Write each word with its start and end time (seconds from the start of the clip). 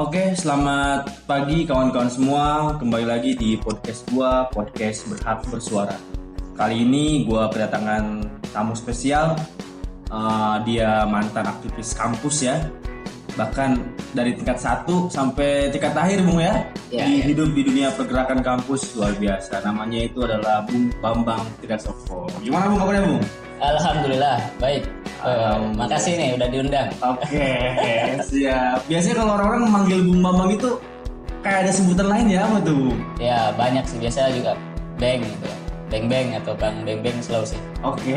Oke, 0.00 0.32
selamat 0.32 1.28
pagi 1.28 1.68
kawan-kawan 1.68 2.08
semua. 2.08 2.72
Kembali 2.80 3.04
lagi 3.04 3.36
di 3.36 3.60
podcast 3.60 4.08
gua, 4.08 4.48
podcast 4.48 5.04
berhak 5.12 5.44
bersuara. 5.52 5.92
Kali 6.56 6.88
ini 6.88 7.28
gua 7.28 7.52
kedatangan 7.52 8.24
tamu 8.48 8.72
spesial. 8.72 9.36
Uh, 10.08 10.56
dia 10.64 11.04
mantan 11.04 11.44
aktivis 11.52 11.92
kampus 11.92 12.48
ya. 12.48 12.64
Bahkan 13.36 13.76
dari 14.16 14.32
tingkat 14.32 14.56
satu 14.64 15.12
sampai 15.12 15.68
tingkat 15.68 15.92
akhir, 15.92 16.24
Bung 16.24 16.40
ya. 16.40 16.64
Ya, 16.88 17.04
di 17.04 17.20
ya. 17.20 17.36
hidup 17.36 17.52
di 17.52 17.60
dunia 17.60 17.92
pergerakan 17.92 18.40
kampus 18.40 18.96
luar 18.96 19.12
biasa. 19.20 19.60
Namanya 19.68 20.08
itu 20.08 20.24
adalah 20.24 20.64
Bung 20.64 20.88
Bambang 21.04 21.44
Triasoko. 21.60 22.24
Gimana 22.40 22.72
Bung 22.72 22.80
kabarnya, 22.80 23.04
Bung? 23.04 23.49
Alhamdulillah, 23.60 24.36
baik. 24.56 24.82
Eh, 25.20 25.28
Alhamdulillah. 25.28 25.76
makasih 25.76 26.12
nih 26.16 26.28
udah 26.36 26.48
diundang. 26.48 26.88
Oke, 27.04 27.48
siap. 28.24 28.78
Biasanya 28.88 29.16
kalau 29.20 29.32
orang-orang 29.36 29.62
memanggil 29.68 29.98
Bung 30.00 30.20
Bambang 30.24 30.50
itu 30.56 30.80
kayak 31.44 31.68
ada 31.68 31.72
sebutan 31.72 32.08
lain 32.08 32.26
ya 32.32 32.40
apa 32.48 32.58
tuh? 32.64 32.96
Ya 33.20 33.52
banyak 33.54 33.84
sih 33.84 34.00
biasa 34.00 34.32
juga 34.32 34.56
beng 34.96 35.20
gitu. 35.20 35.48
Beng 35.90 36.06
beng 36.06 36.32
atau 36.38 36.54
bang 36.56 36.86
beng 36.88 37.00
beng 37.04 37.18
sih. 37.20 37.60
Oke, 37.84 38.16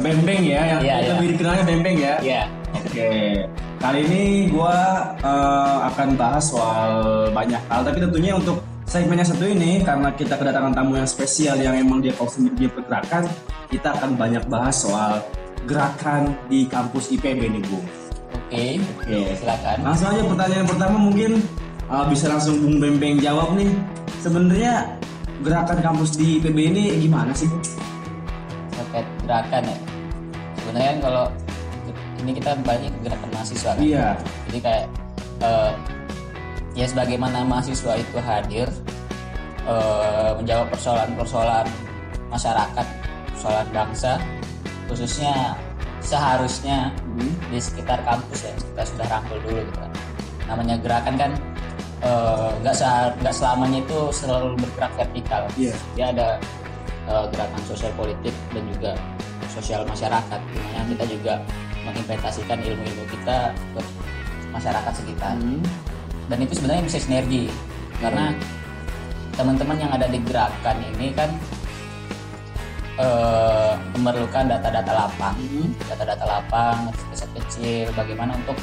bembeng 0.00 0.40
ya, 0.46 0.78
yang 0.78 0.80
Iya, 0.80 0.94
iya. 0.96 1.08
lebih 1.12 1.26
dikenalnya 1.36 1.64
bembeng 1.68 1.96
ya. 2.00 2.14
Iya. 2.22 2.42
Oke, 2.70 3.10
kali 3.82 4.00
ini 4.06 4.22
gua 4.48 4.76
eh, 5.18 5.76
akan 5.90 6.08
bahas 6.14 6.54
soal 6.54 6.92
banyak 7.34 7.58
hal, 7.66 7.82
tapi 7.82 7.98
tentunya 7.98 8.32
untuk 8.38 8.62
segmen 8.90 9.22
yang 9.22 9.30
satu 9.30 9.46
ini 9.46 9.86
karena 9.86 10.10
kita 10.18 10.34
kedatangan 10.34 10.74
tamu 10.74 10.98
yang 10.98 11.06
spesial 11.06 11.54
yang 11.62 11.78
emang 11.78 12.02
dia 12.02 12.10
kausin 12.18 12.50
dia 12.58 12.66
pergerakan, 12.66 13.30
kita 13.70 13.94
akan 13.94 14.18
banyak 14.18 14.42
bahas 14.50 14.82
soal 14.82 15.22
gerakan 15.70 16.34
di 16.50 16.66
kampus 16.66 17.14
IPB 17.14 17.54
nih, 17.54 17.62
Bung. 17.70 17.86
Oke. 18.34 18.82
Oke. 18.98 19.38
Silakan. 19.38 19.86
Langsung 19.86 20.10
aja 20.10 20.26
pertanyaan 20.26 20.66
pertama 20.66 20.96
mungkin 20.98 21.38
uh, 21.86 22.02
bisa 22.10 22.26
langsung 22.26 22.58
Bung 22.58 22.82
Bembeng 22.82 23.22
jawab 23.22 23.54
nih. 23.54 23.70
Sebenarnya 24.18 24.98
gerakan 25.46 25.78
kampus 25.78 26.18
di 26.18 26.42
IPB 26.42 26.58
ini 26.74 26.82
gimana 26.98 27.30
sih? 27.30 27.46
Terkait 28.74 29.06
gerakan 29.22 29.70
ya. 29.70 29.78
Sebenarnya 30.58 30.88
kan 30.90 30.98
kalau 30.98 31.24
ini 32.26 32.30
kita 32.34 32.58
banyak 32.66 32.90
gerakan 33.06 33.28
mahasiswa 33.38 33.70
kan. 33.70 33.78
Iya. 33.78 34.06
Jadi 34.50 34.58
kayak 34.58 34.84
eh, 35.46 35.70
ya 36.74 36.86
sebagaimana 36.86 37.42
mahasiswa 37.44 37.98
itu 37.98 38.18
hadir 38.22 38.68
eh, 39.66 40.30
menjawab 40.38 40.70
persoalan-persoalan 40.72 41.66
masyarakat, 42.30 42.86
persoalan 43.34 43.66
bangsa, 43.74 44.12
khususnya 44.86 45.54
seharusnya 46.00 46.94
Hmm. 47.20 47.34
di 47.52 47.58
sekitar 47.60 48.00
kampus 48.06 48.48
ya 48.48 48.52
kita 48.56 48.82
sudah 48.86 49.06
rangkul 49.10 49.38
dulu 49.44 49.60
gitu 49.66 49.78
kan. 49.78 49.92
Namanya 50.48 50.74
gerakan 50.80 51.14
kan 51.20 51.32
eh, 52.00 52.50
nggak 52.64 52.72
sehar- 52.74 53.14
nggak 53.20 53.34
selamanya 53.36 53.78
itu 53.84 53.98
selalu 54.14 54.56
bergerak 54.56 54.92
vertikal. 54.96 55.42
Iya. 55.58 55.74
Dia 55.98 56.06
ada 56.16 56.28
eh, 57.10 57.24
gerakan 57.34 57.62
sosial 57.68 57.92
politik 57.98 58.32
dan 58.56 58.64
juga 58.72 58.92
sosial 59.50 59.82
masyarakat, 59.84 60.40
di 60.54 60.58
mana 60.62 60.82
kita 60.94 61.04
juga 61.10 61.34
mengimplementasikan 61.84 62.58
ilmu-ilmu 62.62 63.04
kita 63.10 63.50
ke 63.74 63.80
masyarakat 64.54 64.92
sekitar 64.94 65.34
Hmm. 65.36 65.60
Dan 66.30 66.38
itu 66.46 66.54
sebenarnya 66.54 66.86
bisa 66.86 66.98
sinergi 67.02 67.50
karena 67.98 68.30
teman-teman 69.34 69.76
yang 69.82 69.90
ada 69.90 70.06
di 70.06 70.22
gerakan 70.22 70.76
ini 70.94 71.10
kan 71.10 71.30
eh, 73.02 73.72
memerlukan 73.98 74.46
data-data 74.46 74.92
lapang 74.94 75.34
Hmm. 75.34 75.74
data-data 75.90 76.24
lapang 76.24 76.78
riset 77.10 77.30
kecil 77.34 77.90
bagaimana 77.98 78.38
untuk 78.38 78.56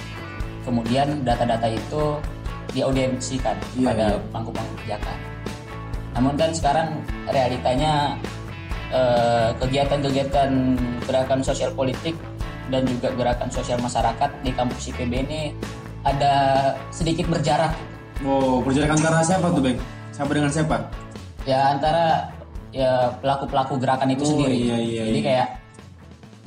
kemudian 0.64 1.28
data-data 1.28 1.68
itu 1.68 2.16
diaudiensikan 2.72 3.56
Iya, 3.76 3.92
kepada 3.92 4.06
iya. 4.16 4.20
pangku-pangku 4.32 4.74
kebijakan 4.80 5.18
namun 6.18 6.34
kan 6.40 6.50
sekarang 6.56 6.88
realitanya 7.30 8.16
eh, 8.96 9.52
kegiatan-kegiatan 9.60 10.50
gerakan 11.04 11.40
sosial 11.44 11.76
politik 11.76 12.16
dan 12.68 12.84
juga 12.84 13.12
gerakan 13.16 13.48
sosial 13.52 13.80
masyarakat 13.80 14.32
di 14.44 14.52
kampus 14.52 14.92
IPB 14.92 15.14
ini 15.28 15.42
ada 16.08 16.34
sedikit 16.90 17.28
berjarak 17.28 17.74
Oh, 18.20 18.66
berjarak 18.66 18.98
antara 18.98 19.22
siapa 19.22 19.54
tuh, 19.54 19.62
Beng? 19.62 19.78
Siapa 20.10 20.32
dengan 20.32 20.50
siapa? 20.50 20.78
ya 21.46 21.72
antara 21.72 22.28
ya 22.74 23.08
pelaku-pelaku 23.24 23.78
gerakan 23.78 24.12
itu 24.12 24.26
Oh, 24.26 24.30
sendiri. 24.36 24.56
iya, 24.58 24.78
iya, 24.78 25.04
Jadi 25.06 25.20
iya. 25.20 25.26
kayak 25.26 25.48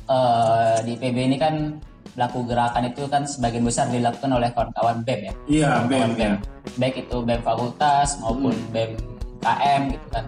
eh, 0.05 0.75
di 0.83 0.93
PB 0.93 1.17
ini 1.25 1.37
kan 1.37 1.55
pelaku 2.11 2.43
gerakan 2.43 2.83
itu 2.85 3.07
kan 3.07 3.23
sebagian 3.23 3.63
besar 3.63 3.87
dilakukan 3.87 4.29
oleh 4.29 4.51
kawan-kawan 4.51 4.99
BEM 5.01 5.21
ya. 5.23 5.33
Iya, 5.47 5.69
Bem 5.87 6.11
Kawan 6.11 6.11
ya. 6.19 6.31
Baik 6.75 6.95
itu 7.01 7.17
BEM 7.23 7.41
fakultas 7.41 8.19
maupun 8.19 8.51
Hmm. 8.51 8.69
BEM 8.69 8.91
KM 9.39 9.81
gitu 9.89 10.07
kan. 10.11 10.25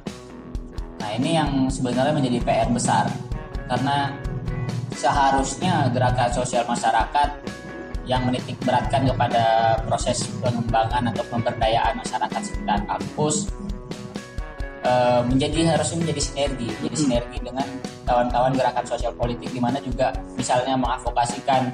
Nah, 0.98 1.10
ini 1.14 1.30
yang 1.36 1.50
sebenarnya 1.68 2.14
menjadi 2.16 2.40
PR 2.42 2.70
besar 2.72 3.06
karena 3.68 4.16
seharusnya 4.94 5.92
gerakan 5.92 6.32
sosial 6.32 6.64
masyarakat 6.64 7.30
yang 8.04 8.28
menitik 8.28 8.60
beratkan 8.68 9.08
kepada 9.08 9.76
proses 9.88 10.28
pengembangan 10.44 11.08
atau 11.16 11.24
pemberdayaan 11.32 11.96
masyarakat 12.00 12.42
sekitar 12.44 12.84
kampus 12.84 13.48
eh, 14.84 15.22
menjadi 15.24 15.76
harusnya 15.80 15.98
menjadi 16.04 16.22
sinergi, 16.22 16.68
jadi 16.84 16.96
sinergi 17.00 17.38
dengan 17.40 17.68
kawan-kawan 18.04 18.52
gerakan 18.52 18.84
sosial 18.84 19.16
politik 19.16 19.48
di 19.48 19.60
mana 19.64 19.80
juga 19.80 20.12
misalnya 20.36 20.76
mengadvokasikan 20.76 21.72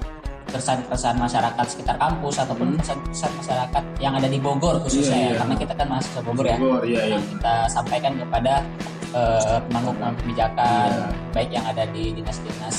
keresahan-keresahan 0.50 1.18
masyarakat 1.18 1.66
sekitar 1.66 1.98
kampus 1.98 2.42
ataupun 2.42 2.74
keresahan-keresahan 2.78 3.34
masyarakat 3.38 3.84
yang 4.02 4.14
ada 4.18 4.26
di 4.30 4.38
Bogor 4.42 4.82
khususnya 4.82 5.14
Iya, 5.14 5.22
ya, 5.22 5.30
iya. 5.30 5.38
karena 5.42 5.56
kita 5.58 5.74
kan 5.78 5.88
mahasiswa 5.90 6.22
Bogor 6.26 6.46
ya. 6.46 6.58
Bogor, 6.58 6.82
iya, 6.86 7.02
iya. 7.06 7.14
Yang 7.18 7.26
kita 7.38 7.54
sampaikan 7.70 8.14
kepada 8.18 8.54
pemangku-pemangku 9.70 10.20
kebijakan 10.26 10.90
Iya. 10.90 11.06
baik 11.34 11.50
yang 11.54 11.66
ada 11.66 11.84
di 11.90 12.04
dinas-dinas 12.14 12.76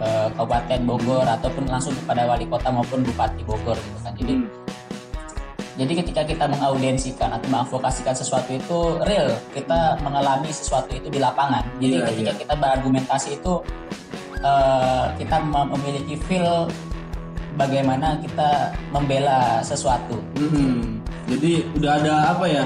eh, 0.00 0.28
Kabupaten 0.34 0.80
Bogor 0.82 1.26
ataupun 1.26 1.64
langsung 1.68 1.94
kepada 2.02 2.26
wali 2.26 2.46
kota 2.46 2.68
maupun 2.70 3.02
bupati 3.02 3.42
Bogor 3.44 3.76
gitu 3.76 3.98
kan. 4.02 4.14
Jadi 4.16 4.34
Hmm. 4.34 4.48
jadi 5.74 5.92
ketika 6.06 6.22
kita 6.22 6.44
mengaudensikan 6.46 7.34
atau 7.34 7.46
mengadvokasikan 7.50 8.14
sesuatu 8.14 8.54
itu 8.54 8.78
real, 9.02 9.34
kita 9.50 9.98
mengalami 10.06 10.50
sesuatu 10.54 10.94
itu 10.94 11.10
di 11.10 11.18
lapangan. 11.18 11.66
Jadi 11.82 11.98
Iya, 11.98 12.06
ketika 12.14 12.30
iya. 12.30 12.40
kita 12.46 12.54
berargumentasi 12.54 13.28
itu 13.38 13.52
eh, 14.38 15.06
kita 15.18 15.36
mem- 15.40 15.70
memiliki 15.74 16.14
feel 16.26 16.68
bagaimana 17.54 18.18
kita 18.18 18.70
membela 18.90 19.62
sesuatu. 19.62 20.18
Hmm. 20.36 21.00
Jadi 21.24 21.64
udah 21.74 21.92
ada 22.02 22.14
apa 22.36 22.44
ya? 22.44 22.64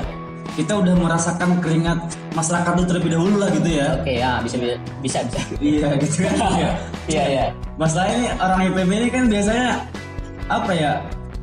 Kita 0.59 0.75
udah 0.75 0.95
merasakan 0.99 1.63
keringat 1.63 2.19
masyarakat 2.35 2.83
itu 2.83 2.85
terlebih 2.91 3.11
dahulu 3.15 3.39
lah 3.39 3.49
gitu 3.55 3.71
ya. 3.79 3.95
Oke 3.95 4.19
ya 4.19 4.43
bisa 4.43 4.59
bisa 4.59 4.75
bisa. 4.99 5.19
bisa. 5.23 5.41
Iya 5.63 5.89
gitu 6.03 6.17
kan. 6.27 6.35
Iya. 6.59 6.71
Iya 7.07 7.25
iya. 7.31 7.45
Masalahnya 7.79 8.15
ini 8.19 8.27
orang 8.43 8.61
IPB 8.67 8.91
ini 8.91 9.09
kan 9.15 9.25
biasanya 9.31 9.69
apa 10.51 10.73
ya 10.75 10.93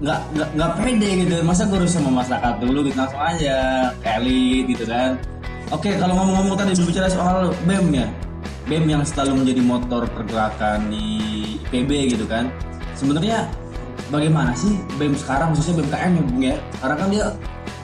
nggak 0.03 0.19
nggak 0.35 0.49
nggak 0.59 0.71
pede 0.83 1.09
gitu 1.23 1.35
masa 1.47 1.63
gue 1.71 1.79
harus 1.79 1.95
sama 1.95 2.11
masyarakat 2.11 2.53
dulu 2.59 2.83
gitu 2.83 2.99
langsung 2.99 3.21
aja 3.21 3.55
elit 4.03 4.67
gitu 4.67 4.83
kan 4.83 5.15
oke 5.71 5.87
kalau 5.87 6.13
ngomong-ngomong 6.19 6.59
tadi 6.59 6.75
berbicara 6.75 7.07
soal 7.07 7.55
bem 7.63 7.87
ya 7.95 8.07
bem 8.67 8.83
yang 8.91 9.07
selalu 9.07 9.45
menjadi 9.45 9.61
motor 9.63 10.03
pergerakan 10.11 10.91
di 10.91 11.07
IPB 11.71 12.17
gitu 12.17 12.27
kan 12.27 12.51
sebenarnya 12.91 13.47
bagaimana 14.11 14.51
sih 14.51 14.75
bem 14.99 15.15
sekarang 15.15 15.55
khususnya 15.55 15.79
bem 15.79 15.87
KM 15.87 16.11
ya 16.11 16.23
bung 16.27 16.41
ya 16.43 16.55
karena 16.83 16.95
kan 16.99 17.07
dia 17.07 17.25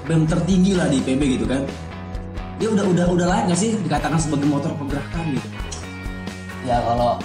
bem 0.04 0.26
tertinggi 0.26 0.74
lah 0.74 0.88
di 0.88 0.98
IPB 1.00 1.22
gitu 1.36 1.46
kan 1.46 1.62
dia 2.58 2.70
udah 2.70 2.86
udah 2.86 3.06
udah 3.10 3.26
layak 3.28 3.44
nggak 3.48 3.60
sih 3.60 3.74
dikatakan 3.80 4.18
sebagai 4.18 4.46
motor 4.46 4.72
pergerakan 4.76 5.26
gitu 5.34 5.50
Ya 6.62 6.78
kalau 6.78 7.18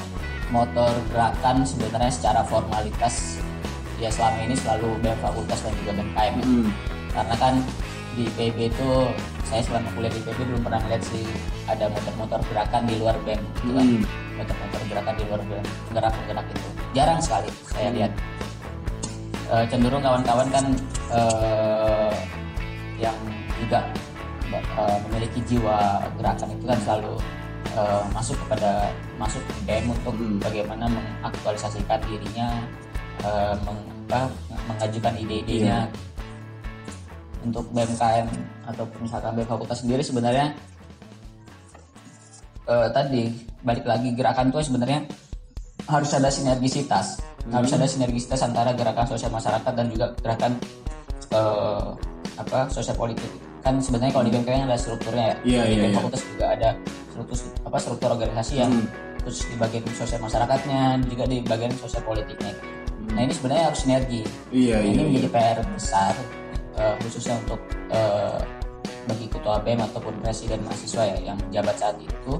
motor 0.49 0.89
gerakan 1.13 1.61
sebenarnya 1.61 2.09
secara 2.09 2.41
formalitas 2.41 3.37
ya 4.01 4.09
selama 4.09 4.49
ini 4.49 4.57
selalu 4.57 4.97
BEM 5.05 5.19
fakultas 5.21 5.61
dan 5.61 5.77
juga 5.77 5.93
BEM 5.93 6.09
KM. 6.17 6.35
ya. 6.41 6.45
Hmm. 6.49 6.69
Karena 7.13 7.35
kan 7.37 7.55
di 8.17 8.25
PB 8.33 8.73
itu 8.73 8.91
saya 9.45 9.61
selama 9.61 9.93
kuliah 9.93 10.09
di 10.09 10.25
PB 10.25 10.39
belum 10.41 10.63
pernah 10.65 10.81
lihat 10.89 11.05
sih 11.05 11.29
ada 11.69 11.85
motor-motor 11.93 12.41
gerakan 12.49 12.83
di 12.89 12.95
luar 12.97 13.17
BEM 13.29 13.41
gitu 13.61 13.73
kan. 13.77 13.85
Hmm. 13.85 14.03
Motor-motor 14.37 14.81
gerakan 14.89 15.15
di 15.17 15.25
luar 15.29 15.41
BEM, 15.45 15.65
penggerak-penggerak 15.93 16.47
itu. 16.49 16.69
Jarang 16.97 17.21
sekali 17.21 17.49
saya 17.69 17.89
Hmm. 17.93 17.97
lihat. 18.01 18.13
Eh, 19.47 19.65
cenderung 19.69 20.01
kawan-kawan 20.01 20.49
kan 20.49 20.65
eh, 21.13 21.96
yang 22.97 23.17
juga 23.57 23.81
eh, 24.53 24.99
memiliki 25.09 25.41
jiwa 25.45 26.01
gerakan 26.17 26.49
itu 26.55 26.65
kan 26.65 26.79
selalu 26.85 27.15
eh, 27.77 28.03
masuk 28.15 28.37
kepada 28.47 28.89
masuk 29.21 29.43
ke 29.45 29.53
BEM 29.67 29.91
untuk 29.91 30.15
Hmm. 30.17 30.39
bagaimana 30.41 30.85
mengaktualisasikan 30.89 31.99
dirinya 32.09 32.49
eh, 33.25 33.55
meng- 33.65 33.89
apa, 34.07 34.31
mengajukan 34.71 35.15
ide-idenya. 35.19 35.91
Untuk 37.43 37.67
BMKM 37.71 38.27
ataupun 38.67 39.07
misalkan 39.07 39.35
BEM 39.35 39.47
fakultas 39.47 39.83
sendiri 39.83 40.03
sebenarnya 40.03 40.55
eh, 42.67 42.89
tadi 42.91 43.23
balik 43.63 43.87
lagi 43.87 44.15
gerakan 44.15 44.51
itu 44.51 44.63
sebenarnya 44.63 45.01
harus 45.87 46.11
ada 46.15 46.31
sinergisitas. 46.31 47.19
Harus 47.47 47.71
ada 47.71 47.87
sinergisitas 47.87 48.43
antara 48.43 48.75
gerakan 48.75 49.07
sosial 49.07 49.31
masyarakat 49.31 49.71
dan 49.71 49.87
juga 49.87 50.07
gerakan 50.19 50.53
eh, 51.31 51.87
apa 52.37 52.69
sosial 52.69 52.97
politik. 52.97 53.29
Kan 53.65 53.83
sebenarnya 53.83 54.13
kalau 54.15 54.25
di 54.29 54.33
BMKM 54.37 54.65
ada 54.69 54.79
strukturnya 54.79 55.25
ya. 55.27 55.37
Iya, 55.43 55.63
di 55.67 55.75
iya, 55.75 55.85
iya. 55.91 55.97
fakultas 55.99 56.23
juga 56.23 56.45
ada 56.55 56.69
struktur 57.11 57.37
apa 57.67 57.77
struktur 57.81 58.09
organisasi 58.15 58.55
yang 58.63 58.73
Hmm. 58.73 58.89
khusus 59.27 59.43
di 59.51 59.57
bagian 59.59 59.83
sosial 59.91 60.21
masyarakatnya 60.23 61.03
juga 61.11 61.25
di 61.27 61.43
bagian 61.43 61.75
sosial 61.75 62.03
politiknya. 62.07 62.55
Nah 63.11 63.21
ini 63.27 63.33
sebenarnya 63.35 63.65
harus 63.71 63.81
sinergi. 63.83 64.23
Iya, 64.55 64.79
Nah, 64.79 64.87
ini 64.87 64.95
iya. 64.95 65.05
menjadi 65.11 65.29
PR 65.35 65.59
besar 65.75 66.15
eh, 66.77 66.95
khususnya 67.03 67.35
untuk 67.43 67.59
eh, 67.91 68.39
bagi 69.07 69.27
ketua 69.31 69.63
BEM 69.63 69.81
ataupun 69.83 70.15
presiden 70.21 70.63
mahasiswa 70.67 71.03
ya 71.07 71.19
yang 71.33 71.39
menjabat 71.39 71.75
saat 71.79 71.97
itu 71.99 72.33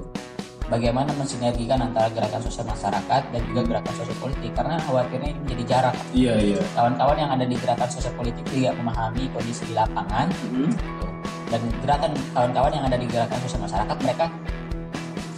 bagaimana 0.67 1.09
mensinergikan 1.15 1.79
antara 1.79 2.11
gerakan 2.11 2.43
sosial 2.43 2.67
masyarakat 2.67 3.21
dan 3.31 3.41
juga 3.51 3.61
gerakan 3.63 3.93
sosial 3.95 4.17
politik 4.19 4.51
karena 4.51 4.75
khawatirnya 4.83 5.29
ini 5.31 5.39
menjadi 5.47 5.63
jarak 5.63 5.95
Iya, 6.11 6.33
iya. 6.39 6.59
kawan-kawan 6.75 7.17
yang 7.17 7.31
ada 7.31 7.45
di 7.47 7.55
gerakan 7.55 7.89
sosial 7.89 8.13
politik 8.19 8.43
tidak 8.51 8.73
memahami 8.75 9.23
kondisi 9.31 9.63
di 9.67 9.73
lapangan 9.75 10.27
Hmm. 10.47 10.71
gitu. 10.71 11.07
dan 11.47 11.61
gerakan 11.79 12.11
kawan-kawan 12.35 12.71
yang 12.75 12.85
ada 12.91 12.97
di 12.99 13.07
gerakan 13.07 13.39
sosial 13.39 13.63
masyarakat 13.63 13.97
mereka 14.03 14.25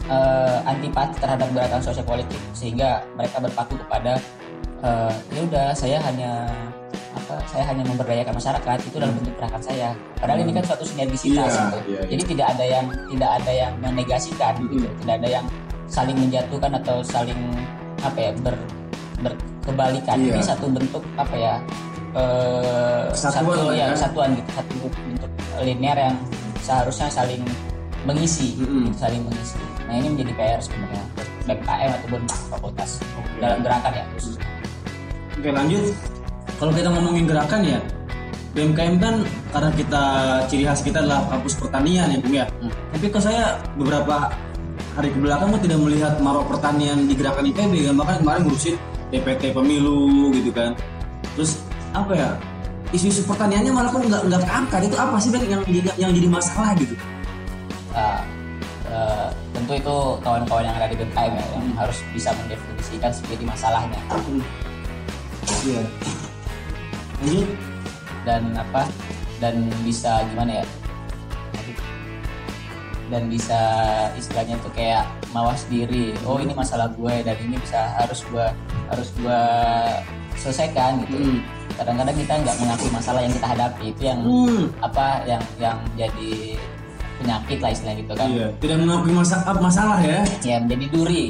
eh, 0.09 0.57
antipati 0.65 1.15
terhadap 1.21 1.47
gerakan 1.53 1.81
sosial 1.85 2.05
politik 2.05 2.41
sehingga 2.57 3.05
mereka 3.13 3.37
berpaku 3.37 3.77
kepada 3.85 4.17
eh, 4.81 5.13
ya 5.29 5.41
udah 5.45 5.67
saya 5.77 6.01
hanya 6.01 6.49
apa 7.19 7.36
saya 7.51 7.63
hanya 7.68 7.83
memberdayakan 7.83 8.33
masyarakat 8.33 8.77
itu 8.88 8.95
dalam 8.95 9.13
bentuk 9.19 9.33
gerakan 9.36 9.62
saya 9.62 9.89
padahal 10.18 10.39
ini 10.39 10.51
kan 10.56 10.63
suatu 10.63 10.83
sinergisitas 10.88 11.51
Iya, 11.51 11.60
gitu. 11.60 11.77
iya, 11.92 12.00
iya. 12.00 12.01
jadi 12.16 12.24
tidak 12.31 12.48
ada 12.56 12.66
yang 12.66 12.86
tidak 13.12 13.30
ada 13.44 13.51
yang 13.51 13.74
menegasikan 13.83 14.54
gitu 14.71 14.88
tidak 15.04 15.16
ada 15.19 15.30
yang 15.30 15.45
saling 15.89 16.18
menjatuhkan 16.18 16.71
atau 16.80 16.98
saling 17.04 17.39
apa 18.00 18.18
ya 18.18 18.31
ber 18.39 18.56
berkebalikan 19.19 20.18
Iya. 20.24 20.33
ini 20.39 20.42
satu 20.44 20.66
bentuk 20.71 21.04
apa 21.19 21.36
ya 21.36 21.54
eh, 22.16 23.06
satu 23.12 23.51
ya 23.75 23.86
ya. 23.86 23.86
kesatuan 23.92 24.30
gitu 24.39 24.50
satu 24.56 24.75
bentuk 24.88 25.31
linear 25.60 25.98
yang 26.00 26.16
seharusnya 26.63 27.12
saling 27.12 27.44
mengisi 28.07 28.56
Mm-mm. 28.56 28.88
gitu, 28.88 28.95
saling 28.95 29.21
mengisi 29.27 29.60
nah 29.86 29.94
ini 30.00 30.07
menjadi 30.16 30.31
PR 30.39 30.60
sebenarnya 30.63 31.04
BMKM 31.50 31.92
ataupun 32.00 32.21
fakultas 32.48 33.01
dalam 33.42 33.60
gerakan 33.66 33.92
ya 33.92 34.06
khususnya 34.16 34.48
Oke 35.39 35.56
lanjut. 35.56 35.95
Kalau 36.59 36.75
kita 36.75 36.91
ngomongin 36.91 37.23
gerakan 37.23 37.63
ya, 37.63 37.79
BMKM 38.51 38.95
kan 39.00 39.15
karena 39.56 39.71
kita 39.79 40.03
ciri 40.51 40.67
khas 40.67 40.83
kita 40.83 41.00
adalah 41.00 41.23
kampus 41.31 41.56
pertanian 41.56 42.11
ya 42.11 42.17
Bung 42.19 42.35
ya. 42.35 42.45
Hmm. 42.59 42.71
Tapi 42.91 43.06
kok 43.07 43.23
saya 43.23 43.56
beberapa 43.79 44.27
hari 45.00 45.15
ke 45.15 45.19
belakang 45.23 45.56
kok 45.56 45.63
tidak 45.63 45.79
melihat 45.79 46.13
marok 46.19 46.51
pertanian 46.51 47.07
di 47.07 47.15
gerakan 47.15 47.47
IPB 47.47 47.88
kan 47.88 47.95
bahkan 47.95 48.15
kemarin 48.19 48.41
ngurusin 48.44 48.75
DPT 49.15 49.56
pemilu 49.56 50.35
gitu 50.35 50.51
kan. 50.51 50.75
Terus 51.39 51.63
apa 51.95 52.11
ya? 52.11 52.29
Isu-isu 52.91 53.23
pertaniannya 53.23 53.71
malah 53.71 53.89
kok 53.95 54.03
nggak 54.03 54.21
nggak 54.27 54.41
keangkat 54.44 54.81
itu 54.91 54.95
apa 55.00 55.15
sih 55.21 55.29
Bang 55.31 55.45
yang 55.47 55.63
yang, 55.63 55.95
yang 55.95 56.11
jadi 56.11 56.27
masalah 56.27 56.75
gitu? 56.75 56.97
Nah, 57.95 58.19
eh, 58.91 59.27
tentu 59.56 59.73
itu 59.79 59.97
kawan-kawan 60.19 60.67
yang 60.67 60.75
ada 60.75 60.91
di 60.91 61.00
BMKM 61.00 61.33
ya 61.39 61.45
yang 61.56 61.65
harus 61.79 62.03
bisa 62.11 62.35
mendefinisikan 62.35 63.15
sendiri 63.15 63.47
masalahnya 63.47 64.01
Iya. 65.63 65.83
Lanjut. 67.19 67.50
dan 68.24 68.42
apa 68.54 68.83
dan 69.39 69.56
bisa 69.81 70.24
gimana 70.27 70.60
ya 70.60 70.66
dan 73.10 73.25
bisa 73.25 73.60
istilahnya 74.13 74.54
tuh 74.62 74.69
kayak 74.69 75.01
mawas 75.31 75.66
diri 75.66 76.13
oh 76.24 76.38
ini 76.38 76.54
masalah 76.54 76.94
gue 76.94 77.13
dan 77.25 77.36
ini 77.42 77.57
bisa 77.57 77.80
harus 77.98 78.21
gue 78.24 78.45
harus 78.88 79.10
gue 79.18 79.42
selesaikan 80.38 81.01
gitu 81.04 81.18
Hmm. 81.18 81.39
kadang-kadang 81.75 82.12
kita 82.13 82.33
nggak 82.38 82.57
mengakui 82.60 82.92
masalah 82.92 83.19
yang 83.19 83.33
kita 83.33 83.48
hadapi 83.48 83.83
itu 83.89 84.01
yang 84.04 84.19
Hmm. 84.21 84.63
apa 84.80 85.06
yang 85.25 85.42
yang 85.57 85.77
jadi 85.95 86.31
penyakit 87.18 87.57
lah 87.60 87.69
istilahnya 87.71 88.00
gitu 88.00 88.13
kan 88.13 88.27
Iya. 88.30 88.48
Tidak 88.60 88.77
mengakui 88.77 89.12
masalah 89.12 89.57
masalah 89.57 89.98
ya. 90.00 90.21
ya 90.39 90.56
menjadi 90.60 90.86
duri 90.92 91.24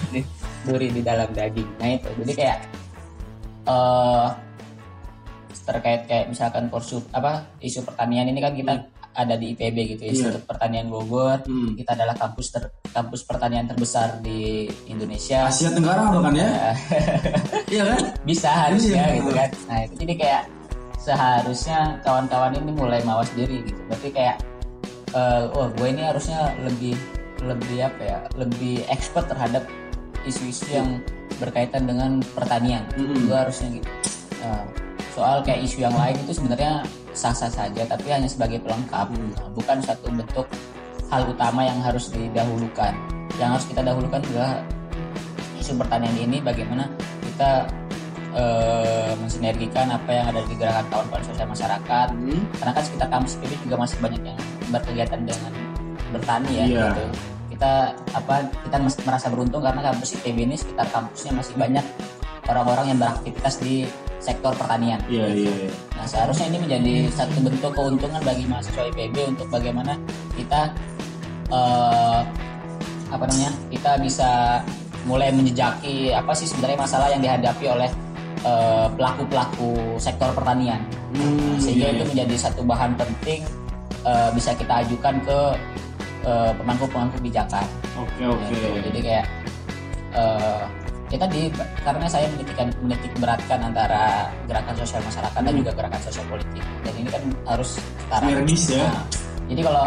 duri 0.66 0.88
di 0.88 1.02
dalam 1.02 1.28
daging 1.30 1.68
nah 1.76 1.88
itu 1.90 2.08
jadi 2.24 2.32
kayak 2.32 2.58
eh 3.66 4.26
terkait 5.70 6.02
kayak 6.04 6.26
misalkan 6.26 6.66
kursu 6.66 6.98
apa 7.10 7.46
isu 7.58 7.82
pertanian 7.82 8.26
ini 8.26 8.38
kan 8.38 8.52
kita 8.52 8.74
ada 9.10 9.34
di 9.34 9.52
IPB 9.52 9.76
gitu 9.88 10.00
ya 10.00 10.06
Iya. 10.06 10.14
Institut 10.16 10.42
Pertanian 10.44 10.86
Bogor 10.86 11.42
Hmm. 11.42 11.74
kita 11.74 11.94
adalah 11.94 12.14
kampus 12.14 12.46
ter- 12.48 12.70
kampus 12.88 13.22
pertanian 13.22 13.66
terbesar 13.66 14.18
di 14.18 14.66
Indonesia 14.86 15.46
Asia 15.46 15.66
Tenggara 15.68 16.10
bahkan 16.10 16.34
ya. 16.36 16.50
Iya 17.72 17.82
kan? 17.88 18.02
bisa 18.22 18.48
harusnya 18.50 19.02
Iya. 19.04 19.16
gitu 19.16 19.30
kan 19.30 19.50
nah 19.66 19.78
itu 19.80 19.94
jadi 19.98 20.14
kayak 20.16 20.42
seharusnya 21.00 21.78
kawan-kawan 22.00 22.54
ini 22.54 22.70
mulai 22.70 23.00
mawas 23.02 23.30
diri 23.32 23.62
gitu 23.62 23.80
berarti 23.86 24.08
kayak 24.10 24.36
eh 25.10 25.42
oh 25.50 25.66
gue 25.72 25.88
ini 25.88 26.02
harusnya 26.04 26.54
lebih 26.60 26.94
lebih 27.42 27.78
apa 27.82 28.02
ya 28.04 28.18
lebih 28.36 28.84
expert 28.86 29.26
terhadap 29.26 29.64
isu-isu 30.22 30.70
yang 30.70 31.00
berkaitan 31.36 31.82
dengan 31.82 32.20
pertanian 32.30 32.84
Mm-mm. 32.94 33.26
gue 33.26 33.36
harusnya 33.36 33.68
gitu 33.74 33.90
Nah, 34.40 34.64
soal 35.10 35.42
kayak 35.42 35.66
isu 35.66 35.82
yang 35.82 35.94
lain 35.94 36.14
itu 36.22 36.32
sebenarnya 36.32 36.86
sah-sah 37.10 37.50
saja 37.50 37.82
tapi 37.84 38.06
hanya 38.10 38.30
sebagai 38.30 38.62
pelengkap 38.62 39.10
Mm. 39.10 39.34
Nah, 39.34 39.48
bukan 39.52 39.78
satu 39.82 40.06
bentuk 40.10 40.46
hal 41.10 41.26
utama 41.26 41.66
yang 41.66 41.82
harus 41.82 42.08
didahulukan 42.14 42.94
yang 43.38 43.56
harus 43.58 43.66
kita 43.66 43.82
dahulukan 43.82 44.22
adalah 44.30 44.62
isu 45.58 45.74
pertanian 45.74 46.14
ini 46.14 46.38
bagaimana 46.38 46.86
kita 47.26 47.66
eh, 48.30 49.10
mensinergikan 49.18 49.90
apa 49.90 50.10
yang 50.14 50.30
ada 50.30 50.40
di 50.46 50.54
gerakan 50.54 50.86
kawan-kawan 50.86 51.24
sosial 51.26 51.48
masyarakat 51.50 52.08
Hmm. 52.14 52.42
karena 52.62 52.72
kan 52.78 52.82
sekitar 52.86 53.08
kampus 53.10 53.34
ini 53.42 53.56
juga 53.66 53.76
masih 53.82 53.98
banyak 53.98 54.22
yang 54.22 54.38
berkegiatan 54.70 55.20
dengan 55.26 55.52
bertani 56.14 56.50
ya 56.54 56.64
Iya. 56.66 56.86
gitu 56.94 57.04
kita 57.50 57.72
apa 58.14 58.34
kita 58.70 58.76
merasa 59.02 59.26
beruntung 59.28 59.60
karena 59.60 59.82
kampus 59.82 60.14
ITB 60.16 60.46
ini 60.46 60.54
sekitar 60.54 60.86
kampusnya 60.94 61.32
masih 61.34 61.54
banyak 61.58 61.82
orang-orang 62.46 62.94
yang 62.94 62.98
beraktivitas 63.02 63.58
di 63.58 63.84
sektor 64.20 64.52
pertanian 64.54 65.00
Iya 65.08 65.26
iya. 65.32 65.52
iya. 65.66 65.72
Nah, 66.00 66.08
seharusnya 66.08 66.48
ini 66.48 66.58
menjadi 66.64 66.94
satu 67.12 67.44
bentuk 67.44 67.72
keuntungan 67.76 68.24
bagi 68.24 68.48
mahasiswa 68.48 68.88
IPB 68.88 69.36
untuk 69.36 69.52
bagaimana 69.52 70.00
kita 70.32 70.72
eh, 71.52 72.20
apa 73.12 73.24
namanya? 73.28 73.52
Kita 73.68 74.00
bisa 74.00 74.30
mulai 75.04 75.28
menjejaki 75.28 76.12
apa 76.16 76.32
sih 76.32 76.48
sebenarnya 76.48 76.78
masalah 76.80 77.08
yang 77.12 77.20
dihadapi 77.20 77.64
oleh 77.68 77.90
eh, 78.44 78.86
pelaku-pelaku 78.96 80.00
sektor 80.00 80.32
pertanian. 80.32 80.80
Hmm, 81.12 81.60
Sehingga 81.60 81.92
iya, 81.92 81.96
itu 82.00 82.04
iya. 82.08 82.10
menjadi 82.16 82.34
satu 82.48 82.64
bahan 82.64 82.96
penting 82.96 83.44
eh, 84.08 84.30
bisa 84.32 84.56
kita 84.56 84.80
ajukan 84.80 85.20
ke 85.20 85.40
pemangku-pemangku 86.60 87.16
kebijakan. 87.16 87.64
Oke 87.96 88.28
oke. 88.28 88.44
Gitu. 88.52 88.68
Jadi 88.88 89.00
kayak 89.00 89.26
eh 90.12 90.64
ya 91.10 91.18
tadi 91.18 91.50
karena 91.82 92.06
saya 92.06 92.30
menitikkan 92.30 92.70
menitik 92.86 93.10
beratkan 93.18 93.58
antara 93.66 94.30
gerakan 94.46 94.74
sosial 94.78 95.02
masyarakat 95.02 95.40
dan 95.42 95.50
Hmm. 95.50 95.60
juga 95.66 95.70
gerakan 95.74 96.00
sosial 96.06 96.26
politik 96.30 96.62
dan 96.86 96.92
ini 96.94 97.08
kan 97.10 97.22
harus 97.50 97.70
setara. 97.82 98.24
Ya. 98.30 98.38
Nah, 98.86 99.02
jadi 99.50 99.60
kalau 99.66 99.84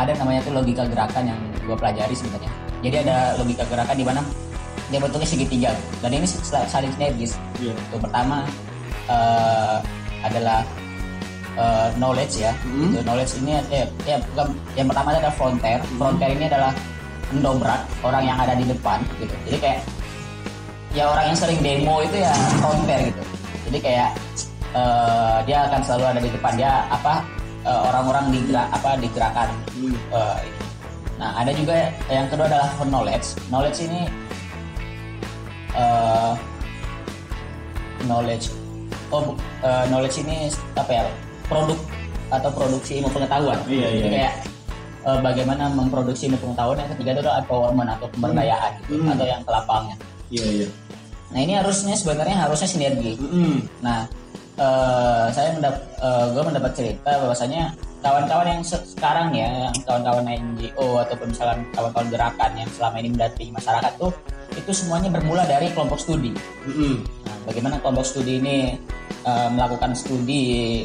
ada 0.00 0.12
namanya 0.16 0.40
tuh 0.48 0.52
logika 0.56 0.82
gerakan 0.88 1.24
yang 1.28 1.40
gue 1.68 1.76
pelajari 1.76 2.14
sebenarnya. 2.16 2.52
Jadi 2.80 2.96
ada 3.04 3.16
logika 3.36 3.64
gerakan 3.68 3.96
di 4.00 4.04
mana 4.08 4.20
dia 4.88 4.98
bentuknya 5.00 5.28
segitiga 5.28 5.70
dan 6.00 6.10
ini 6.16 6.26
saling 6.48 6.92
sinergis. 6.96 7.36
Iya. 7.60 7.76
Itu 7.76 7.96
pertama 8.00 8.48
eh, 9.12 9.76
adalah 10.24 10.64
eh, 11.60 11.88
knowledge 12.00 12.40
ya. 12.40 12.56
Hmm. 12.64 12.96
Itu 12.96 13.04
knowledge 13.04 13.32
ini 13.44 13.60
eh, 13.68 13.84
ya 14.08 14.16
bukan 14.32 14.56
yang 14.72 14.88
pertama 14.88 15.12
adalah 15.12 15.32
frontier. 15.36 15.84
Hmm. 15.84 16.00
Frontier 16.00 16.32
ini 16.32 16.48
adalah 16.48 16.72
mendobrak 17.32 17.80
orang 18.00 18.24
yang 18.24 18.36
ada 18.40 18.56
di 18.56 18.64
depan 18.64 19.04
gitu. 19.20 19.36
Jadi 19.48 19.58
kayak 19.60 19.80
ya 20.92 21.08
orang 21.08 21.32
yang 21.32 21.38
sering 21.38 21.60
demo 21.64 22.04
itu 22.04 22.16
ya 22.20 22.32
frontier 22.60 23.00
gitu. 23.08 23.22
Jadi 23.68 23.78
kayak 23.80 24.10
eh, 24.76 25.36
dia 25.48 25.58
akan 25.68 25.80
selalu 25.84 26.04
ada 26.16 26.20
di 26.20 26.30
depan 26.32 26.52
dia 26.56 26.72
apa 26.88 27.24
eh, 27.64 27.80
orang-orang 27.88 28.24
di 28.32 28.38
gerak 28.48 28.68
apa 28.72 28.90
di 29.00 29.08
gerakan 29.12 29.48
Hmm. 29.72 29.94
eh. 30.14 30.38
Nah, 31.20 31.38
ada 31.38 31.54
juga 31.54 31.86
yang 32.10 32.26
kedua 32.26 32.50
adalah 32.50 32.70
knowledge. 32.82 33.38
Knowledge 33.48 33.78
ini 33.86 34.00
eh, 35.72 36.32
knowledge. 38.04 38.50
Oh, 39.12 39.36
eh, 39.62 39.84
knowledge 39.92 40.24
ini 40.24 40.48
apa 40.74 40.90
ya? 40.90 41.04
Produk 41.46 41.78
atau 42.32 42.48
produksi 42.48 42.98
ilmu 43.00 43.12
pengetahuan. 43.12 43.60
Iya, 43.68 43.88
Jadi 43.92 44.08
iya. 44.08 44.12
kayak 44.12 44.34
eh, 45.04 45.18
bagaimana 45.20 45.64
memproduksi 45.70 46.26
ilmu 46.32 46.38
pengetahuan. 46.40 46.80
Yang 46.80 46.90
ketiga 46.96 47.10
itu 47.14 47.20
adalah 47.28 47.38
empowerment 47.44 47.90
atau 47.96 48.06
pemberdayaan 48.12 48.70
gitu, 48.82 48.92
Hmm. 49.00 49.12
atau 49.14 49.24
yang 49.28 49.40
ke 49.44 49.50
lapangnya. 49.52 49.96
Iya 50.32 50.46
iya. 50.48 50.68
Nah, 51.32 51.40
ini 51.40 51.52
harusnya 51.54 51.94
sebenarnya 51.94 52.36
harusnya 52.38 52.68
sinergi. 52.68 53.16
Hmm. 53.16 53.58
Nah, 53.80 54.04
eh, 54.54 55.26
saya 55.30 55.56
mendap, 55.56 55.76
gue 56.28 56.42
mendapat 56.44 56.72
cerita 56.72 57.10
bahwasanya 57.18 57.72
kawan-kawan 57.98 58.48
yang 58.50 58.62
se- 58.62 58.84
sekarang 58.84 59.32
ya, 59.32 59.48
yang 59.68 59.74
kawan-kawan 59.82 60.26
NGO 60.26 61.00
ataupun 61.00 61.30
misalnya 61.30 61.62
kawan-kawan 61.72 62.08
gerakan 62.10 62.50
yang 62.54 62.68
selama 62.68 62.96
ini 62.98 63.08
mendampingi 63.10 63.52
masyarakat 63.52 63.92
tuh 63.96 64.12
itu 64.52 64.70
semuanya 64.70 65.08
bermula 65.08 65.46
dari 65.46 65.72
kelompok 65.72 65.96
studi. 65.96 66.34
Hmm. 66.66 67.00
Nah, 67.24 67.36
bagaimana 67.46 67.80
kelompok 67.80 68.04
studi 68.04 68.36
ini 68.36 68.76
eh, 69.22 69.48
melakukan 69.48 69.96
studi 69.96 70.44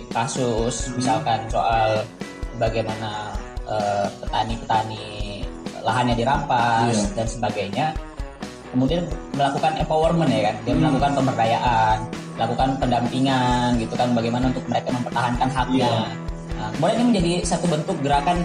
kasus 0.10 0.94
misalkan 0.94 1.44
soal 1.52 2.06
bagaimana 2.56 3.36
eh, 3.68 4.08
petani-petani 4.22 5.44
lahannya 5.84 6.16
dirampas 6.16 6.92
Iya. 6.92 7.16
dan 7.16 7.28
sebagainya 7.28 7.86
kemudian 8.78 9.02
melakukan 9.34 9.74
empowerment 9.82 10.30
ya 10.30 10.42
kan 10.46 10.56
dia 10.62 10.72
Hmm. 10.72 10.82
melakukan 10.86 11.12
pemberdayaan 11.18 11.98
melakukan 12.38 12.70
pendampingan 12.78 13.68
gitu 13.82 13.94
kan 13.98 14.14
bagaimana 14.14 14.54
untuk 14.54 14.62
mereka 14.70 14.94
mempertahankan 14.94 15.50
haknya 15.50 15.90
Iya. 15.90 16.06
nah, 16.54 16.70
kemudian 16.78 16.96
ini 16.96 17.06
menjadi 17.10 17.32
satu 17.42 17.66
bentuk 17.66 17.98
gerakan 18.06 18.38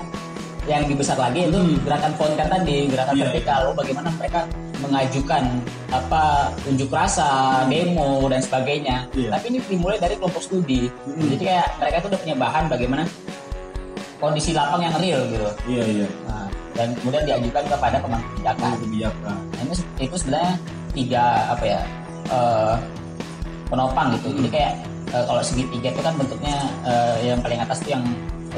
yang 0.64 0.88
lebih 0.88 1.04
besar 1.04 1.20
lagi 1.20 1.44
itu 1.44 1.58
Hmm. 1.60 1.76
gerakan 1.84 2.12
konten 2.16 2.46
tadi 2.48 2.78
gerakan 2.88 3.12
Iya, 3.12 3.22
vertikal 3.28 3.62
bagaimana 3.76 4.08
mereka 4.16 4.40
mengajukan 4.80 5.42
apa 5.92 6.22
unjuk 6.64 6.88
rasa 6.88 7.28
demo 7.68 8.24
dan 8.26 8.40
sebagainya 8.40 9.04
Iya. 9.12 9.36
tapi 9.36 9.44
ini 9.52 9.58
dimulai 9.68 10.00
dari 10.00 10.16
kelompok 10.16 10.40
studi 10.40 10.88
Hmm. 11.04 11.28
jadi 11.28 11.44
kayak 11.44 11.66
mereka 11.76 11.96
itu 12.00 12.06
udah 12.08 12.20
punya 12.24 12.36
bahan 12.40 12.64
bagaimana 12.66 13.02
kondisi 14.16 14.56
lapang 14.56 14.80
yang 14.80 14.96
real 14.96 15.20
gitu 15.28 15.44
Iya 15.68 15.84
iya. 15.84 16.06
Nah, 16.24 16.46
dan 16.72 16.88
kemudian 16.96 17.22
diajukan 17.26 17.64
kepada 17.68 17.96
pemangku 18.00 18.32
kebijakan 18.80 19.20
Nah. 19.26 19.38
Nah, 19.38 19.62
ini 19.64 19.74
itu 20.02 20.16
sebenarnya 20.18 20.52
tiga 20.92 21.24
apa 21.52 21.64
ya 21.64 21.80
eh, 22.28 22.74
penopang 23.68 24.16
gitu. 24.18 24.28
Jadi 24.36 24.48
kayak 24.52 24.72
eh, 25.12 25.24
kalau 25.28 25.42
segitiga 25.44 25.88
itu 25.92 26.02
kan 26.04 26.14
bentuknya 26.16 26.56
eh, 26.84 27.16
yang 27.32 27.40
paling 27.40 27.60
atas 27.60 27.80
itu 27.84 27.96
yang 27.96 28.04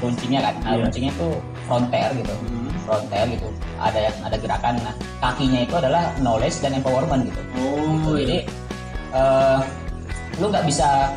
runcingnya 0.03 0.41
kan. 0.43 0.55
Nah, 0.65 0.73
Iya. 0.75 0.83
runcingnya 0.89 1.13
itu 1.15 1.29
fronter 1.67 2.09
gitu. 2.19 2.35
Hmm. 2.35 2.71
Fronter 2.85 3.25
gitu. 3.33 3.49
Ada 3.81 3.99
yang 4.11 4.17
ada 4.27 4.37
gerakan. 4.37 4.75
Nah, 4.83 4.95
kakinya 5.23 5.61
itu 5.65 5.75
adalah 5.79 6.03
knowledge 6.21 6.59
dan 6.61 6.77
empowerment 6.77 7.31
gitu. 7.31 7.41
Oh, 7.63 8.15
Jadi 8.19 8.45
iya. 8.45 9.19
eh, 9.19 9.59
lu 10.43 10.51
nggak 10.51 10.67
bisa 10.67 11.15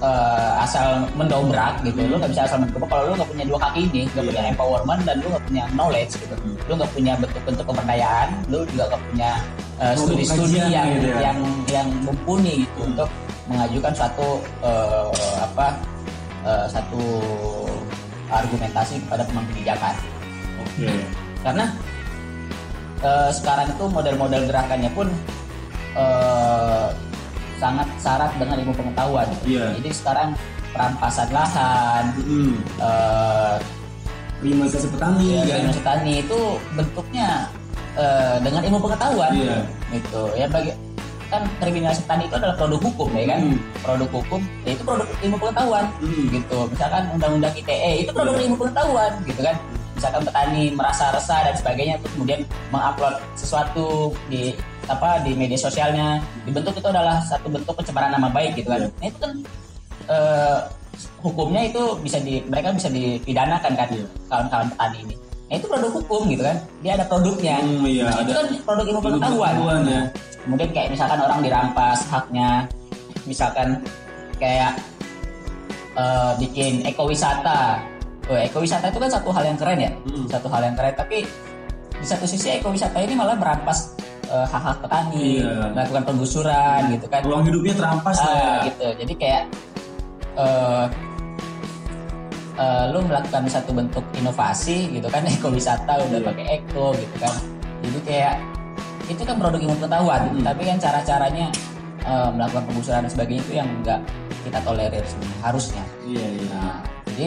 eh, 0.00 0.52
asal 0.58 1.06
mendobrak 1.14 1.78
gitu. 1.82 2.00
Lu 2.06 2.18
nggak 2.18 2.32
bisa 2.32 2.42
asal 2.46 2.58
mendobrak 2.58 2.88
kalau 2.88 3.04
lu 3.10 3.14
nggak 3.14 3.30
punya 3.30 3.44
dua 3.46 3.58
kaki 3.68 3.80
ini, 3.86 4.02
nggak 4.10 4.24
Iya. 4.24 4.30
punya 4.32 4.42
empowerment 4.50 5.00
dan 5.04 5.14
lu 5.22 5.26
nggak 5.30 5.44
punya 5.46 5.62
knowledge 5.72 6.12
gitu. 6.18 6.34
Hmm. 6.34 6.56
Lu 6.66 6.72
nggak 6.74 6.90
punya 6.92 7.12
bentuk-bentuk 7.18 7.64
pemberdayaan, 7.64 8.28
lu 8.48 8.58
juga 8.68 8.84
nggak 8.90 9.02
punya 9.12 9.30
eh, 9.74 9.94
studi-studi 9.98 10.58
kajian 10.62 10.70
yang 10.70 10.86
gitu 10.94 11.08
ya. 11.10 11.18
yang 11.20 11.38
yang 11.66 11.88
mumpuni 12.06 12.62
gitu 12.62 12.80
Hmm. 12.82 12.90
untuk 12.94 13.08
mengajukan 13.44 13.92
suatu 13.92 14.28
eh, 14.62 15.10
apa 15.42 15.66
eh, 16.46 16.66
satu 16.70 17.02
argumentasi 18.30 19.02
kepada 19.04 19.22
pemangku 19.26 19.52
kebijakan 19.52 19.94
Oke. 20.64 20.88
karena 21.42 21.64
eh, 23.02 23.30
sekarang 23.30 23.68
itu 23.68 23.84
model-model 23.84 24.42
gerakannya 24.48 24.90
pun 24.94 25.08
eh, 25.94 26.86
sangat 27.64 27.88
syarat 27.96 28.30
dengan 28.36 28.56
ilmu 28.60 28.74
pengetahuan. 28.76 29.28
Iya. 29.48 29.72
Jadi 29.80 29.90
sekarang 29.96 30.28
perampasan 30.76 31.28
lahan, 31.32 32.04
Hmm. 32.20 32.52
eh, 32.82 33.56
Kriminalisasi 34.44 34.92
petani 34.92 35.40
ya, 35.40 35.42
kriminalisasi 35.48 35.80
petani 35.80 36.12
itu 36.20 36.40
bentuknya 36.76 37.28
eh, 37.96 38.36
dengan 38.44 38.60
ilmu 38.68 38.78
pengetahuan. 38.84 39.32
Iya. 39.32 39.58
Gitu. 39.96 40.22
Ya 40.36 40.46
bagi 40.50 40.74
kan 41.32 41.48
kriminalisasi 41.62 42.04
petani 42.04 42.22
itu 42.28 42.36
adalah 42.36 42.54
produk 42.60 42.80
hukum 42.84 43.08
ya 43.16 43.24
kan, 43.32 43.40
Hmm. 43.40 43.58
produk 43.80 44.10
hukum, 44.12 44.40
ya 44.68 44.70
itu 44.76 44.82
produk 44.84 45.08
ilmu 45.24 45.36
pengetahuan. 45.40 45.84
Hmm. 46.02 46.24
Gitu. 46.28 46.58
Misalkan 46.68 47.02
undang-undang 47.16 47.54
ITE 47.56 47.92
itu 48.04 48.10
produk 48.12 48.34
Iya. 48.36 48.42
ilmu 48.44 48.56
pengetahuan, 48.60 49.12
gitu 49.24 49.40
kan. 49.40 49.56
Misalkan 49.94 50.22
petani 50.26 50.62
merasa 50.74 51.04
resah 51.14 51.40
dan 51.46 51.54
sebagainya, 51.56 51.94
terus 52.02 52.12
kemudian 52.18 52.40
mengupload 52.68 53.14
sesuatu 53.38 54.10
di 54.28 54.52
apa 54.86 55.22
di 55.22 55.32
media 55.32 55.56
sosialnya, 55.56 56.20
dibentuk 56.44 56.76
itu 56.76 56.86
adalah 56.86 57.20
satu 57.22 57.48
bentuk 57.48 57.74
pencemaran 57.74 58.12
nama 58.12 58.28
baik 58.28 58.58
gitu 58.58 58.68
kan. 58.68 58.86
Nah 59.00 59.06
itu 59.06 59.18
kan 59.18 59.32
eh, 60.08 60.58
hukumnya 61.20 61.62
itu 61.64 61.82
bisa 62.00 62.20
di 62.20 62.44
mereka 62.44 62.70
bisa 62.70 62.88
dipidanakan 62.88 63.72
kan 63.74 63.88
kawan-kawan 64.28 64.68
petani 64.70 64.98
ini. 65.08 65.16
Nah 65.44 65.54
itu 65.56 65.66
produk 65.68 65.90
hukum 65.92 66.22
gitu 66.28 66.42
kan, 66.44 66.56
dia 66.80 66.92
ada 66.96 67.04
produknya. 67.04 67.56
Hmm, 67.60 67.84
iya, 67.84 68.04
Nah, 68.08 68.20
itu 68.20 68.32
ada 68.32 68.40
kan 68.40 68.46
produk 68.64 68.84
ilmu 68.88 69.00
pengetahuan. 69.00 69.54
ya. 69.84 70.02
Kemudian 70.44 70.70
kayak 70.72 70.88
misalkan 70.92 71.18
orang 71.20 71.40
dirampas 71.40 71.98
haknya, 72.08 72.48
misalkan 73.24 73.68
kayak 74.36 74.76
eh, 75.94 76.32
bikin 76.42 76.82
ekowisata. 76.84 77.78
Oh, 78.24 78.40
ekowisata 78.40 78.88
itu 78.88 78.98
kan 78.98 79.10
satu 79.12 79.28
hal 79.30 79.44
yang 79.44 79.58
keren 79.60 79.78
ya, 79.78 79.92
Hmm. 80.08 80.24
satu 80.26 80.48
hal 80.48 80.64
yang 80.64 80.74
keren. 80.74 80.96
Tapi 80.96 81.28
di 81.94 82.06
satu 82.08 82.26
sisi 82.26 82.50
ekowisata 82.50 82.98
ini 82.98 83.14
malah 83.14 83.36
merampas 83.38 83.93
eh, 84.34 84.46
hak-hak 84.50 84.76
petani, 84.82 85.38
Iya. 85.38 85.70
melakukan 85.70 86.02
penggusuran 86.04 86.80
gitu 86.90 87.06
kan. 87.06 87.20
Ruang 87.22 87.46
hidupnya 87.46 87.74
terampas 87.78 88.18
lah 88.18 88.34
ya. 88.34 88.42
Ah, 88.42 88.58
gitu. 88.66 88.86
Jadi 88.98 89.14
kayak 89.14 89.42
eh 90.34 90.84
eh, 92.54 92.84
lu 92.90 92.98
melakukan 93.02 93.46
satu 93.46 93.70
bentuk 93.70 94.02
inovasi 94.14 94.90
gitu 94.90 95.06
kan 95.06 95.22
ekowisata 95.38 95.98
udah 96.02 96.18
Iya. 96.18 96.26
pakai 96.26 96.46
eko 96.58 96.86
gitu 96.94 97.16
kan. 97.18 97.32
Jadi 97.84 97.98
kayak 98.02 98.34
itu 99.04 99.22
kan 99.22 99.36
produk 99.36 99.60
ilmu 99.60 99.76
pengetahuan, 99.78 100.20
Hmm. 100.32 100.42
tapi 100.42 100.62
kan 100.64 100.76
cara-caranya 100.80 101.46
eh, 102.04 102.28
melakukan 102.36 102.68
penggusuran 102.68 103.00
dan 103.04 103.10
sebagainya 103.10 103.40
itu 103.40 103.52
yang 103.56 103.68
enggak 103.80 104.00
kita 104.44 104.60
tolerir 104.60 105.04
sebenarnya 105.08 105.40
harusnya. 105.40 105.84
Iya 106.04 106.26
iya. 106.36 106.48
Nah, 106.52 106.76
jadi 107.08 107.26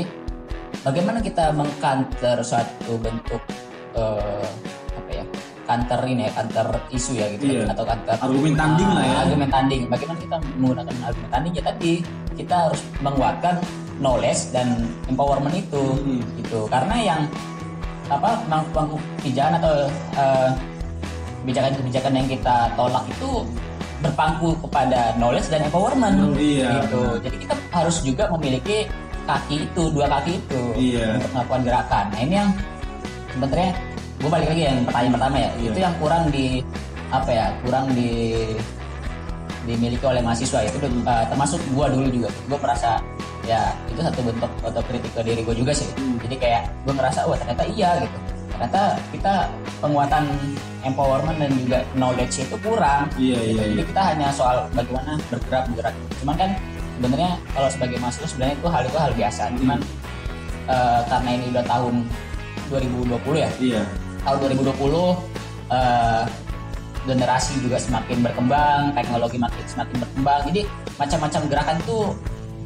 bagaimana 0.85 1.19
kita 1.19 1.49
mengkanter 1.49 2.37
suatu 2.45 2.93
bentuk 3.01 3.41
ya? 5.67 5.69
Kanter 5.69 5.99
ini 6.07 6.23
ya, 6.23 6.31
kanter 6.31 6.67
isu 6.89 7.11
ya 7.19 7.25
gitu 7.35 7.43
Iya. 7.51 7.67
atau 7.67 7.83
kanter 7.83 8.15
Argumen 8.23 8.53
tanding 8.55 8.89
lah 8.89 9.03
ya. 9.03 9.15
Argumen 9.27 9.49
tanding. 9.51 9.81
Bagaimana 9.91 10.19
kita 10.23 10.35
menggunakan 10.55 10.95
argumen 11.03 11.29
tanding 11.29 11.53
ya 11.53 11.63
tadi 11.67 11.91
kita 12.39 12.55
harus 12.71 12.81
menguatkan 13.03 13.55
knowledge 13.99 14.41
dan 14.55 14.67
empowerment 15.11 15.55
itu 15.57 15.83
Hmm. 15.99 16.21
gitu. 16.39 16.59
Karena 16.71 16.95
yang 16.95 17.21
apa 18.07 18.39
pemangku 18.47 18.95
kebijakan 19.19 19.59
atau 19.59 19.73
eh, 20.15 20.49
kebijakan-kebijakan 21.43 22.13
yang 22.15 22.27
kita 22.27 22.55
tolak 22.79 23.03
itu 23.11 23.43
berpangku 23.99 24.55
kepada 24.63 25.11
knowledge 25.17 25.49
dan 25.51 25.65
empowerment 25.67 26.15
Oh, 26.15 26.39
iya. 26.39 26.85
gitu. 26.85 27.17
Jadi 27.19 27.35
kita 27.43 27.55
harus 27.73 27.99
juga 28.05 28.29
memiliki 28.31 28.87
kaki 29.27 29.67
itu, 29.67 29.83
dua 29.91 30.07
kaki 30.07 30.39
itu 30.39 30.63
Iya. 30.77 31.19
untuk 31.19 31.31
melakukan 31.35 31.61
gerakan. 31.67 32.05
Nah, 32.15 32.19
ini 32.21 32.33
yang 32.37 32.49
sebenarnya 33.33 33.71
gue 34.17 34.29
balik 34.29 34.47
lagi 34.49 34.63
yang 34.65 34.77
pertanyaan 34.85 35.13
pertama 35.15 35.35
ya. 35.37 35.49
Iya. 35.61 35.69
Itu 35.71 35.79
yang 35.79 35.95
kurang 36.01 36.23
di 36.33 36.45
apa 37.07 37.29
ya? 37.31 37.45
Kurang 37.63 37.85
di 37.93 38.09
dimiliki 39.67 40.05
oleh 40.07 40.23
mahasiswa 40.23 40.63
itu 40.63 40.79
uh, 40.79 41.27
termasuk 41.27 41.59
gue 41.75 41.85
dulu 41.91 42.07
juga 42.07 42.29
gue 42.47 42.55
merasa 42.63 43.03
ya 43.43 43.75
itu 43.91 43.99
satu 43.99 44.23
bentuk 44.23 44.51
otokritik 44.63 45.11
ke 45.11 45.21
diri 45.27 45.43
gue 45.43 45.55
juga 45.59 45.75
sih 45.75 45.91
Hmm. 45.99 46.15
jadi 46.23 46.35
kayak 46.39 46.61
gue 46.87 46.93
merasa 46.95 47.27
wah 47.27 47.35
ternyata 47.35 47.67
iya 47.67 47.99
gitu 47.99 48.17
ternyata 48.55 48.81
kita 49.11 49.33
penguatan 49.83 50.23
empowerment 50.87 51.37
dan 51.37 51.51
juga 51.59 51.79
knowledge 51.99 52.47
itu 52.47 52.55
kurang 52.63 53.11
Iya 53.19 53.37
iya 53.43 53.53
jadi 53.59 53.75
iya. 53.75 53.83
kita 53.91 54.01
hanya 54.07 54.27
soal 54.31 54.57
bagaimana 54.71 55.19
bergerak 55.27 55.63
bergerak 55.75 55.93
cuman 56.23 56.35
kan 56.39 56.49
sebenarnya 56.95 57.31
kalau 57.51 57.69
sebagai 57.69 57.97
mahasiswa 57.99 58.27
sebenarnya 58.31 58.55
itu 58.55 58.67
hal 58.71 58.83
itu 58.87 58.97
hal 58.97 59.11
biasa 59.19 59.41
cuman 59.51 59.79
eh, 60.71 61.01
karena 61.11 61.29
ini 61.35 61.45
udah 61.51 61.65
tahun 61.67 61.95
2020 62.71 63.43
ya 63.43 63.49
Iya. 63.59 63.81
Tahun 64.27 64.37
2020 64.59 65.71
eh, 65.71 66.23
generasi 67.07 67.63
juga 67.63 67.79
semakin 67.79 68.19
berkembang 68.19 68.91
teknologi 68.91 69.39
makin 69.39 69.63
semakin 69.63 69.95
berkembang 70.03 70.41
jadi 70.51 70.61
macam-macam 70.99 71.41
gerakan 71.47 71.77
tuh 71.87 72.03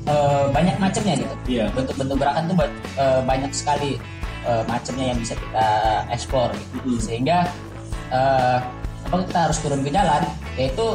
eh, 0.10 0.46
banyak 0.50 0.76
macamnya 0.82 1.14
gitu 1.16 1.36
Iya. 1.48 1.66
bentuk-bentuk 1.78 2.18
gerakan 2.18 2.44
tuh 2.50 2.56
eh, 2.98 3.22
banyak 3.22 3.52
sekali 3.54 4.02
eh, 4.42 4.64
macamnya 4.66 5.14
yang 5.14 5.20
bisa 5.22 5.38
kita 5.38 5.68
eksplor 6.10 6.50
gitu. 6.58 6.74
Mm-mm. 6.82 6.98
sehingga 6.98 7.38
eh, 8.10 8.58
apa 9.06 9.16
kita 9.28 9.40
harus 9.46 9.58
turun 9.62 9.82
ke 9.82 9.94
jalan 9.94 10.24
yaitu 10.58 10.86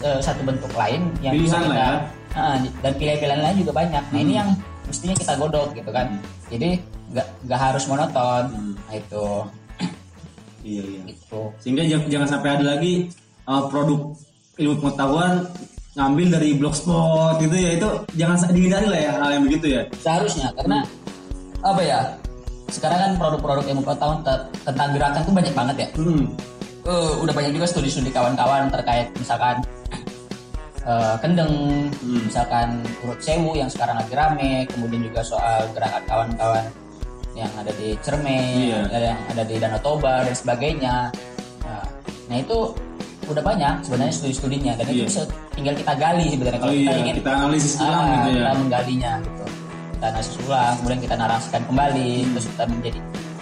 eh, 0.00 0.20
satu 0.20 0.40
bentuk 0.40 0.72
lain 0.72 1.12
yang 1.20 1.36
bisa 1.36 1.60
Pilihan 1.60 1.68
kita 1.68 1.76
ya. 1.76 1.92
Ah, 2.34 2.56
dan 2.58 2.92
pilihan-pilihan 2.98 3.40
lain 3.40 3.56
juga 3.62 3.72
banyak 3.76 4.04
nah 4.10 4.18
ini 4.18 4.32
Mm. 4.32 4.40
yang 4.40 4.48
mestinya 4.84 5.14
kita 5.14 5.32
godok 5.36 5.76
gitu 5.76 5.90
kan 5.92 6.06
Mm. 6.08 6.20
jadi 6.50 6.70
nggak 7.12 7.26
nggak 7.46 7.60
harus 7.60 7.84
monoton 7.84 8.42
Mm. 8.48 8.72
nah 8.80 8.94
itu 8.96 9.26
Iya 10.64 10.82
iya. 10.82 11.02
itu 11.06 11.40
Sehingga 11.60 11.84
jangan, 11.84 12.06
jangan 12.08 12.28
sampai 12.32 12.48
ada 12.56 12.64
lagi 12.74 12.92
uh, 13.44 13.68
produk 13.68 14.16
ilmu 14.56 14.74
pengetahuan 14.80 15.44
ngambil 15.94 16.26
dari 16.34 16.56
blogspot 16.56 17.38
gitu 17.38 17.54
ya 17.54 17.70
itu 17.76 17.88
jangan 18.16 18.50
dihindari 18.50 18.86
lah 18.88 19.00
ya 19.00 19.12
hal 19.14 19.30
yang 19.30 19.44
begitu 19.46 19.66
ya. 19.78 19.82
seharusnya 19.94 20.50
karena 20.58 20.82
apa 21.62 21.80
ya 21.80 22.00
sekarang 22.66 22.98
kan 22.98 23.12
produk-produk 23.14 23.62
ilmu 23.70 23.82
pengetahuan 23.82 24.18
te- 24.26 24.46
tentang 24.64 24.88
gerakan 24.90 25.20
tuh 25.22 25.34
banyak 25.34 25.54
banget 25.54 25.76
ya 25.78 25.88
Hmm. 25.94 26.24
Eh, 26.84 27.12
udah 27.16 27.32
banyak 27.32 27.52
juga 27.54 27.64
studi-studi 27.64 28.10
kawan-kawan 28.10 28.68
terkait 28.68 29.08
misalkan 29.16 29.62
eh, 30.84 31.14
kendeng, 31.16 31.52
Hmm. 32.02 32.20
misalkan 32.26 32.68
urut 33.00 33.16
sewu 33.18 33.56
yang 33.56 33.70
sekarang 33.70 33.96
lagi 33.96 34.12
rame, 34.12 34.52
kemudian 34.68 35.00
juga 35.00 35.24
soal 35.24 35.64
gerakan 35.72 36.02
kawan-kawan 36.04 36.64
yang 37.34 37.50
ada 37.58 37.70
di 37.74 37.98
Cerme, 37.98 38.38
Iya. 38.70 38.80
yang 38.94 39.18
ada 39.28 39.42
di 39.42 39.54
Danau 39.58 39.80
Toba 39.82 40.22
dan 40.22 40.34
sebagainya. 40.34 41.10
Nah, 41.62 41.84
nah 42.30 42.36
itu 42.38 42.58
udah 43.24 43.40
banyak 43.40 43.74
sebenarnya 43.82 44.14
studi-studinya 44.14 44.72
dan 44.76 44.84
itu 44.86 45.00
Iya. 45.00 45.06
bisa 45.08 45.22
tinggal 45.56 45.74
kita 45.74 45.92
gali 45.96 46.26
sebenarnya 46.28 46.60
Oh 46.60 46.64
kalau 46.68 46.74
kita 46.76 46.92
iya, 46.92 47.00
ingin 47.00 47.14
kita 47.16 47.30
analisis 47.32 47.74
ulang 47.80 47.96
ah, 47.96 48.12
gitu 48.12 48.28
ya. 48.28 48.36
kita 48.36 48.52
menggalinya 48.60 49.12
gitu 49.16 49.44
kita 49.88 50.04
analisis 50.12 50.36
ulang 50.44 50.72
kemudian 50.76 51.00
kita 51.00 51.14
narasikan 51.16 51.62
kembali 51.64 52.10
terus 52.28 52.46
kita 52.52 52.64
menjadi 52.68 52.98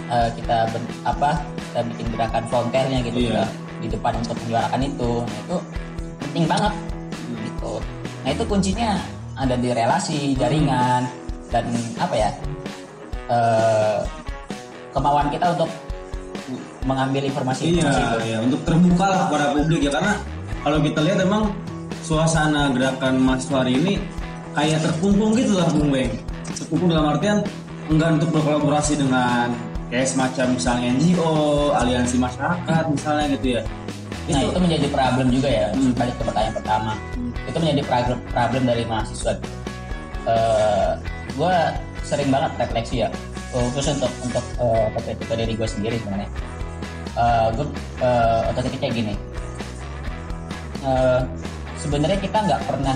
eh, 0.07 0.29
kita 0.39 0.57
ben- 0.71 0.93
apa 1.03 1.29
kita 1.59 1.79
bikin 1.83 2.05
gerakan 2.15 2.43
fronternya 2.47 2.99
gitu 3.03 3.17
Iya. 3.19 3.27
kita 3.27 3.43
di 3.83 3.87
depan 3.91 4.13
untuk 4.15 4.35
menyuarakan 4.39 4.81
itu 4.81 5.11
nah 5.19 5.39
itu 5.43 5.57
penting 6.23 6.45
banget 6.47 6.73
gitu 7.43 7.71
nah 8.23 8.29
itu 8.31 8.43
kuncinya 8.47 8.89
ada 9.35 9.55
di 9.59 9.69
relasi 9.75 10.17
jaringan 10.39 11.01
dan 11.51 11.65
apa 11.99 12.15
ya 12.15 12.29
eh, 13.29 13.99
kemauan 14.93 15.27
kita 15.31 15.55
untuk 15.55 15.69
mengambil 16.83 17.23
informasi 17.23 17.79
Iya, 17.79 17.87
itu 17.87 18.19
iya, 18.27 18.37
untuk 18.43 18.61
terbuka 18.67 19.05
lah 19.07 19.19
kepada 19.27 19.45
publik 19.55 19.87
ya 19.87 19.91
karena 19.95 20.13
kalau 20.63 20.77
kita 20.83 20.99
lihat 21.03 21.19
emang 21.23 21.43
suasana 22.03 22.71
gerakan 22.75 23.23
mahasiswa 23.23 23.63
hari 23.63 23.73
ini 23.79 23.93
kayak 24.53 24.79
terkungkung 24.83 25.31
gitu 25.35 25.55
lah 25.55 25.67
Bung 25.71 25.89
Beng. 25.89 26.11
Terkungkung 26.53 26.89
dalam 26.91 27.15
artian 27.15 27.41
enggak 27.87 28.19
untuk 28.21 28.29
berkolaborasi 28.39 28.99
dengan 28.99 29.51
kayak 29.87 30.07
semacam 30.07 30.45
misalnya 30.55 30.87
NGO, 30.99 31.33
aliansi 31.75 32.15
masyarakat 32.19 32.83
misalnya 32.91 33.25
gitu 33.39 33.47
ya. 33.59 33.61
Nah 34.23 34.41
itu 34.43 34.59
menjadi 34.59 34.87
problem 34.87 35.27
juga 35.31 35.49
ya. 35.51 35.67
Hmm. 35.75 35.91
Balik 35.95 36.15
ke 36.15 36.23
pertanyaan 36.23 36.55
pertama, 36.55 36.91
itu 37.43 37.57
menjadi 37.59 37.81
problem, 37.87 38.17
problem 38.31 38.63
dari 38.63 38.83
mahasiswa. 38.87 39.33
Eh, 40.23 40.91
gue 41.35 41.55
sering 42.03 42.29
banget 42.29 42.51
refleksi 42.59 43.03
ya, 43.03 43.09
eh, 43.55 43.67
khusus 43.73 43.97
untuk 43.97 44.11
untuk 44.23 44.45
eh, 44.59 45.15
ke 45.17 45.33
diri 45.33 45.53
gue 45.55 45.67
sendiri 45.67 45.95
sebenarnya. 45.99 46.29
Eh, 47.13 47.47
gue 47.53 47.67
uh, 48.01 48.49
otomatis 48.49 48.79
kayak 48.81 48.93
gini. 48.93 49.13
Eh, 50.83 51.21
sebenarnya 51.79 52.19
kita 52.19 52.37
nggak 52.43 52.61
pernah, 52.67 52.95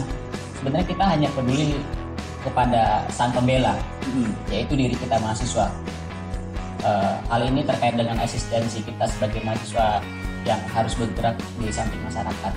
sebenarnya 0.60 0.88
kita 0.90 1.04
hanya 1.08 1.30
peduli 1.32 1.80
kepada 2.44 3.04
sang 3.12 3.32
pembela, 3.32 3.76
Mm. 4.08 4.32
yaitu 4.48 4.74
diri 4.80 4.96
kita 4.96 5.20
mahasiswa. 5.20 5.68
Eh, 6.88 7.16
hal 7.28 7.42
ini 7.44 7.68
terkait 7.68 8.00
dengan 8.00 8.16
eksistensi 8.24 8.80
kita 8.80 9.04
sebagai 9.04 9.44
mahasiswa 9.44 10.00
yang 10.48 10.62
harus 10.72 10.96
bergerak 10.96 11.36
di 11.60 11.68
samping 11.68 12.00
masyarakat. 12.08 12.54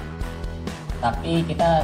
Tapi 1.02 1.42
kita 1.48 1.82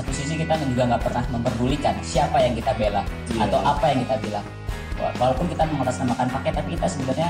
satu 0.00 0.10
sisi 0.10 0.34
kita 0.34 0.56
juga 0.62 0.88
nggak 0.88 1.02
pernah 1.02 1.24
memperdulikan 1.30 1.92
siapa 2.00 2.40
yang 2.40 2.56
kita 2.56 2.72
bela 2.72 3.04
Iya. 3.28 3.44
atau 3.44 3.60
apa 3.60 3.84
yang 3.92 3.98
kita 4.02 4.16
bilang. 4.18 4.46
Wa- 4.96 5.14
Walaupun 5.18 5.46
kita 5.46 5.62
mengatasnamakan 5.66 6.26
paket, 6.30 6.52
tapi 6.54 6.68
kita 6.72 6.86
sebenarnya 6.88 7.28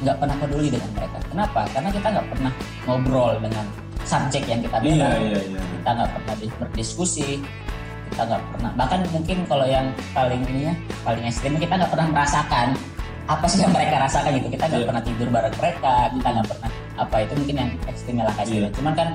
nggak 0.00 0.16
pernah 0.16 0.36
peduli 0.38 0.68
dengan 0.70 0.90
mereka. 0.92 1.18
Kenapa? 1.26 1.60
Karena 1.68 1.90
kita 1.90 2.06
nggak 2.08 2.26
pernah 2.28 2.52
ngobrol 2.84 3.32
dengan 3.38 3.66
subjek 4.00 4.42
yang 4.44 4.60
kita 4.60 4.78
bela 4.78 5.06
Iya, 5.06 5.10
iya, 5.20 5.40
iya. 5.44 5.60
kita 5.60 5.90
nggak 5.92 6.10
pernah 6.10 6.34
di- 6.36 6.56
berdiskusi 6.56 7.30
kita 8.10 8.22
nggak 8.26 8.42
pernah 8.50 8.70
bahkan 8.74 9.00
mungkin 9.08 9.38
kalau 9.46 9.62
yang 9.62 9.86
paling 10.10 10.42
ininya 10.42 10.74
paling 11.00 11.22
ekstrim 11.22 11.54
kita 11.54 11.78
nggak 11.78 11.86
pernah 11.88 12.10
merasakan 12.10 12.74
apa 13.28 13.46
sih 13.46 13.62
yang 13.62 13.70
mereka 13.70 14.02
rasakan 14.02 14.34
gitu 14.34 14.50
kita 14.50 14.66
nggak 14.66 14.82
Iya. 14.82 14.88
pernah 14.88 15.02
tidur 15.04 15.28
bareng 15.30 15.54
mereka 15.54 15.92
kita 16.10 16.28
nggak 16.32 16.46
pernah 16.48 16.70
apa 16.96 17.16
itu 17.20 17.32
mungkin 17.38 17.54
yang 17.56 17.70
ekstrimnya 17.86 18.24
lah 18.26 18.34
kayak 18.34 18.48
Iya. 18.48 18.56
gitu. 18.58 18.68
cuman 18.82 18.92
kan 18.96 19.08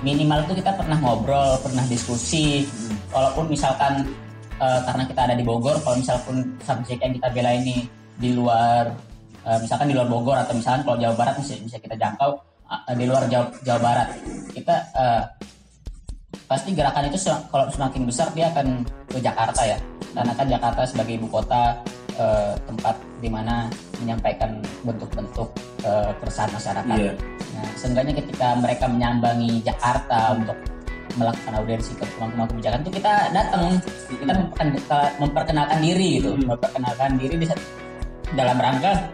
minimal 0.00 0.48
tuh 0.48 0.56
kita 0.56 0.72
pernah 0.76 0.96
ngobrol 1.00 1.60
pernah 1.60 1.84
diskusi 1.86 2.64
Hmm. 2.64 2.96
walaupun 3.12 3.52
misalkan 3.52 4.08
eh, 4.56 4.80
karena 4.84 5.02
kita 5.04 5.20
ada 5.28 5.34
di 5.36 5.44
Bogor 5.44 5.76
kalau 5.84 5.96
misalkan 6.00 6.56
subjek 6.64 6.98
yang 7.00 7.12
kita 7.16 7.28
bela 7.32 7.52
ini 7.52 7.84
di 8.16 8.32
luar 8.32 8.92
eh, 9.44 9.58
misalkan 9.60 9.92
di 9.92 9.94
luar 9.96 10.08
Bogor 10.08 10.36
atau 10.36 10.56
misalkan 10.56 10.82
kalau 10.84 10.96
Jawa 11.00 11.14
Barat 11.16 11.34
bisa 11.40 11.56
bisa 11.60 11.76
kita 11.76 11.96
jangkau 11.96 12.40
eh, 12.68 12.94
di 12.96 13.04
luar 13.04 13.28
Jawa, 13.28 13.46
Jawa 13.64 13.80
Barat 13.80 14.08
kita 14.52 14.74
eh, 14.96 15.22
pasti 16.50 16.74
gerakan 16.74 17.06
itu 17.06 17.18
kalau 17.50 17.66
semakin 17.70 18.02
besar 18.06 18.26
dia 18.34 18.50
akan 18.50 18.82
ke 19.06 19.18
Jakarta 19.22 19.62
ya 19.62 19.78
karena 20.10 20.32
kan 20.34 20.46
Jakarta 20.50 20.82
sebagai 20.82 21.14
ibu 21.18 21.30
kota 21.30 21.78
eh, 22.20 22.52
tempat 22.68 22.96
di 23.24 23.28
mana 23.32 23.72
menyampaikan 24.04 24.60
bentuk-bentuk 24.84 25.48
eh, 25.88 26.12
keresahan 26.20 26.52
masyarakat 26.52 26.96
Iya. 27.00 27.12
nah 27.56 27.68
seenggaknya 27.76 28.14
ketika 28.20 28.56
mereka 28.60 28.84
menyambangi 28.86 29.64
Jakarta 29.64 30.36
untuk 30.36 30.56
melakukan 31.18 31.52
audiensi 31.58 31.98
ke 31.98 32.06
rumah-rumah 32.16 32.46
kebijakan 32.54 32.86
itu 32.86 32.92
kita 33.02 33.12
datang 33.34 33.82
kita 34.06 34.30
memperken- 34.30 35.16
memperkenalkan 35.18 35.78
diri 35.82 36.22
gitu. 36.22 36.38
Hmm. 36.38 36.54
memperkenalkan 36.54 37.10
diri 37.18 37.34
di 37.34 37.46
dalam 38.38 38.56
rangka 38.62 39.10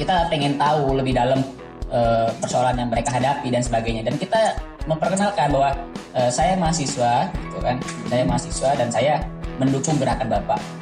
kita 0.00 0.32
pengen 0.32 0.56
tahu 0.56 0.96
lebih 0.96 1.12
dalam 1.12 1.44
eh, 1.92 2.30
persoalan 2.40 2.72
yang 2.80 2.88
mereka 2.88 3.20
hadapi 3.20 3.52
dan 3.52 3.60
sebagainya. 3.60 4.00
Dan 4.08 4.16
kita 4.16 4.56
memperkenalkan 4.88 5.52
bahwa 5.52 5.76
eh, 6.16 6.30
saya 6.32 6.56
mahasiswa 6.56 7.28
gitu 7.28 7.58
kan. 7.60 7.76
Saya 8.08 8.22
mahasiswa 8.24 8.70
dan 8.80 8.88
saya 8.88 9.14
mendukung 9.60 10.00
gerakan 10.00 10.32
bapak 10.32 10.79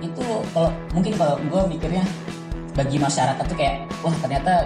itu 0.00 0.24
kalau 0.52 0.70
mungkin 0.92 1.12
kalau 1.16 1.36
gue 1.40 1.62
mikirnya 1.76 2.04
bagi 2.72 2.96
masyarakat 2.96 3.44
tuh 3.44 3.56
kayak 3.56 3.84
wah 4.00 4.14
ternyata 4.24 4.64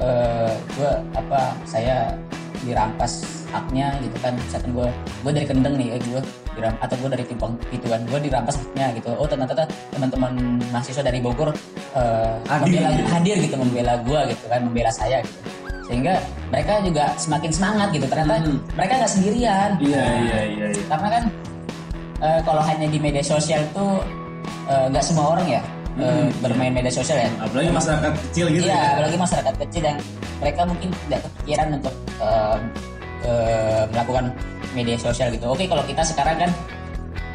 eh, 0.00 0.52
gue 0.76 0.90
apa 1.14 1.40
saya 1.68 2.16
dirampas 2.62 3.42
haknya 3.50 3.92
gitu 4.00 4.16
kan 4.22 4.32
misalkan 4.38 4.70
gue 4.72 4.88
gue 5.26 5.32
dari 5.34 5.46
kendeng 5.50 5.74
nih 5.76 5.98
gue 5.98 6.22
diram 6.56 6.72
atau 6.80 6.94
gue 6.96 7.10
dari 7.10 7.24
timpang 7.26 7.52
gitu 7.68 7.86
kan 7.90 8.00
gue 8.06 8.18
dirampas 8.22 8.56
haknya 8.56 8.86
gitu 8.96 9.10
oh 9.18 9.26
ternyata 9.26 9.66
teman-teman 9.92 10.62
mahasiswa 10.70 11.02
dari 11.02 11.18
Bogor 11.20 11.50
eh, 11.92 12.34
Hadir. 12.48 12.80
membela 12.80 12.88
hadir 13.12 13.36
gitu 13.42 13.56
membela 13.58 13.94
gue 14.00 14.20
gitu 14.32 14.44
kan 14.48 14.60
membela 14.64 14.90
saya 14.94 15.20
gitu 15.26 15.40
sehingga 15.82 16.14
mereka 16.48 16.78
juga 16.86 17.04
semakin 17.18 17.50
semangat 17.52 17.88
gitu 17.92 18.06
ternyata 18.06 18.38
Hmm. 18.40 18.58
mereka 18.78 18.92
nggak 19.02 19.12
sendirian 19.12 19.70
Iya, 19.82 20.04
iya, 20.22 20.40
iya, 20.46 20.66
iya. 20.72 20.84
karena 20.88 21.08
kan 21.10 21.24
eh, 22.22 22.40
kalau 22.46 22.62
hanya 22.62 22.86
di 22.86 22.98
media 23.02 23.20
sosial 23.20 23.60
tuh 23.74 24.00
eh, 24.66 24.84
nggak 24.88 25.04
semua 25.04 25.26
orang 25.32 25.46
ya 25.50 25.62
eh, 25.92 26.02
Hmm. 26.02 26.28
bermain 26.40 26.72
media 26.72 26.88
sosial 26.88 27.18
ya 27.18 27.28
Apalagi 27.36 27.68
masyarakat 27.68 28.12
kecil 28.24 28.46
gitu 28.48 28.64
Iya, 28.64 28.72
ya. 28.72 28.88
apalagi 28.96 29.16
masyarakat 29.18 29.54
kecil 29.60 29.82
yang 29.84 29.98
mereka 30.38 30.60
mungkin 30.64 30.88
tidak 31.04 31.20
kepikiran 31.22 31.68
untuk 31.76 31.94
eh, 32.18 32.58
eh, 33.22 33.82
melakukan 33.88 34.24
media 34.72 34.96
sosial 34.96 35.28
gitu. 35.28 35.44
Oke, 35.46 35.68
kalau 35.68 35.84
kita 35.84 36.00
sekarang 36.00 36.36
kan 36.38 36.50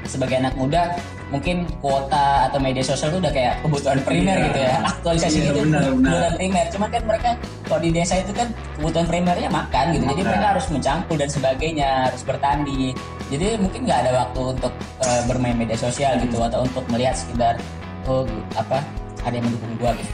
sebagai 0.04 0.40
anak 0.40 0.56
muda 0.56 0.96
mungkin 1.28 1.68
kuota 1.84 2.48
atau 2.48 2.58
media 2.58 2.80
sosial 2.80 3.12
itu 3.12 3.20
udah 3.20 3.30
kayak 3.30 3.54
kebutuhan 3.60 4.00
primer 4.02 4.34
Iya. 4.34 4.46
gitu 4.48 4.60
ya. 4.60 4.74
Aktualisasi 4.90 5.38
Iya, 5.38 5.46
gitu 5.46 5.60
benar, 5.62 5.82
benar. 5.84 5.92
kebutuhan 5.92 6.34
primer. 6.34 6.66
Cuma 6.72 6.86
kan 6.88 7.02
mereka 7.04 7.30
kalau 7.68 7.80
di 7.84 7.90
desa 7.92 8.14
itu 8.16 8.32
kan 8.32 8.48
kebutuhan 8.74 9.06
primernya 9.06 9.50
makan 9.52 9.86
gitu. 9.92 10.04
Jadi 10.08 10.22
mereka 10.24 10.48
harus 10.56 10.66
mencangkul 10.72 11.16
dan 11.16 11.30
sebagainya, 11.30 11.90
harus 12.08 12.22
bertani. 12.24 12.96
Jadi 13.28 13.60
mungkin 13.60 13.84
nggak 13.84 14.00
ada 14.08 14.12
waktu 14.24 14.42
untuk 14.56 14.74
eh, 15.04 15.22
bermain 15.28 15.58
media 15.58 15.76
sosial 15.76 16.16
gitu 16.24 16.40
atau 16.40 16.64
untuk 16.64 16.84
melihat 16.88 17.12
sekedar 17.12 17.60
oh 18.08 18.24
apa 18.56 18.80
ada 19.28 19.36
yang 19.36 19.44
mendukung 19.44 19.74
gua 19.80 19.92
gitu. 20.00 20.12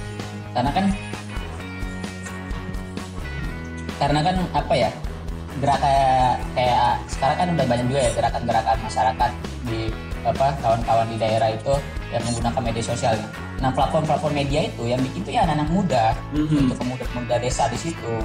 Karena 0.54 0.72
kan 0.74 0.86
karena 4.02 4.20
kan 4.26 4.36
apa 4.52 4.74
ya 4.74 4.90
gerakan 5.62 6.36
kayak 6.58 6.98
sekarang 7.08 7.38
kan 7.38 7.48
udah 7.54 7.66
banyak 7.70 7.86
juga 7.88 8.02
ya 8.02 8.12
gerakan-gerakan 8.18 8.78
masyarakat 8.82 9.32
di 9.70 9.80
apa 10.24 10.48
kawan-kawan 10.60 11.08
di 11.08 11.18
daerah 11.20 11.50
itu 11.54 11.74
yang 12.10 12.24
menggunakan 12.26 12.62
media 12.64 12.84
sosial. 12.84 13.14
Nah 13.62 13.70
platform-platform 13.72 14.34
media 14.34 14.66
itu 14.68 14.84
yang 14.90 15.00
bikin 15.00 15.22
tuh 15.24 15.34
ya 15.36 15.42
anak-anak 15.46 15.70
muda 15.70 16.04
Mhm. 16.34 16.68
untuk 16.68 16.78
pemuda-pemuda 16.82 17.36
desa 17.40 17.70
di 17.70 17.78
situ. 17.80 18.16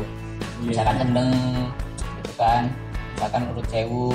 Iya. 0.64 0.72
Misalkan 0.72 0.96
Kendeng 1.04 1.30
gitu 2.22 2.32
kan, 2.34 2.62
misalkan 3.14 3.42
Urut 3.52 3.66
Sewu 3.70 4.10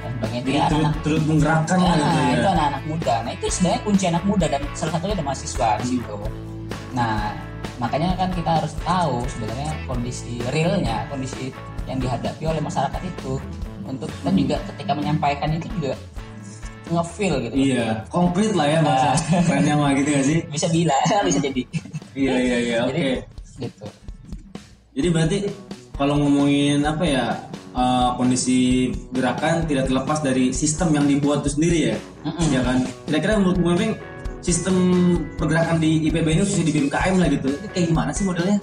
dan 0.00 0.10
sebagainya 0.16 0.40
itu 0.40 0.50
ya 0.50 0.64
turut, 0.66 0.80
anak-anak 0.80 1.02
turut 1.04 1.22
menggerakkan 1.28 1.76
Nah, 1.76 1.92
gitu 1.92 2.16
ya. 2.18 2.32
itu 2.32 2.48
anak-anak 2.48 2.82
muda. 2.88 3.14
Nah, 3.22 3.32
itu 3.36 3.46
sebenarnya 3.48 3.80
kunci 3.84 4.04
anak 4.08 4.24
muda 4.24 4.46
dan 4.48 4.62
salah 4.72 4.92
satunya 4.96 5.14
ada 5.16 5.24
mahasiswa 5.24 5.68
di 5.78 5.86
situ. 5.86 6.16
Nah, 6.90 7.16
makanya 7.76 8.08
kan 8.16 8.28
kita 8.32 8.50
harus 8.60 8.72
tahu 8.82 9.16
sebenarnya 9.28 9.70
kondisi 9.84 10.34
realnya, 10.50 10.96
kondisi 11.08 11.52
yang 11.84 11.98
dihadapi 11.98 12.42
oleh 12.44 12.62
masyarakat 12.62 13.02
itu 13.02 13.32
untuk 13.84 14.08
kita 14.08 14.30
juga 14.30 14.56
ketika 14.74 14.92
menyampaikan 14.94 15.48
itu 15.52 15.66
juga 15.78 15.92
ngefeel 16.90 17.34
gitu. 17.46 17.54
Iya, 17.54 18.02
konkret 18.10 18.52
lah 18.58 18.66
ya 18.66 18.78
bahasa 18.82 19.14
kerennya 19.46 19.74
mah 19.78 19.90
gitu 19.94 20.08
gak 20.10 20.24
sih? 20.26 20.38
Bisa 20.54 20.66
bila, 20.68 20.96
bisa 21.28 21.38
jadi. 21.38 21.62
Iya, 22.18 22.34
iya, 22.34 22.56
iya, 22.58 22.76
oke. 22.86 22.90
Jadi 22.90 23.02
gitu. 23.60 23.86
Jadi 24.90 25.08
berarti 25.14 25.36
kalau 25.94 26.18
ngomongin 26.18 26.82
apa 26.82 27.04
ya 27.06 27.24
eh, 27.70 28.08
kondisi 28.14 28.58
gerakan 29.10 29.64
tidak 29.64 29.86
terlepas 29.86 30.18
dari 30.20 30.50
sistem 30.50 30.90
yang 30.92 31.06
dibuat 31.06 31.42
itu 31.42 31.56
sendiri 31.56 31.78
ya, 31.90 31.96
Mm-mm. 32.24 32.46
ya 32.50 32.60
kan? 32.60 32.78
Kira-kira 33.06 33.38
menurut 33.38 33.58
Bu 33.58 33.66
Mempeng 33.70 33.92
sistem 34.40 34.74
pergerakan 35.36 35.76
di 35.76 36.08
IPB 36.08 36.26
ini 36.26 36.40
khususnya 36.40 36.64
di 36.64 36.74
BMKM 36.74 37.14
lah 37.16 37.28
gitu, 37.28 37.48
itu 37.50 37.66
kayak 37.70 37.86
gimana 37.88 38.10
sih 38.10 38.24
modelnya? 38.24 38.56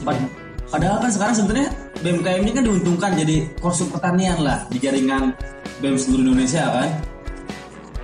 Pad- 0.00 0.32
Padahal 0.70 1.02
kan 1.02 1.10
sekarang 1.10 1.34
sebenarnya 1.34 1.68
BMKM 1.98 2.40
ini 2.46 2.52
kan 2.54 2.62
diuntungkan 2.62 3.10
jadi 3.18 3.36
korsup 3.58 3.90
pertanian 3.90 4.38
lah 4.38 4.62
di 4.70 4.78
jaringan 4.78 5.34
BEM 5.82 5.98
seluruh 5.98 6.30
Indonesia 6.30 6.62
kan? 6.62 6.88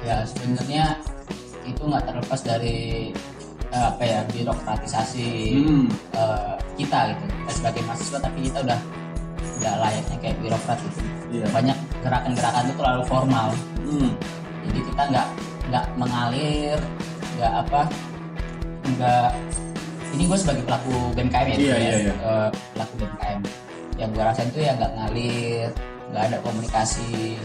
Ya, 0.03 0.27
sebenarnya 0.27 0.99
itu 1.63 1.83
nggak 1.83 2.05
terlepas 2.05 2.41
dari 2.43 3.11
eh, 3.71 3.85
apa 3.87 4.03
ya 4.03 4.21
birokratisasi 4.29 5.29
Hmm. 5.63 5.87
eh, 6.11 6.55
kita 6.75 7.15
gitu 7.15 7.23
kita 7.31 7.53
sebagai 7.55 7.83
mahasiswa 7.87 8.19
tapi 8.19 8.39
kita 8.45 8.59
udah 8.63 8.79
udah 9.61 9.75
layaknya 9.81 10.17
kayak 10.21 10.37
birokrat 10.41 10.79
gitu 10.81 11.01
Iya. 11.27 11.47
banyak 11.51 11.79
gerakan-gerakan 12.01 12.63
itu 12.71 12.75
terlalu 12.79 13.03
formal 13.05 13.49
Hmm. 13.87 14.11
jadi 14.67 14.81
kita 14.83 15.03
nggak 15.11 15.29
nggak 15.71 15.85
mengalir 15.99 16.79
nggak 17.37 17.53
apa 17.67 17.81
nggak 18.97 19.29
ini 20.17 20.23
gue 20.25 20.39
sebagai 20.39 20.63
pelaku 20.65 20.95
BMKM 21.13 21.47
ya, 21.51 21.57
ya, 21.59 21.77
iya, 21.77 21.97
iya. 22.09 22.15
eh, 22.15 22.49
pelaku 22.73 22.93
BMKM 23.03 23.41
yang 23.97 24.09
gue 24.15 24.23
rasain 24.23 24.49
tuh 24.55 24.63
ya 24.63 24.73
nggak 24.79 24.93
ngalir 24.97 25.69
nggak 26.13 26.23
ada 26.31 26.37
komunikasi 26.45 27.37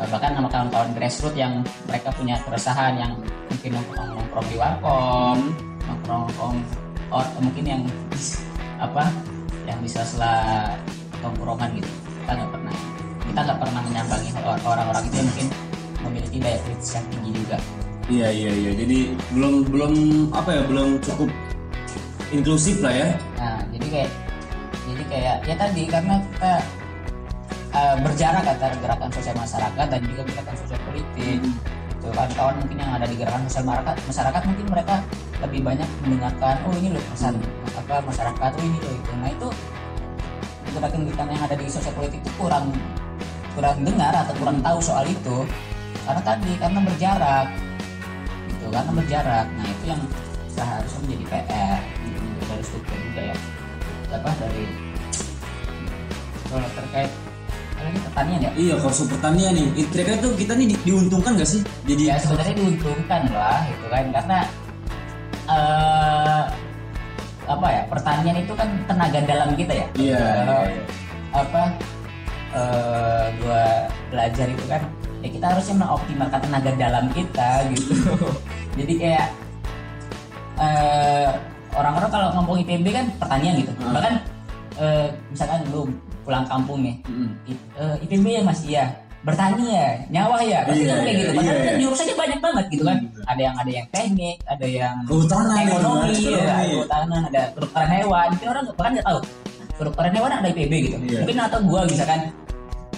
Eh, 0.00 0.08
bahkan 0.08 0.32
sama 0.32 0.48
kawan-kawan 0.48 0.96
grassroots 0.96 1.36
yang 1.36 1.60
mereka 1.84 2.08
punya 2.16 2.40
keresahan 2.40 2.96
yang 2.96 3.12
mungkin 3.52 3.76
nongkrong 3.76 4.08
nongkrong 4.16 4.46
di 4.48 4.56
warkop 4.56 5.36
nongkrong 5.84 6.20
nongkrong 6.24 6.56
or 7.12 7.24
mungkin 7.44 7.64
yang 7.68 7.82
apa 8.80 9.12
yang 9.68 9.76
di 9.84 9.88
sela 9.92 10.72
tongkrongan 11.20 11.68
gitu. 11.78 11.90
Kita 12.24 12.32
nggak 12.36 12.50
pernah 12.52 12.74
kita 13.30 13.40
nggak 13.46 13.58
pernah 13.62 13.80
menyambangi 13.86 14.30
or- 14.42 14.64
orang-orang 14.66 15.02
itu 15.06 15.16
yang 15.16 15.28
mungkin 15.30 15.48
memiliki 16.00 16.36
daya 16.42 16.58
kritis 16.66 16.90
yang 16.96 17.06
tinggi 17.12 17.30
juga. 17.36 17.56
Iya 18.10 18.28
iya 18.34 18.50
iya. 18.50 18.70
Jadi 18.74 18.98
belum 19.36 19.54
belum 19.70 19.92
apa 20.34 20.50
ya 20.50 20.62
belum 20.66 20.88
cukup 21.04 21.30
inklusif 22.30 22.78
lah 22.82 22.94
ya. 22.94 23.08
nah 23.38 23.58
jadi 23.74 23.86
kayak 23.90 24.10
jadi 24.86 25.02
kayak 25.10 25.36
ya 25.46 25.54
tadi 25.58 25.82
karena 25.86 26.14
kita 26.34 26.52
eh, 27.74 27.94
berjarak 28.02 28.44
antara 28.46 28.74
gerakan 28.78 29.10
sosial 29.14 29.36
masyarakat 29.38 29.86
dan 29.86 30.00
juga 30.06 30.22
gerakan 30.26 30.56
sosial 30.58 30.80
politik. 30.86 31.38
Tuh 32.00 32.10
kawan-kawan 32.16 32.54
mungkin 32.64 32.76
yang 32.80 32.92
ada 32.96 33.06
di 33.06 33.16
gerakan 33.18 33.42
sosial 33.46 33.64
masyarakat 33.68 33.94
masyarakat 34.08 34.42
mungkin 34.48 34.66
mereka 34.72 34.94
lebih 35.40 35.60
banyak 35.64 35.88
mendengarkan 36.02 36.54
oh 36.66 36.72
ini 36.76 36.88
loh 36.96 37.04
pesan 37.12 37.34
apa 37.76 37.96
masyarakat 38.02 38.50
oh 38.56 38.62
ini 38.64 38.78
loh 38.80 38.92
itu. 38.94 39.12
Nah 39.20 39.30
itu 39.30 39.48
gerakan-gerakan 40.74 41.28
yang 41.34 41.42
ada 41.42 41.54
di 41.58 41.66
sosial 41.68 41.94
politik 41.94 42.20
itu 42.22 42.30
kurang 42.38 42.70
kurang 43.54 43.82
dengar 43.82 44.14
atau 44.14 44.34
kurang 44.38 44.58
tahu 44.62 44.78
soal 44.78 45.04
itu 45.06 45.38
karena 46.06 46.22
tadi 46.22 46.52
karena 46.56 46.78
berjarak 46.80 47.46
gitu 48.48 48.66
karena 48.70 48.90
berjarak 48.94 49.46
nah 49.58 49.66
itu 49.66 49.84
yang 49.84 50.00
seharusnya 50.50 51.00
menjadi 51.06 51.24
PR 51.30 51.78
gitu, 52.02 52.18
dari 52.46 52.64
struktur 52.64 52.98
juga 53.10 53.22
ya 53.30 53.36
apa 54.10 54.30
dari 54.42 54.64
kalau 56.50 56.68
terkait 56.74 57.10
lagi 57.80 58.00
pertanian 58.12 58.40
ya 58.44 58.50
Iya 58.60 58.74
kalau 58.76 58.92
super 58.92 59.16
pertanian 59.16 59.56
nih. 59.56 59.88
Kira-kira 59.88 60.20
tuh 60.20 60.36
kita 60.36 60.52
nih 60.52 60.66
di- 60.68 60.82
diuntungkan 60.84 61.32
gak 61.40 61.48
sih? 61.48 61.64
Jadi 61.88 62.12
ya 62.12 62.20
sebenarnya 62.20 62.54
diuntungkan 62.60 63.22
lah 63.32 63.64
gitu 63.72 63.86
kan 63.88 64.04
karena 64.12 64.38
eh 65.48 65.56
ya 65.56 66.19
pertanian 68.20 68.44
itu 68.44 68.52
kan 68.52 68.68
tenaga 68.84 69.20
dalam 69.24 69.50
kita 69.56 69.72
ya 69.72 69.86
Iya, 69.96 70.20
Kalau, 70.20 70.60
iya, 70.62 70.82
apa 71.32 71.62
eh 72.50 73.24
gua 73.40 73.62
belajar 74.12 74.44
itu 74.44 74.64
kan 74.68 74.82
ya 75.22 75.28
kita 75.30 75.46
harusnya 75.48 75.76
mengoptimalkan 75.78 76.40
tenaga 76.44 76.70
dalam 76.76 77.04
kita 77.16 77.50
gitu 77.72 77.96
jadi 78.78 78.92
kayak 78.98 79.26
eh 80.60 81.28
orang-orang 81.72 82.10
kalau 82.10 82.28
ngomong 82.36 82.60
IPB 82.60 82.86
kan 82.90 83.06
pertanian 83.16 83.56
gitu 83.56 83.72
Hmm. 83.80 83.96
bahkan 83.96 84.14
eh, 84.76 85.08
misalkan 85.32 85.64
lu 85.70 85.88
pulang 86.20 86.44
kampung 86.44 86.84
nih. 86.84 87.00
I- 87.48 87.64
IPB 88.04 88.26
ya 88.28 88.42
mas 88.44 88.60
iya 88.62 88.84
bertani 89.20 89.64
ya 89.70 89.88
nyawa 90.10 90.40
ya 90.40 90.64
pasti 90.64 90.84
Iya, 90.84 90.90
kan 90.90 91.00
kayak 91.00 91.08
iya, 91.08 91.20
gitu 91.20 91.32
padahal 91.32 91.48
iya, 91.48 91.60
kan 91.62 91.72
iya. 91.72 91.80
jurusannya 91.80 92.14
banyak 92.16 92.38
banget 92.40 92.64
gitu 92.68 92.84
kan 92.84 92.98
Hmm. 93.00 93.19
Ada 93.26 93.40
yang 93.40 93.56
ada 93.56 93.70
yang 93.70 93.86
teknik 93.92 94.36
ada 94.46 94.66
yang 94.66 94.96
Kehutanan 95.04 95.56
gitu, 95.60 95.72
ekonomi 95.76 96.14
ya, 96.24 96.56
kehutanan 96.68 97.20
ada 97.28 97.42
kedokteran 97.56 97.90
hewan. 97.92 98.26
Mungkin 98.32 98.48
orang 98.48 98.64
bahkan 98.76 98.92
nggak 98.96 99.06
tahu. 99.06 99.18
Kedokteran 99.80 100.12
hewan 100.12 100.30
ada 100.32 100.48
IPB 100.52 100.72
gitu. 100.88 100.96
Iya. 101.04 101.18
mungkin 101.24 101.38
atau 101.40 101.58
gua 101.64 101.80
misalkan 101.88 102.20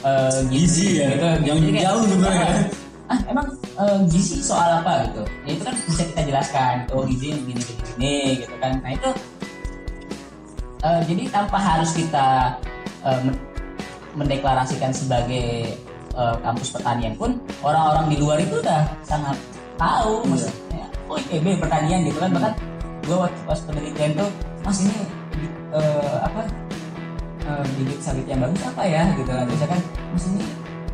eh, 0.02 0.38
Gizi 0.50 0.88
ya, 0.98 1.06
gitu, 1.14 1.26
yang 1.46 1.58
Jadi 1.62 1.78
jauh 1.82 2.02
sebenarnya. 2.06 2.46
ah, 2.50 3.12
ah 3.12 3.18
emang 3.30 3.46
eh, 3.78 3.98
gizi 4.10 4.36
soal 4.42 4.70
apa 4.82 5.06
gitu? 5.10 5.22
Ya 5.46 5.50
itu 5.54 5.62
kan 5.62 5.74
bisa 5.86 6.02
kita 6.10 6.22
jelaskan. 6.26 6.74
Oh 6.90 7.02
gizi 7.06 7.34
gini 7.34 7.60
gini 7.62 7.82
gini 7.94 8.14
gitu 8.42 8.54
kan. 8.58 8.82
Nah 8.82 8.92
itu 8.94 9.10
eh, 10.82 11.00
jadi 11.06 11.22
tanpa 11.30 11.58
harus 11.58 11.90
kita 11.94 12.58
men- 13.22 13.42
mendeklarasikan 14.18 14.90
sebagai 14.92 15.74
eh, 16.12 16.36
kampus 16.42 16.68
pertanian 16.74 17.14
pun 17.16 17.38
orang-orang 17.62 18.10
di 18.12 18.16
luar 18.20 18.38
itu 18.42 18.58
udah 18.60 18.84
sangat 19.06 19.38
tahu 19.82 20.12
Iya. 20.14 20.28
maksudnya 20.30 20.84
oh 21.10 21.16
IPB 21.18 21.46
pertanian 21.58 22.00
gitu 22.02 22.18
kan 22.18 22.30
bahkan 22.30 22.52
gue 23.02 23.16
waktu 23.18 23.40
pas 23.42 23.60
penelitian 23.60 24.10
tuh 24.14 24.30
mas 24.62 24.78
ini 24.78 24.94
eh, 25.74 26.16
apa 26.22 26.40
eh, 27.42 27.64
bibit 27.74 27.98
sawit 27.98 28.24
yang 28.24 28.40
bagus 28.40 28.62
apa 28.62 28.82
ya 28.84 29.02
gitu 29.12 29.26
kan 29.26 29.44
misalkan 29.44 29.80
mas 30.14 30.24
ini 30.24 30.42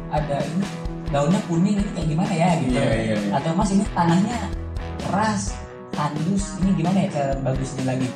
ada 0.08 0.36
ini 0.40 0.64
daunnya 1.08 1.40
kuning 1.46 1.76
ini 1.76 1.90
kayak 1.92 2.08
gimana 2.08 2.32
ya 2.32 2.48
gitu 2.58 2.72
Iya, 2.74 2.88
iya, 2.96 3.14
iya. 3.16 3.30
atau 3.36 3.50
mas 3.52 3.70
ini 3.70 3.84
tanahnya 3.92 4.36
keras 4.98 5.42
tandus 5.92 6.44
ini 6.60 6.70
gimana 6.74 6.98
ya 7.04 7.08
cara 7.12 7.32
bagusnya 7.42 7.84
lagi 7.86 8.08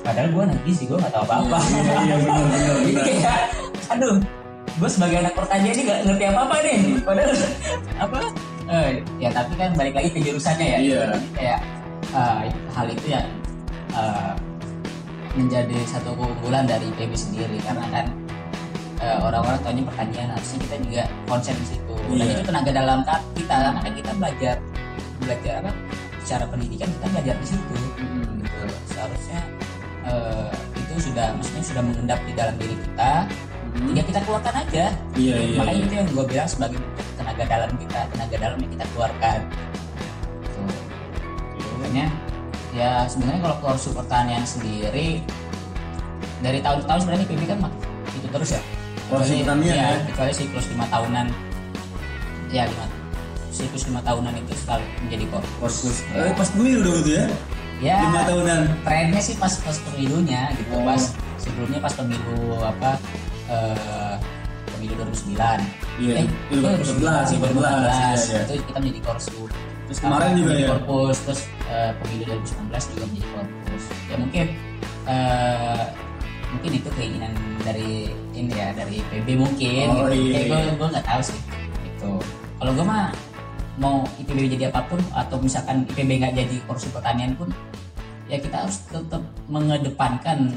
padahal 0.00 0.28
gue 0.30 0.44
nanti 0.48 0.70
sih 0.72 0.84
gue 0.84 0.96
nggak 0.96 1.12
tahu 1.12 1.24
apa-apa 1.24 1.56
Iya, 1.60 1.80
iya, 1.84 2.16
iya, 2.16 2.16
benar. 2.16 3.04
kayak 3.04 3.38
aduh 3.90 4.16
gue 4.74 4.88
sebagai 4.88 5.16
anak 5.20 5.34
pertanian 5.34 5.72
ini 5.72 5.82
gak 5.84 6.00
ngerti 6.02 6.24
apa 6.26 6.40
apa 6.42 6.56
nih 6.60 6.76
padahal 7.00 7.32
apa 8.00 8.18
eh, 8.66 8.90
ya 9.18 9.28
tapi 9.30 9.52
kan 9.54 9.70
balik 9.74 9.94
lagi 9.94 10.08
ke 10.10 10.20
jurusannya 10.20 10.66
ya 10.66 10.78
Iya. 10.78 11.02
Jadi 11.12 11.28
kayak 11.32 11.60
eh, 12.10 12.40
hal 12.70 12.86
itu 12.88 13.06
yang 13.08 13.26
eh, 13.92 14.32
menjadi 15.34 15.78
satu 15.84 16.14
keunggulan 16.14 16.64
dari 16.64 16.86
IPB 16.94 17.12
sendiri 17.12 17.58
karena 17.60 17.84
kan 17.90 18.06
eh, 19.02 19.18
orang-orang 19.20 19.58
tahunya 19.60 19.84
pertanian 19.84 20.28
harusnya 20.30 20.58
kita 20.62 20.76
juga 20.80 21.02
konsen 21.26 21.54
di 21.58 21.66
situ 21.74 21.94
dan 22.14 22.24
Iya. 22.24 22.32
itu 22.32 22.42
tenaga 22.46 22.70
dalam 22.70 22.98
kita 23.34 23.54
karena 23.58 23.80
kan 23.80 23.92
kita 23.92 24.10
belajar 24.14 24.56
belajar 25.18 25.54
apa 25.60 25.72
secara 26.24 26.44
pendidikan 26.48 26.88
kita 26.88 27.06
belajar 27.10 27.34
di 27.36 27.46
situ 27.48 27.76
Mm-mm. 28.00 28.40
gitu 28.40 28.60
seharusnya 28.88 29.40
eh, 30.04 30.50
itu 30.78 30.94
sudah 31.10 31.26
maksudnya 31.34 31.64
sudah 31.64 31.82
mengendap 31.82 32.20
di 32.24 32.32
dalam 32.32 32.54
diri 32.56 32.76
kita 32.78 33.12
Mm-mm. 33.74 33.86
tinggal 33.90 34.04
kita 34.08 34.20
keluarkan 34.24 34.54
aja 34.62 34.84
Iya 35.16 35.34
iya. 35.36 35.56
makanya 35.58 35.76
iya. 35.76 35.84
itu 35.84 35.94
yang 35.98 36.08
gue 36.08 36.24
bilang 36.24 36.48
sebagai 36.48 36.78
tenaga 37.14 37.42
dalam 37.44 37.70
kita 37.74 38.00
tenaga 38.08 38.36
dalam 38.38 38.58
yang 38.58 38.70
kita 38.70 38.84
keluarkan 38.90 39.38
makanya 41.74 42.06
ya 42.72 42.90
sebenarnya 43.06 43.40
kalau 43.40 43.56
kursus 43.60 43.92
pertanian 43.92 44.44
sendiri 44.44 45.22
dari 46.40 46.58
tahun 46.60 46.80
ke 46.80 46.86
tahun 46.86 47.00
sebenarnya 47.00 47.26
PB 47.26 47.42
kan 47.46 47.58
mak- 47.60 47.78
itu 48.10 48.26
terus 48.28 48.50
ya 48.50 48.62
Kecuali- 49.04 49.44
pertanian 49.44 49.74
ya, 49.74 49.86
ya? 49.86 50.00
kecuali 50.06 50.32
siklus 50.32 50.66
lima 50.68 50.86
tahunan 50.88 51.26
ya 52.48 52.62
lima 52.64 52.84
siklus 53.50 53.84
lima 53.84 54.00
tahunan 54.00 54.32
itu 54.34 54.52
sekali 54.56 54.82
menjadi 55.00 55.24
kor 55.28 55.44
Kursus. 55.60 56.02
Ya. 56.10 56.26
Eh, 56.26 56.34
pas 56.34 56.48
pemilu 56.48 56.80
dong 56.82 56.96
itu 57.00 57.10
ya. 57.12 57.24
ya 57.80 57.96
Lima 58.02 58.22
tahunan. 58.24 58.60
trennya 58.82 59.20
sih 59.20 59.34
pas 59.36 59.52
pas 59.56 59.76
pemilunya 59.84 60.50
gitu 60.56 60.72
Oh. 60.72 60.82
pas 60.84 61.02
sebelumnya 61.36 61.78
pas 61.78 61.92
pemilu 61.92 62.38
apa 62.58 62.90
eh, 63.46 64.03
pemilu 64.84 65.00
2009 65.00 65.64
Iya, 65.94 66.14
eh, 66.20 66.24
itu 66.50 66.56
2014, 66.60 67.26
2014, 67.38 67.56
iya, 67.94 68.10
iya. 68.18 68.40
itu 68.44 68.52
kita 68.68 68.78
menjadi 68.82 69.00
korsu 69.00 69.40
Terus 69.84 69.98
kemarin 70.00 70.32
juga 70.34 70.52
ya. 70.56 70.66
korpus 70.72 71.16
terus 71.24 71.40
eh, 71.68 71.90
pemilu 72.00 72.22
2019 72.24 72.92
juga 72.92 73.04
menjadi 73.04 73.28
korpus 73.32 73.82
ya 74.04 74.16
mungkin 74.16 74.46
eh, 75.06 75.84
mungkin 76.50 76.70
itu 76.72 76.88
keinginan 76.94 77.32
dari 77.60 77.92
ini 78.32 78.52
ya 78.52 78.68
dari 78.72 78.98
PB 79.02 79.28
mungkin 79.34 79.86
Oh, 79.90 80.06
gitu. 80.08 80.14
iya, 80.14 80.32
Kayak 80.34 80.46
gue 80.46 80.60
iya. 80.60 80.72
gue 80.76 80.88
nggak 80.92 81.06
tahu 81.06 81.20
sih 81.22 81.38
itu 81.84 82.10
kalau 82.56 82.72
gue 82.72 82.86
mah 82.86 83.04
mau 83.74 83.96
IPB 84.16 84.54
jadi 84.54 84.70
apa 84.70 84.86
pun 84.86 85.00
atau 85.10 85.36
misalkan 85.36 85.82
IPB 85.90 86.10
nggak 86.22 86.34
jadi 86.36 86.56
kursus 86.64 86.88
pertanian 86.88 87.34
pun 87.34 87.50
ya 88.24 88.38
kita 88.38 88.64
harus 88.64 88.80
tetap 88.88 89.20
mengedepankan 89.46 90.48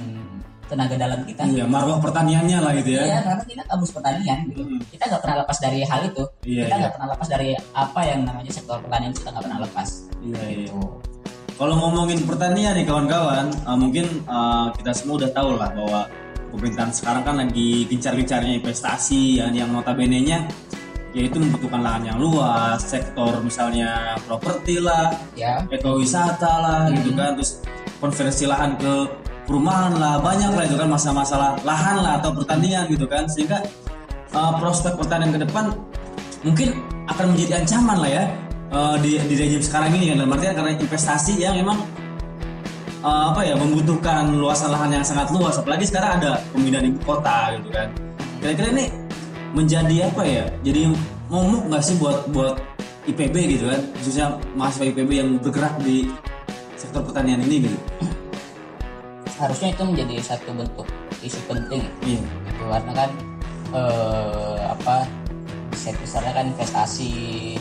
tenaga 0.68 0.96
dalam 1.00 1.24
kita 1.24 1.42
Iya, 1.48 1.66
marwah 1.66 1.98
pertaniannya 2.04 2.60
lah 2.60 2.72
gitu 2.78 2.92
ya. 3.00 3.04
Iya, 3.08 3.20
karena 3.24 3.44
kita 3.48 3.64
kampus 3.66 3.92
pertanian 3.96 4.38
gitu. 4.52 4.62
Hmm. 4.68 4.80
Kita 4.92 5.04
nggak 5.08 5.22
pernah 5.24 5.38
lepas 5.44 5.58
dari 5.64 5.80
hal 5.88 6.00
itu. 6.06 6.24
Iya, 6.44 6.64
kita 6.68 6.76
iya. 6.76 6.82
nggak 6.84 6.94
pernah 7.00 7.10
lepas 7.16 7.28
dari 7.28 7.50
apa 7.74 8.02
yang 8.04 8.20
namanya 8.28 8.52
sektor 8.52 8.78
pertanian 8.84 9.12
kita 9.16 9.28
nggak 9.32 9.46
pernah 9.48 9.60
lepas. 9.64 9.90
Iya, 10.22 10.42
iya. 10.44 10.58
Gitu. 10.68 10.80
Kalau 11.58 11.74
ngomongin 11.74 12.20
pertanian 12.30 12.74
nih 12.78 12.86
kawan-kawan, 12.86 13.50
uh, 13.66 13.78
mungkin 13.80 14.06
uh, 14.30 14.70
kita 14.78 14.94
semua 14.94 15.26
udah 15.26 15.32
tahu 15.34 15.58
lah 15.58 15.74
bahwa 15.74 16.02
pemerintahan 16.54 16.94
sekarang 16.94 17.24
kan 17.26 17.36
lagi 17.42 17.90
gencar-gencarnya 17.90 18.62
investasi 18.62 19.42
yang 19.42 19.52
yang 19.58 19.70
notabene-nya 19.74 20.46
yaitu 21.18 21.42
membutuhkan 21.42 21.82
lahan 21.82 22.14
yang 22.14 22.20
luas, 22.22 22.78
sektor 22.84 23.42
misalnya 23.42 24.22
properti 24.30 24.78
lah, 24.78 25.10
Ya. 25.34 25.66
ekowisata 25.74 26.54
lah 26.62 26.82
gitu 26.94 27.18
kan, 27.18 27.34
terus 27.34 27.64
konversi 27.98 28.46
lahan 28.46 28.78
ke 28.78 28.94
perumahan 29.48 29.96
lah, 29.96 30.20
banyak 30.20 30.52
lah 30.52 30.64
itu 30.68 30.76
kan 30.76 30.92
masalah-masalah 30.92 31.56
lahan 31.64 31.98
lah 32.04 32.20
atau 32.20 32.36
pertanian 32.36 32.84
gitu 32.92 33.08
kan, 33.08 33.24
sehingga 33.32 33.64
uh, 34.36 34.60
prospek 34.60 35.00
pertanian 35.00 35.32
ke 35.32 35.40
depan 35.48 35.72
mungkin 36.44 36.76
akan 37.08 37.34
menjadi 37.34 37.64
ancaman 37.64 37.98
lah 38.04 38.12
ya 38.12 38.24
uh, 38.76 38.96
di, 39.00 39.16
di 39.24 39.34
rejim 39.40 39.64
sekarang 39.64 39.96
ini 39.96 40.12
kan. 40.12 40.16
Dalam 40.22 40.36
artian 40.36 40.54
karena 40.54 40.72
investasi 40.76 41.34
yang 41.40 41.56
memang 41.56 41.80
eh, 43.02 43.24
apa 43.32 43.42
ya 43.48 43.56
membutuhkan 43.56 44.36
luasan 44.36 44.76
lahan 44.76 45.00
yang 45.00 45.06
sangat 45.08 45.32
luas. 45.32 45.56
Apalagi 45.56 45.88
sekarang 45.88 46.20
ada 46.20 46.44
pemindahan 46.52 46.92
ibu 46.92 47.00
kota 47.08 47.56
gitu 47.56 47.72
kan. 47.72 47.88
Kira-kira 48.44 48.68
ini 48.76 48.86
menjadi 49.56 50.12
apa 50.12 50.22
ya 50.28 50.46
jadi 50.62 50.92
momok 51.32 51.72
nggak 51.72 51.84
sih 51.88 51.96
buat 51.96 52.28
buat 52.36 52.60
IPB 53.08 53.36
gitu 53.58 53.72
kan? 53.72 53.82
Khususnya 53.98 54.28
mahasiswa 54.60 54.86
IPB 54.92 55.12
yang 55.16 55.30
bergerak 55.40 55.80
di 55.82 56.12
sektor 56.76 57.02
pertanian 57.02 57.42
ini 57.42 57.66
gitu 57.66 57.78
harusnya 59.38 59.70
itu 59.74 59.84
menjadi 59.86 60.16
satu 60.22 60.50
bentuk 60.54 60.88
isu 61.22 61.40
penting. 61.46 61.84
Iya. 62.04 62.22
Gitu 62.50 62.64
karena 62.66 62.92
kan 62.94 63.10
eh, 63.74 64.60
apa 64.66 64.96
set 65.78 65.94
besarnya 66.02 66.34
kan 66.34 66.46
investasi 66.50 67.12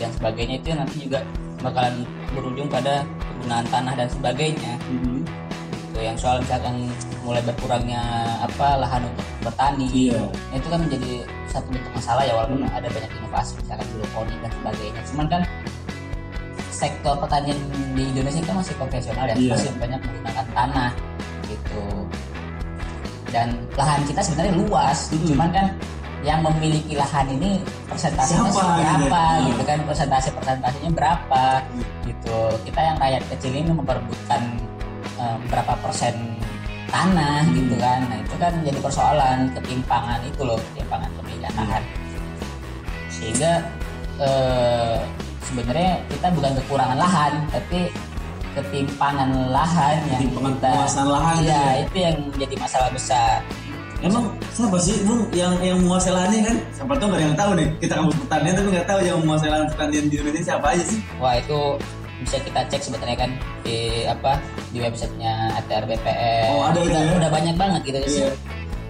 dan 0.01 0.09
sebagainya 0.17 0.57
itu 0.65 0.69
nanti 0.73 0.97
juga 1.05 1.21
bakalan 1.61 2.09
berujung 2.33 2.69
pada 2.69 3.05
penggunaan 3.05 3.67
tanah 3.69 3.95
dan 3.95 4.09
sebagainya. 4.09 4.75
Mhm. 4.89 5.21
gitu 5.97 6.13
yang 6.13 6.19
soal 6.21 6.37
misalkan 6.45 6.93
mulai 7.25 7.41
berkurangnya 7.41 8.01
apa 8.45 8.77
lahan 8.85 9.01
untuk 9.09 9.25
bertani. 9.49 10.13
Nah, 10.13 10.29
itu 10.53 10.69
kan 10.69 10.81
menjadi 10.85 11.25
satu 11.49 11.73
bentuk 11.73 11.89
masalah 11.97 12.23
ya 12.29 12.37
walaupun 12.37 12.69
ada 12.69 12.85
banyak 12.85 13.09
inovasi 13.17 13.57
misalkan 13.65 13.87
hidroponik 13.97 14.39
dan 14.45 14.53
sebagainya. 14.61 15.01
Cuman 15.09 15.27
kan 15.33 15.41
sektor 16.69 17.17
pertanian 17.17 17.57
di 17.97 18.03
Indonesia 18.13 18.45
kan 18.45 18.61
masih 18.61 18.75
konvensional 18.77 19.25
ya 19.25 19.37
Iya. 19.41 19.53
masih 19.57 19.71
banyak 19.81 20.01
menggunakan 20.05 20.47
tanah 20.53 20.91
gitu. 21.77 21.85
Dan 23.29 23.49
lahan 23.77 24.01
kita 24.09 24.21
sebenarnya 24.25 24.55
luas 24.57 25.13
Mm-mm. 25.13 25.29
cuman 25.29 25.49
kan 25.53 25.67
yang 26.25 26.41
memiliki 26.43 26.97
lahan 26.97 27.29
ini 27.29 27.61
persentasenya 27.87 28.51
Siapa, 28.51 28.81
berapa 28.81 29.23
gitu? 29.45 29.47
gitu 29.53 29.63
kan? 29.69 29.79
Persentase 29.85 30.29
persentasenya 30.33 30.91
berapa 30.91 31.45
gitu. 32.09 32.39
Kita 32.65 32.81
yang 32.83 32.97
rakyat 32.99 33.23
kecil 33.37 33.53
ini 33.53 33.71
memperebutkan 33.71 34.43
eh, 35.21 35.37
berapa 35.53 35.73
persen 35.85 36.17
tanah 36.89 37.45
Hmm. 37.45 37.55
gitu 37.55 37.75
kan? 37.79 38.01
Nah 38.09 38.19
itu 38.23 38.35
kan 38.39 38.53
jadi 38.65 38.79
persoalan 38.81 39.39
ketimpangan 39.55 40.21
itu 40.25 40.41
loh 40.43 40.59
ketimpangan 40.73 41.11
pemilihan 41.21 41.55
lahan 41.55 41.83
sehingga 43.11 43.53
eh, 44.19 44.99
sebenarnya 45.43 45.99
kita 46.11 46.27
bukan 46.33 46.53
kekurangan 46.63 46.99
lahan 46.99 47.33
tapi 47.51 47.91
ketimpangan 48.57 49.31
lahan 49.53 49.97
yang 50.09 50.21
Ketimpangan 50.25 50.53
kita 50.55 50.69
penguasaan 50.73 51.09
lahan 51.09 51.35
iya 51.37 51.45
gitu 51.45 51.53
ya? 51.53 51.73
itu 51.85 51.97
yang 52.01 52.17
menjadi 52.27 52.55
masalah 52.57 52.91
besar 52.91 53.35
Emang 53.97 54.25
siapa 54.53 54.77
sih 54.77 55.01
Bung 55.05 55.25
yang 55.33 55.57
yang 55.65 55.81
menguasai 55.81 56.13
lahannya 56.13 56.45
kan? 56.45 56.57
Siapa 56.69 56.93
tahu 56.95 57.09
nggak 57.09 57.17
ada 57.17 57.27
yang 57.27 57.35
tahu 57.35 57.51
nih. 57.57 57.69
Kita 57.81 57.93
kampus 57.97 58.17
pertanian 58.21 58.53
tapi 58.53 58.69
nggak 58.69 58.87
tahu 58.87 59.01
yang 59.01 59.17
menguasai 59.25 59.49
lahan 59.49 59.67
pertanian 59.73 60.05
di 60.05 60.17
Indonesia 60.17 60.45
siapa 60.47 60.67
aja 60.69 60.85
sih? 60.85 60.99
wah 61.17 61.35
itu 61.35 61.61
bisa 62.17 62.37
kita 62.41 62.61
cek 62.69 62.83
sebenarnya 62.83 63.17
kan 63.19 63.31
di 63.61 63.77
apa 64.05 64.33
di 64.69 64.79
websitenya 64.81 65.33
ATR 65.57 65.85
BPN 65.85 66.45
Oh, 66.51 66.63
ada 66.65 66.79
udah, 66.79 67.01
ya? 67.03 67.13
udah 67.17 67.31
banyak 67.33 67.55
banget 67.57 67.81
gitu 67.85 67.99
sih 68.05 68.21
Iya. 68.21 68.31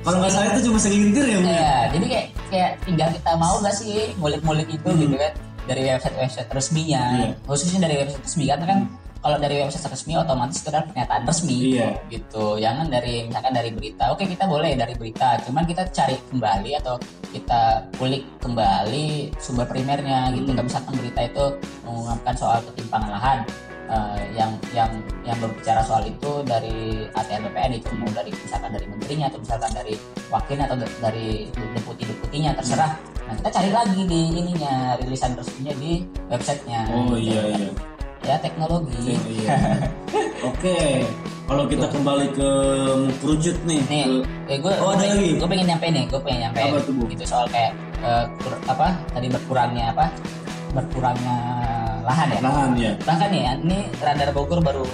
Kalau 0.03 0.17
nggak 0.19 0.33
salah 0.33 0.47
itu 0.49 0.61
cuma 0.65 0.79
segelintir 0.81 1.25
ya 1.25 1.31
ya? 1.33 1.39
Iya, 1.41 1.71
jadi 1.95 2.05
kayak 2.07 2.27
kayak 2.47 2.71
tinggal 2.83 3.09
kita 3.11 3.31
mau 3.37 3.55
nggak 3.59 3.75
sih 3.77 3.95
ngulik-ngulik 4.17 4.69
itu 4.69 4.89
Hmm. 4.91 5.01
gitu 5.01 5.15
kan 5.17 5.33
dari 5.67 5.83
website-website 5.87 6.51
resminya, 6.51 7.03
Iya. 7.17 7.31
khususnya 7.43 7.79
dari 7.81 7.95
website 7.97 8.23
resmi 8.23 8.45
karena 8.47 8.67
kan 8.67 8.79
kalau 9.27 9.37
dari 9.37 9.59
website 9.59 9.91
resmi 9.91 10.15
otomatis 10.15 10.63
itu 10.63 10.71
adalah 10.71 10.87
pernyataan 10.87 11.23
resmi, 11.27 11.75
Iya. 11.75 11.99
gitu. 12.07 12.57
Jangan 12.57 12.87
dari 12.87 13.27
misalkan 13.27 13.51
dari 13.51 13.71
berita, 13.75 14.05
oke 14.09 14.23
kita 14.23 14.47
boleh 14.47 14.73
dari 14.73 14.95
berita, 14.95 15.35
cuman 15.43 15.67
kita 15.67 15.83
cari 15.91 16.15
kembali 16.31 16.71
atau 16.79 16.95
kita 17.29 17.91
kulik 17.99 18.23
kembali 18.39 19.35
sumber 19.37 19.67
primernya 19.67 20.31
gitu. 20.31 20.55
Hmm. 20.55 20.63
Misalkan 20.63 20.95
berita 20.95 21.21
itu 21.21 21.45
mengungkapkan 21.83 22.35
soal 22.39 22.59
ketimpangan 22.71 23.11
lahan. 23.13 23.41
eh, 23.87 24.35
yang 24.35 24.51
yang 24.75 24.91
yang 25.23 25.39
berbicara 25.39 25.79
soal 25.79 26.03
itu 26.03 26.43
dari 26.43 27.07
ATR 27.07 27.39
BPN 27.47 27.79
itu 27.79 27.95
mau 27.95 28.11
dari 28.11 28.35
misalkan 28.35 28.75
dari 28.75 28.83
menterinya 28.83 29.31
atau 29.31 29.39
misalkan 29.39 29.71
dari 29.71 29.95
wakilnya 30.27 30.67
atau 30.67 30.75
da- 30.75 30.97
dari 30.99 31.47
deputi 31.55 32.03
deputinya 32.03 32.51
terserah. 32.59 32.99
Nah 33.31 33.35
kita 33.39 33.51
cari 33.55 33.71
lagi 33.71 34.03
di 34.03 34.21
ininya 34.35 34.99
rilisan 34.99 35.39
resminya 35.39 35.71
di 35.79 36.03
websitenya. 36.27 36.81
Oh 36.91 37.15
gitu. 37.15 37.31
iya 37.31 37.43
iya. 37.63 37.71
Ya 38.27 38.37
teknologi. 38.37 39.15
Iya. 39.23 39.87
Oke, 40.43 41.07
kalau 41.47 41.65
kita 41.65 41.87
kembali 41.87 42.27
ke 42.33 42.51
kerucut 43.17 43.55
nih. 43.63 43.81
Nih, 43.87 44.05
ke- 44.05 44.27
eh, 44.49 44.59
gue 44.59 44.73
Oh, 44.77 44.91
ada 44.91 45.07
lagi? 45.07 45.39
gue 45.39 45.47
pengen 45.47 45.67
nyampe 45.69 45.87
nih, 45.87 46.05
gue 46.05 46.21
pengen 46.21 46.41
nyampe 46.45 46.59
Apa 46.61 46.79
tuh, 46.83 46.93
Bu? 46.93 47.03
gitu 47.07 47.23
soal 47.23 47.47
kayak 47.47 47.71
eh, 47.99 48.25
kur- 48.37 48.63
apa 48.67 48.99
tadi 49.09 49.31
berkurangnya 49.31 49.95
apa 49.95 50.11
berkurangnya 50.73 51.37
lahan 52.03 52.29
ya. 52.29 52.39
lahan 52.43 52.71
ya. 52.77 52.93
Bahkan 53.01 53.29
nih, 53.31 53.43
ini 53.63 53.79
Radar 53.97 54.31
Bogor 54.31 54.59
baru 54.61 54.85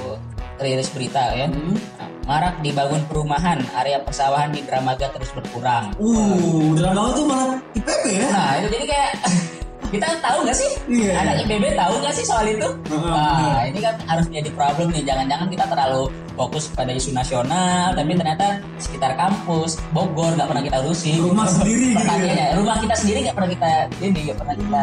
rilis 0.59 0.93
berita 0.93 1.33
ya. 1.33 1.49
Hmm. 1.49 1.75
Marak 2.23 2.63
dibangun 2.63 3.03
perumahan, 3.11 3.59
area 3.75 3.99
persawahan 3.99 4.55
di 4.55 4.63
Dramaga 4.63 5.11
terus 5.11 5.35
berkurang. 5.35 5.91
Uh, 5.99 6.71
banget 6.79 7.13
tuh 7.19 7.27
malah 7.27 7.59
IPB 7.75 8.05
ya? 8.15 8.27
Nah, 8.31 8.51
itu 8.61 8.69
jadi 8.71 8.87
kayak 8.87 9.11
kita 9.93 10.09
tahu 10.25 10.49
nggak 10.49 10.57
sih? 10.57 10.71
Iya. 10.89 11.13
Anak 11.21 11.35
IPB 11.45 11.77
tahu 11.77 11.95
nggak 12.01 12.15
sih 12.17 12.25
soal 12.25 12.49
itu? 12.49 12.69
Nah, 12.89 13.69
ini 13.69 13.79
kan 13.85 13.95
harus 14.09 14.25
menjadi 14.33 14.51
problem 14.57 14.89
nih. 14.89 15.05
Jangan-jangan 15.05 15.49
kita 15.53 15.65
terlalu 15.69 16.09
fokus 16.33 16.65
pada 16.73 16.97
isu 16.97 17.13
nasional, 17.13 17.93
tapi 17.93 18.17
ternyata 18.17 18.57
sekitar 18.81 19.13
kampus 19.21 19.77
Bogor 19.93 20.33
nggak 20.33 20.49
pernah 20.49 20.65
kita 20.65 20.81
urusi. 20.81 21.21
Rumah 21.21 21.45
sendiri 21.45 21.93
gitu 21.93 22.25
ya. 22.25 22.57
Rumah 22.57 22.77
kita 22.81 22.95
sendiri 22.97 23.19
nggak 23.29 23.37
pernah 23.37 23.51
kita 23.53 23.71
ini, 24.01 24.21
nggak 24.33 24.39
pernah 24.41 24.55
kita 24.57 24.83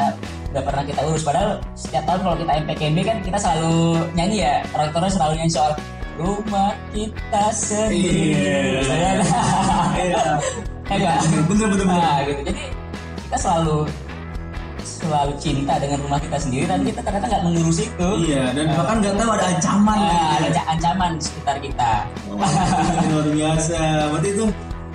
nggak 0.49 0.65
pernah 0.65 0.83
kita 0.85 1.01
urus. 1.09 1.23
Padahal 1.25 1.49
setiap 1.73 2.03
tahun 2.05 2.21
kalau 2.21 2.37
kita 2.37 2.51
MPKB 2.69 2.97
kan 3.01 3.17
kita 3.25 3.37
selalu 3.41 3.77
nyanyi 4.13 4.37
ya, 4.45 4.55
rektornya 4.77 5.11
selalu 5.13 5.33
nyanyi 5.41 5.53
soal 5.53 5.71
rumah 6.21 6.71
kita 6.93 7.43
sendiri. 7.49 8.37
Iya. 8.37 9.11
Iya. 9.97 10.25
Ya 10.89 10.95
nggak? 11.01 11.17
Bener 11.49 11.67
bener 11.73 11.85
bener. 11.85 11.97
Nah, 11.97 12.17
gitu. 12.25 12.41
Jadi 12.49 12.61
kita 13.25 13.37
selalu 13.37 13.77
selalu 14.99 15.33
cinta 15.39 15.73
dengan 15.75 15.99
rumah 15.99 16.19
kita 16.19 16.37
sendiri, 16.37 16.65
tapi 16.65 16.83
kita 16.87 16.99
ternyata 16.99 17.25
nggak 17.25 17.43
mengurus 17.47 17.79
itu. 17.79 18.09
Iya, 18.27 18.43
dan 18.51 18.65
bahkan 18.69 18.95
nggak 18.99 19.15
tahu 19.15 19.29
ada 19.31 19.45
ancaman. 19.47 19.97
Ada 19.97 20.11
ya. 20.43 20.51
ca- 20.53 20.67
ancaman 20.69 21.09
di 21.15 21.23
sekitar 21.23 21.55
kita. 21.57 21.91
Wah, 22.29 22.51
luar 23.07 23.27
biasa. 23.31 23.79
Berarti 24.11 24.29
itu 24.29 24.45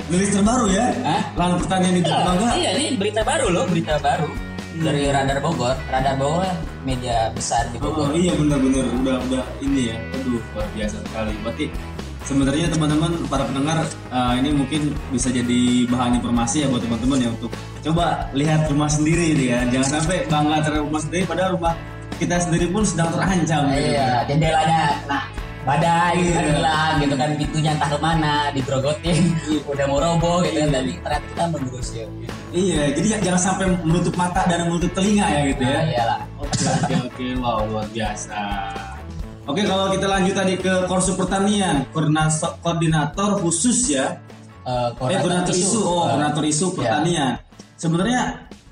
rilis 0.05 0.31
terbaru 0.31 0.67
ya? 0.69 0.87
Hah? 1.01 1.23
Lahan 1.35 1.53
pertanian 1.57 1.93
di 1.95 2.03
Dermaga. 2.05 2.49
Iya, 2.53 2.71
ini 2.77 2.87
berita 2.95 3.21
baru 3.25 3.47
loh, 3.49 3.65
berita 3.65 3.97
baru 3.99 4.29
dari 4.75 5.03
Radar 5.09 5.39
Bogor. 5.41 5.75
Radar 5.89 6.15
Bogor 6.15 6.53
media 6.85 7.33
besar 7.33 7.65
di 7.73 7.81
Oh, 7.81 7.89
Bogor. 7.89 8.13
iya 8.13 8.37
benar-benar 8.37 8.85
udah 9.01 9.17
udah 9.25 9.43
ini 9.59 9.89
ya. 9.89 9.97
Aduh, 10.13 10.43
luar 10.53 10.69
biasa 10.77 10.97
sekali. 11.01 11.33
Berarti 11.41 11.65
sebenarnya 12.25 12.67
teman-teman 12.73 13.13
para 13.29 13.45
pendengar 13.45 13.85
eh, 13.87 14.33
ini 14.41 14.51
mungkin 14.53 14.81
bisa 15.09 15.29
jadi 15.29 15.61
bahan 15.87 16.19
informasi 16.19 16.65
ya 16.65 16.67
buat 16.69 16.83
teman-teman 16.83 17.19
ya 17.21 17.29
untuk 17.31 17.51
coba 17.85 18.29
lihat 18.33 18.67
rumah 18.69 18.89
sendiri 18.89 19.37
nih 19.37 19.47
ya. 19.53 19.59
Jangan 19.71 20.01
sampai 20.01 20.25
bangga 20.27 20.57
terhadap 20.65 20.85
rumah 20.89 21.03
sendiri 21.05 21.23
padahal 21.29 21.51
rumah 21.57 21.75
kita 22.17 22.37
sendiri 22.39 22.67
pun 22.71 22.83
sedang 22.87 23.11
terancam. 23.11 23.61
gitu. 23.75 23.91
Iya, 23.91 24.23
jendelanya 24.31 24.81
kena 25.03 25.21
badai, 25.65 26.15
Iya. 26.21 26.33
kan 26.37 26.45
hilang 26.45 26.93
gitu 27.01 27.15
kan 27.17 27.31
pintunya 27.41 27.71
entah 27.73 27.89
ke 27.89 27.99
mana, 27.99 28.35
digrogotin, 28.53 29.33
udah 29.65 29.85
mau 29.89 29.99
roboh 29.99 30.45
gitu 30.45 30.61
kan, 30.61 30.69
tapi 30.77 30.93
ternyata 31.01 31.27
kita 31.27 31.45
mengurus 31.51 31.89
ya. 31.97 32.07
Iya, 32.55 32.83
jadi 32.95 33.07
jangan 33.25 33.41
sampai 33.41 33.67
menutup 33.83 34.15
mata 34.15 34.45
dan 34.47 34.69
menutup 34.69 34.93
telinga 34.95 35.27
ya 35.27 35.41
gitu 35.51 35.63
ya. 35.65 35.75
Nah, 35.75 35.85
iyalah. 35.91 36.21
Oke 36.39 36.65
oke 36.69 36.95
oke 37.09 37.27
wow 37.43 37.59
luar 37.67 37.87
biasa. 37.91 38.41
Oke 39.45 39.61
kalau 39.69 39.93
kita 39.93 40.09
lanjut 40.09 40.33
tadi 40.33 40.57
ke 40.57 40.89
Korsu 40.89 41.21
Pertanian 41.21 41.85
koordinator 41.93 42.57
koordinator 42.65 43.37
khusus 43.45 43.93
ya. 43.93 44.17
Eh, 44.65 44.89
Eh 45.13 45.21
koordinator 45.21 45.53
isu, 45.53 45.81
oh 45.85 46.09
Eh, 46.09 46.17
koordinator 46.17 46.45
isu 46.49 46.67
iya. 46.73 46.77
pertanian. 46.81 47.33
Sebenarnya 47.77 48.21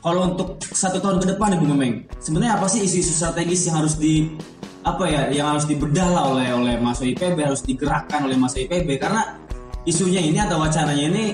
kalau 0.00 0.32
untuk 0.32 0.56
satu 0.64 0.96
tahun 0.96 1.20
ke 1.20 1.36
depan 1.36 1.52
nih 1.52 1.58
Bu 1.60 1.66
Memeng, 1.76 1.94
sebenarnya 2.16 2.56
apa 2.56 2.66
sih 2.72 2.88
isu-isu 2.88 3.12
strategis 3.12 3.68
yang 3.68 3.84
harus 3.84 4.00
di 4.00 4.32
apa 4.82 5.04
ya 5.06 5.28
yang 5.28 5.52
harus 5.52 5.68
dibedah 5.68 6.08
lah 6.08 6.24
oleh 6.32 6.48
oleh 6.56 6.74
mahasiswa 6.80 7.06
IPB 7.14 7.38
harus 7.38 7.62
digerakkan 7.62 8.24
oleh 8.26 8.34
mahasiswa 8.34 8.66
IPB 8.66 8.98
karena 8.98 9.38
isunya 9.84 10.24
ini 10.24 10.40
atau 10.40 10.58
wacananya 10.58 11.04
ini 11.06 11.24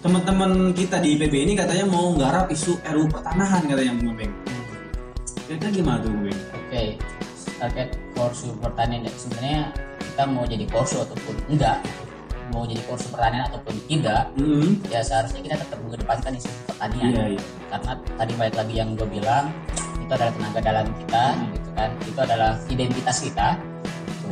teman-teman 0.00 0.70
kita 0.72 1.02
di 1.02 1.18
IPB 1.18 1.34
ini 1.34 1.52
katanya 1.58 1.84
mau 1.90 2.14
nggarap 2.14 2.46
isu 2.48 2.78
RU 2.94 3.10
pertanahan 3.10 3.66
katanya 3.66 3.92
Bu 3.98 4.14
Memeng. 4.14 4.32
Kira-kira 5.50 5.70
gimana 5.74 5.98
tuh 5.98 6.14
Bu 6.14 6.18
Memeng? 6.22 6.38
Oke, 6.54 6.82
terkait 7.58 7.90
kursu 8.18 8.50
pertanian 8.58 9.06
ya 9.06 9.12
sebenarnya 9.14 9.60
kita 10.02 10.22
mau 10.26 10.42
jadi 10.42 10.64
kursu 10.66 10.98
ataupun 11.06 11.34
enggak, 11.46 11.78
mau 12.50 12.66
jadi 12.66 12.82
kursu 12.90 13.06
pertanian 13.14 13.46
ataupun 13.46 13.74
tidak, 13.86 14.26
Hmm. 14.34 14.82
ya 14.90 14.98
seharusnya 14.98 15.40
kita 15.46 15.56
tetap 15.62 15.78
mengedepankan 15.86 16.34
isu 16.34 16.50
pertanian. 16.66 17.10
Iya 17.14 17.24
iya. 17.38 17.42
Karena 17.70 17.92
tadi 18.18 18.32
balik 18.34 18.56
lagi 18.58 18.74
yang 18.74 18.88
gue 18.98 19.06
bilang 19.06 19.46
itu 20.02 20.10
adalah 20.10 20.32
tenaga 20.34 20.60
dalam 20.60 20.86
kita, 20.98 21.24
gitu 21.54 21.70
kan, 21.78 21.90
itu 22.02 22.18
adalah 22.18 22.50
identitas 22.66 23.16
kita. 23.22 23.48
Gitu. 24.10 24.28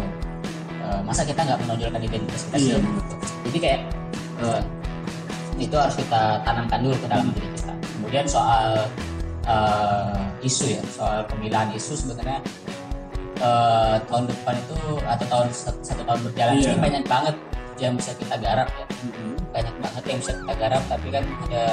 Eh, 0.82 1.00
masa 1.06 1.22
kita 1.22 1.40
nggak 1.46 1.58
menonjolkan 1.62 2.00
identitas 2.02 2.40
kita 2.50 2.56
Iya. 2.58 2.74
sih? 2.74 2.82
Gitu. 2.82 3.14
Jadi 3.46 3.58
kayak 3.62 3.80
eh, 4.42 4.60
itu 5.56 5.76
harus 5.78 5.94
kita 5.96 6.22
tanamkan 6.42 6.82
dulu 6.82 6.96
ke 6.98 7.06
dalam 7.06 7.30
diri 7.30 7.48
kita. 7.54 7.72
Kemudian 7.94 8.26
soal 8.26 8.66
eh, 9.46 10.18
isu 10.42 10.64
ya, 10.74 10.82
soal 10.90 11.22
pemilihan 11.30 11.70
isu 11.70 11.94
sebenarnya 11.94 12.42
eh, 13.40 13.94
tahun 14.08 14.24
depan 14.30 14.54
itu 14.56 14.78
atau 15.04 15.26
tahun 15.26 15.48
satu, 15.52 16.02
tahun 16.04 16.20
berjalan. 16.30 16.54
Iya. 16.56 16.70
ini 16.72 16.78
banyak 16.80 17.04
banget 17.04 17.36
yang 17.76 17.92
bisa 17.96 18.12
kita 18.16 18.34
garap 18.40 18.68
ya. 18.72 18.86
Mm-mm. 19.04 19.32
banyak 19.52 19.74
banget 19.80 20.02
yang 20.04 20.18
bisa 20.20 20.32
kita 20.36 20.54
garap 20.56 20.82
tapi 20.84 21.06
kan 21.08 21.24
ada 21.48 21.64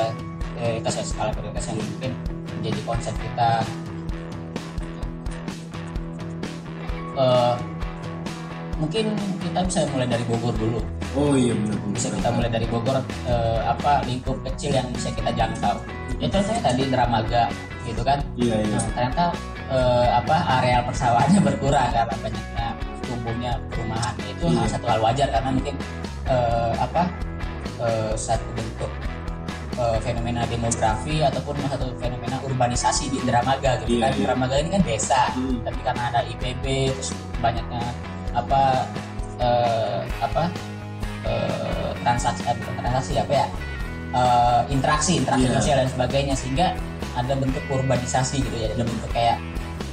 prioritas 0.55 0.93
ya 0.95 1.03
skala 1.03 1.31
prioritas 1.35 1.65
yang 1.67 1.79
mungkin 1.79 2.11
menjadi 2.59 2.79
konsep 2.87 3.15
kita. 3.19 3.51
Eh, 7.13 7.55
mungkin 8.81 9.05
kita 9.39 9.59
bisa 9.67 9.79
mulai 9.93 10.07
dari 10.09 10.25
Bogor 10.25 10.55
dulu. 10.57 10.79
Oh 11.13 11.37
iya 11.37 11.53
benar. 11.53 11.77
Bisa 11.93 12.09
kita 12.09 12.29
mulai 12.33 12.49
dari 12.49 12.65
Bogor 12.65 12.97
eh, 13.29 13.61
apa 13.63 14.01
lingkup 14.07 14.37
kecil 14.51 14.73
yang 14.73 14.87
bisa 14.91 15.13
kita 15.13 15.29
jangkau. 15.29 15.77
Ya 16.17 16.27
contohnya 16.31 16.61
tadi 16.63 16.83
Dramaga 16.89 17.43
gitu 17.85 18.01
kan? 18.01 18.19
Iya 18.39 18.63
iya. 18.63 18.77
Ternyata 18.95 19.35
eh, 19.69 20.07
apa 20.11 20.35
areal 20.59 20.81
persawahannya 20.83 21.41
berkurang 21.41 21.89
karena 21.89 22.15
banyaknya 22.17 22.67
tumbuhnya 23.03 23.51
perumahan 23.69 24.15
itu 24.25 24.45
Iya. 24.49 24.67
satu 24.67 24.85
hal 24.87 24.99
wajar 24.99 25.27
karena 25.29 25.49
mungkin 25.51 25.75
eh, 26.25 26.73
apa 26.77 27.03
eh, 27.79 28.11
satu 28.15 28.47
bentuk 28.53 28.91
eh, 29.75 29.97
fenomena 29.99 30.43
demografi 30.45 31.19
ataupun 31.21 31.55
satu 31.67 31.91
fenomena 31.97 32.39
urbanisasi 32.41 33.07
di 33.09 33.17
Indramaga 33.19 33.79
gitu 33.81 33.99
Iya, 33.99 34.03
kan 34.03 34.11
iya. 34.11 34.19
Indramaga 34.19 34.55
ini 34.59 34.69
kan 34.71 34.83
desa 34.83 35.21
Hmm. 35.35 35.59
tapi 35.63 35.79
karena 35.81 36.03
ada 36.11 36.21
IPB 36.23 36.65
terus 36.95 37.11
banyaknya 37.39 37.83
apa 38.33 38.61
eh, 39.39 39.99
apa 40.19 40.43
eh, 41.23 41.91
transaksi 42.01 42.41
eh, 42.43 42.55
bukan 42.55 42.73
transaksi 42.79 43.13
apa 43.17 43.33
ya 43.33 43.45
eh, 44.13 44.61
interaksi 44.69 45.11
interaksi 45.19 45.47
Iya. 45.47 45.55
sosial 45.59 45.77
dan 45.83 45.89
sebagainya 45.89 46.35
sehingga 46.35 46.67
ada 47.13 47.33
bentuk 47.35 47.61
urbanisasi 47.69 48.41
gitu 48.41 48.55
ya 48.57 48.67
ada 48.73 48.83
bentuk 48.83 49.09
kayak 49.11 49.37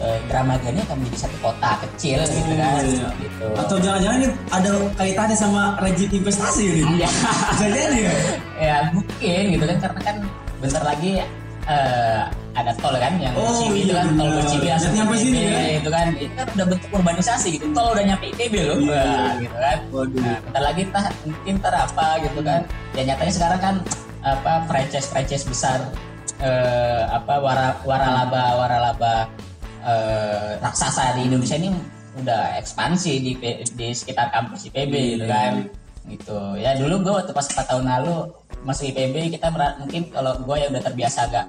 eh, 0.01 0.19
Dramaga 0.27 0.69
ini 0.69 0.81
akan 0.81 0.97
menjadi 0.99 1.19
satu 1.23 1.37
kota 1.41 1.71
kecil 1.85 2.19
gitu 2.25 2.53
kan 2.57 2.81
iya. 2.83 3.09
gitu 3.21 3.47
atau 3.55 3.77
jangan-jangan 3.77 4.17
ini 4.19 4.29
ada 4.49 4.71
kaitannya 4.97 5.37
sama 5.37 5.63
rejim 5.79 6.09
investasi 6.11 6.63
ini 6.67 6.83
Iya. 6.99 7.09
bisa 7.53 7.67
jadi 7.69 7.99
ya 8.01 8.15
ya 8.59 8.77
mungkin 8.91 9.43
gitu 9.53 9.65
kan 9.65 9.77
karena 9.79 10.01
kan 10.01 10.17
bentar 10.59 10.83
lagi 10.83 11.11
eh, 11.65 12.23
ada 12.51 12.75
tol 12.83 12.93
kan 12.93 13.15
yang 13.17 13.31
Oh, 13.39 13.55
Cibi 13.55 13.87
itu 13.87 13.95
iya, 13.95 14.03
kan 14.03 14.19
tol 14.19 14.27
benar. 14.27 14.45
Cibi 14.51 14.67
langsung 14.67 14.91
nyampe 14.91 15.15
sini, 15.15 15.41
ya? 15.47 15.61
itu 15.79 15.87
kan 15.89 16.07
itu 16.19 16.33
kan 16.35 16.47
udah 16.51 16.67
bentuk 16.67 16.91
urbanisasi 16.91 17.49
gitu 17.55 17.67
tol 17.71 17.95
udah 17.95 18.05
nyampe 18.05 18.27
ITB 18.35 18.55
loh 18.67 18.77
Iya, 18.83 18.91
Wah, 19.07 19.31
gitu 19.39 19.57
kan 19.57 19.79
waduh 19.95 20.19
Nah, 20.21 20.37
bentar 20.43 20.63
lagi 20.67 20.83
tah, 20.91 21.05
mungkin 21.23 21.53
ntar 21.63 21.75
apa 21.79 22.07
gitu 22.21 22.41
kan. 22.43 22.61
Ya 22.93 23.03
nyatanya 23.07 23.33
sekarang 23.33 23.61
kan 23.63 23.75
apa 24.21 24.53
franchise-franchise 24.67 25.47
besar 25.47 25.79
eh, 26.43 27.03
apa 27.09 27.35
wara 27.39 27.69
waralaba 27.87 28.45
waralaba 28.59 29.15
eh, 29.83 30.51
raksasa 30.61 31.17
di 31.17 31.27
Indonesia 31.27 31.57
ini 31.57 31.71
udah 32.21 32.59
ekspansi 32.59 33.13
di 33.23 33.33
di 33.71 33.87
sekitar 33.95 34.29
kampus 34.31 34.67
IPB 34.69 34.93
gitu 35.17 35.25
Iya. 35.25 35.33
kan. 35.33 35.53
Gitu. 36.11 36.39
Ya 36.59 36.75
dulu 36.75 37.07
gue 37.07 37.13
waktu 37.13 37.31
pas 37.31 37.47
4 37.47 37.71
tahun 37.71 37.85
lalu 37.87 38.17
masuk 38.67 38.91
IPB 38.91 39.31
kita 39.31 39.47
mungkin 39.79 40.11
kalau 40.11 40.33
gue 40.37 40.57
ya 40.59 40.67
udah 40.69 40.83
terbiasa 40.83 41.31
agak 41.31 41.47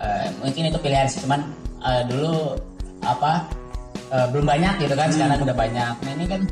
eh, 0.00 0.26
mungkin 0.42 0.68
itu 0.68 0.78
pilihan 0.80 1.06
sih 1.06 1.22
cuman 1.22 1.40
eh, 1.80 2.02
dulu 2.08 2.56
apa 3.00 3.46
eh, 4.10 4.26
belum 4.32 4.44
banyak 4.44 4.74
gitu 4.82 4.94
kan 4.96 5.08
sekarang 5.08 5.38
udah 5.40 5.56
banyak. 5.56 5.94
Nah 6.02 6.12
ini 6.18 6.26
kan 6.26 6.42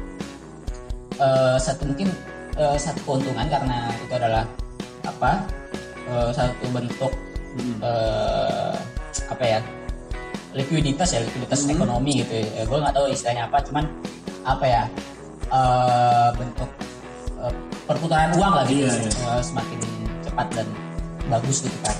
eh, 1.18 1.56
satu 1.58 1.82
mungkin 1.90 2.08
eh, 2.56 2.76
satu 2.78 3.00
keuntungan 3.02 3.46
karena 3.50 3.90
itu 3.98 4.14
adalah 4.14 4.44
apa 5.04 5.32
eh, 6.06 6.30
satu 6.30 6.64
bentuk 6.70 7.12
eh, 7.82 8.72
apa 9.26 9.44
ya 9.44 9.60
likuiditas 10.50 11.08
ya 11.12 11.20
likuiditas 11.20 11.60
Hmm. 11.64 11.74
ekonomi 11.74 12.12
gitu 12.18 12.32
ya. 12.34 12.64
gue 12.64 12.78
nggak 12.78 12.94
tahu 12.94 13.06
istilahnya 13.08 13.44
apa 13.46 13.58
cuman 13.60 13.84
apa 14.42 14.64
ya 14.64 14.82
eh, 15.48 16.28
bentuk 16.34 16.70
eh, 17.38 17.52
perputaran 17.84 18.30
uang 18.32 18.52
lah 18.54 18.64
gitu 18.64 18.84
Iya, 18.84 18.92
iya. 18.98 19.10
Eh, 19.36 19.42
semakin 19.42 19.78
cepat 20.22 20.46
dan 20.54 20.68
bagus 21.26 21.60
gitu 21.60 21.78
kan 21.80 21.96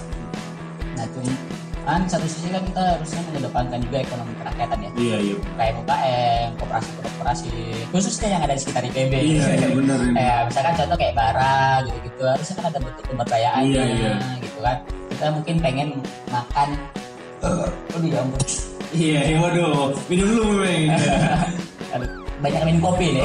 nah 0.97 1.07
cuman 1.13 1.37
kan 1.85 2.01
satu 2.05 2.29
sisi 2.29 2.53
kan 2.53 2.61
kita 2.61 2.83
harusnya 2.97 3.21
mengedepankan 3.25 3.81
juga 3.81 3.97
ekonomi 4.03 4.33
kerakyatan 4.37 4.79
ya 4.79 4.91
iya 5.01 5.17
iya 5.23 5.35
kayak 5.57 5.73
UKM, 5.79 6.49
koperasi 6.61 6.89
koperasi 7.01 7.49
khususnya 7.89 8.29
yang 8.29 8.43
ada 8.45 8.53
di 8.53 8.61
sekitar 8.61 8.85
IPB. 8.85 9.13
Iya, 9.17 9.45
iya, 9.57 9.69
benar. 9.73 9.99
Kayak 10.13 10.39
misalkan 10.45 10.75
contoh 10.77 10.97
kayak 11.01 11.15
bara 11.17 11.57
gitu-gitu, 11.81 12.23
harusnya 12.23 12.55
kan 12.55 12.65
ada 12.69 12.79
bentuk 12.79 13.05
pemberdayaannya 13.09 13.73
Iya, 13.73 13.85
iya. 13.89 14.13
gitu 14.45 14.59
kan. 14.61 14.77
Kita 15.09 15.27
mungkin 15.33 15.57
pengen 15.59 15.89
makan 16.29 16.69
Aduh 17.41 17.71
ya 18.05 18.19
ampun. 18.21 18.41
iya 18.91 19.21
iya 19.27 19.37
waduh 19.39 19.93
minum 20.09 20.27
dulu 20.29 20.43
memang 20.59 20.97
Aduh, 21.95 22.09
banyak 22.39 22.63
minum 22.65 22.81
kopi 22.85 23.07
nih. 23.17 23.25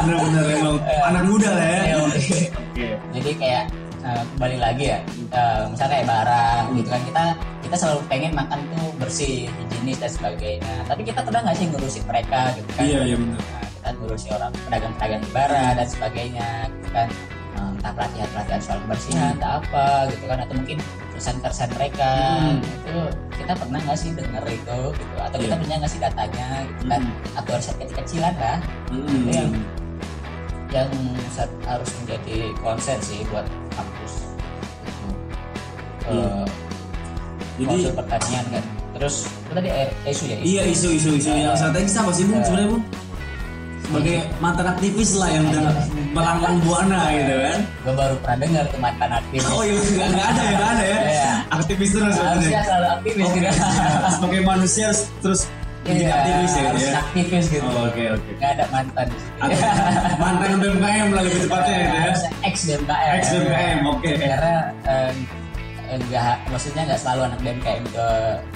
bener-bener 0.00 0.44
emang 0.56 0.76
anak 1.04 1.22
muda 1.24 1.50
lah 1.52 1.66
ya 1.66 1.80
Iya, 1.84 1.96
oke. 2.00 2.20
oke 2.56 2.86
Jadi 3.12 3.30
kayak 3.36 3.64
eh, 4.00 4.22
kembali 4.26 4.56
lagi 4.56 4.84
ya, 4.88 4.98
eh, 5.30 5.60
misalnya 5.68 5.92
kayak 5.92 6.06
barang 6.08 6.62
gitu 6.74 6.88
kan 6.88 7.02
kita 7.04 7.24
kita 7.60 7.76
selalu 7.76 8.00
pengen 8.08 8.32
makan 8.34 8.58
tuh 8.68 8.88
bersih, 8.96 9.46
higienis 9.46 9.98
dan 10.00 10.10
sebagainya. 10.10 10.74
Tapi 10.84 11.02
kita 11.04 11.20
pernah 11.20 11.40
nggak 11.44 11.54
sih 11.54 11.66
ngurusin 11.68 12.04
mereka 12.04 12.40
gitu 12.56 12.70
kan? 12.72 12.82
iya 12.82 13.00
iya 13.04 13.16
bener 13.16 13.38
Nah, 13.40 13.64
kita 13.70 13.88
ngurusi 13.96 14.28
orang 14.30 14.52
pedagang-pedagang 14.60 15.20
di 15.20 15.30
bara 15.30 15.64
dan 15.74 15.86
sebagainya 15.86 16.48
gitu 16.70 16.88
kan 16.90 17.08
Nah, 17.50 17.66
entah 17.72 17.92
pelatihan-pelatihan 17.92 18.60
soal 18.60 18.78
kebersihan 18.80 19.32
entah 19.34 19.52
apa 19.60 19.84
gitu 20.08 20.24
kan 20.24 20.38
atau 20.38 20.54
mungkin 20.54 20.78
keresahan-keresahan 21.20 21.70
mereka 21.76 22.10
Hmm. 22.40 22.58
itu 22.64 22.96
kita 23.36 23.52
pernah 23.52 23.78
nggak 23.84 23.98
sih 24.00 24.10
dengar 24.16 24.44
itu 24.48 24.78
gitu 24.96 25.14
atau 25.20 25.36
kita 25.36 25.52
Iya. 25.52 25.60
punya 25.60 25.74
nggak 25.76 25.92
sih 25.92 26.00
datanya 26.00 26.48
gitu 26.64 26.82
kan 26.88 27.02
Hmm. 27.04 27.36
atau 27.36 27.52
riset 27.52 27.76
kecil-kecilan 27.76 28.34
lah 28.40 28.58
Hmm. 28.88 29.04
Itu 29.04 29.30
yang 29.36 29.50
yang 30.70 30.88
harus 31.66 31.90
menjadi 32.00 32.36
konsen 32.56 32.98
sih 33.02 33.20
buat 33.28 33.44
kampus 33.74 34.12
gitu. 34.80 35.08
Iya. 36.08 36.28
Eh, 36.40 36.44
jadi 37.60 37.92
pertanian 37.92 38.44
kan 38.48 38.64
terus 38.96 39.16
itu 39.28 39.52
tadi 39.52 39.68
eh, 39.68 39.88
isu 40.08 40.24
ya 40.24 40.36
isu. 40.36 40.44
iya 40.46 40.62
isu-isu 40.64 41.10
isu 41.20 41.28
yang 41.30 41.52
strategis 41.52 41.94
apa 42.00 42.10
sih 42.10 42.24
bung 42.24 42.40
Iya. 42.40 42.46
sebenarnya 42.48 42.68
bung 42.72 42.84
sebagai 43.90 44.16
mantan 44.38 44.66
aktivis 44.68 45.10
lah 45.12 45.28
yang 45.28 45.44
udah 45.44 45.62
melanglang 46.10 46.56
buana 46.62 47.00
gitu 47.10 47.34
kan. 47.36 47.58
Gue 47.82 47.94
baru 47.94 48.14
pernah 48.22 48.38
dengar 48.38 48.64
tuh 48.70 48.78
mantan 48.78 49.10
aktivis. 49.12 49.46
Oh 49.46 49.62
iya 49.62 49.74
nggak 49.74 50.08
nggak 50.08 50.26
ada 50.26 50.40
ya 50.40 50.52
nggak 50.52 50.70
ada 50.70 50.84
ya. 50.86 50.98
Iya. 51.02 51.32
aktivis 51.50 51.90
terus 51.90 52.16
harusnya 52.16 52.60
selalu 52.62 52.86
aktivis 52.92 53.26
gitu. 53.28 53.48
Sebagai 54.14 54.40
manusia 54.42 54.84
harus 54.88 55.02
terus 55.20 55.42
Iya, 55.80 56.12
aktivis 56.12 56.52
ya 56.52 56.62
harus 56.68 56.82
ya. 56.84 56.92
aktivis 57.00 57.44
gitu. 57.48 57.64
Oh, 57.66 57.88
oke 57.88 58.02
oke. 58.12 58.30
Nggak 58.36 58.50
ada 58.52 58.64
mantan 58.68 59.06
di 59.06 59.16
situ. 59.16 59.32
Atau 59.40 59.58
mantan 60.20 60.50
BMKM 60.60 61.08
lah 61.08 61.22
lebih 61.24 61.40
tepatnya 61.42 61.74
gitu 61.74 61.96
ya. 61.96 62.12
Ex 62.44 62.56
BMKM 62.62 63.10
ex 63.10 63.24
BMKM 63.32 63.78
oke. 63.88 64.10
Karena 64.14 64.54
eh, 64.84 65.10
enggak 65.90 66.34
maksudnya 66.46 66.82
nggak 66.84 67.00
selalu 67.00 67.20
anak 67.26 67.38
BMKM 67.40 67.84
ke 67.88 68.06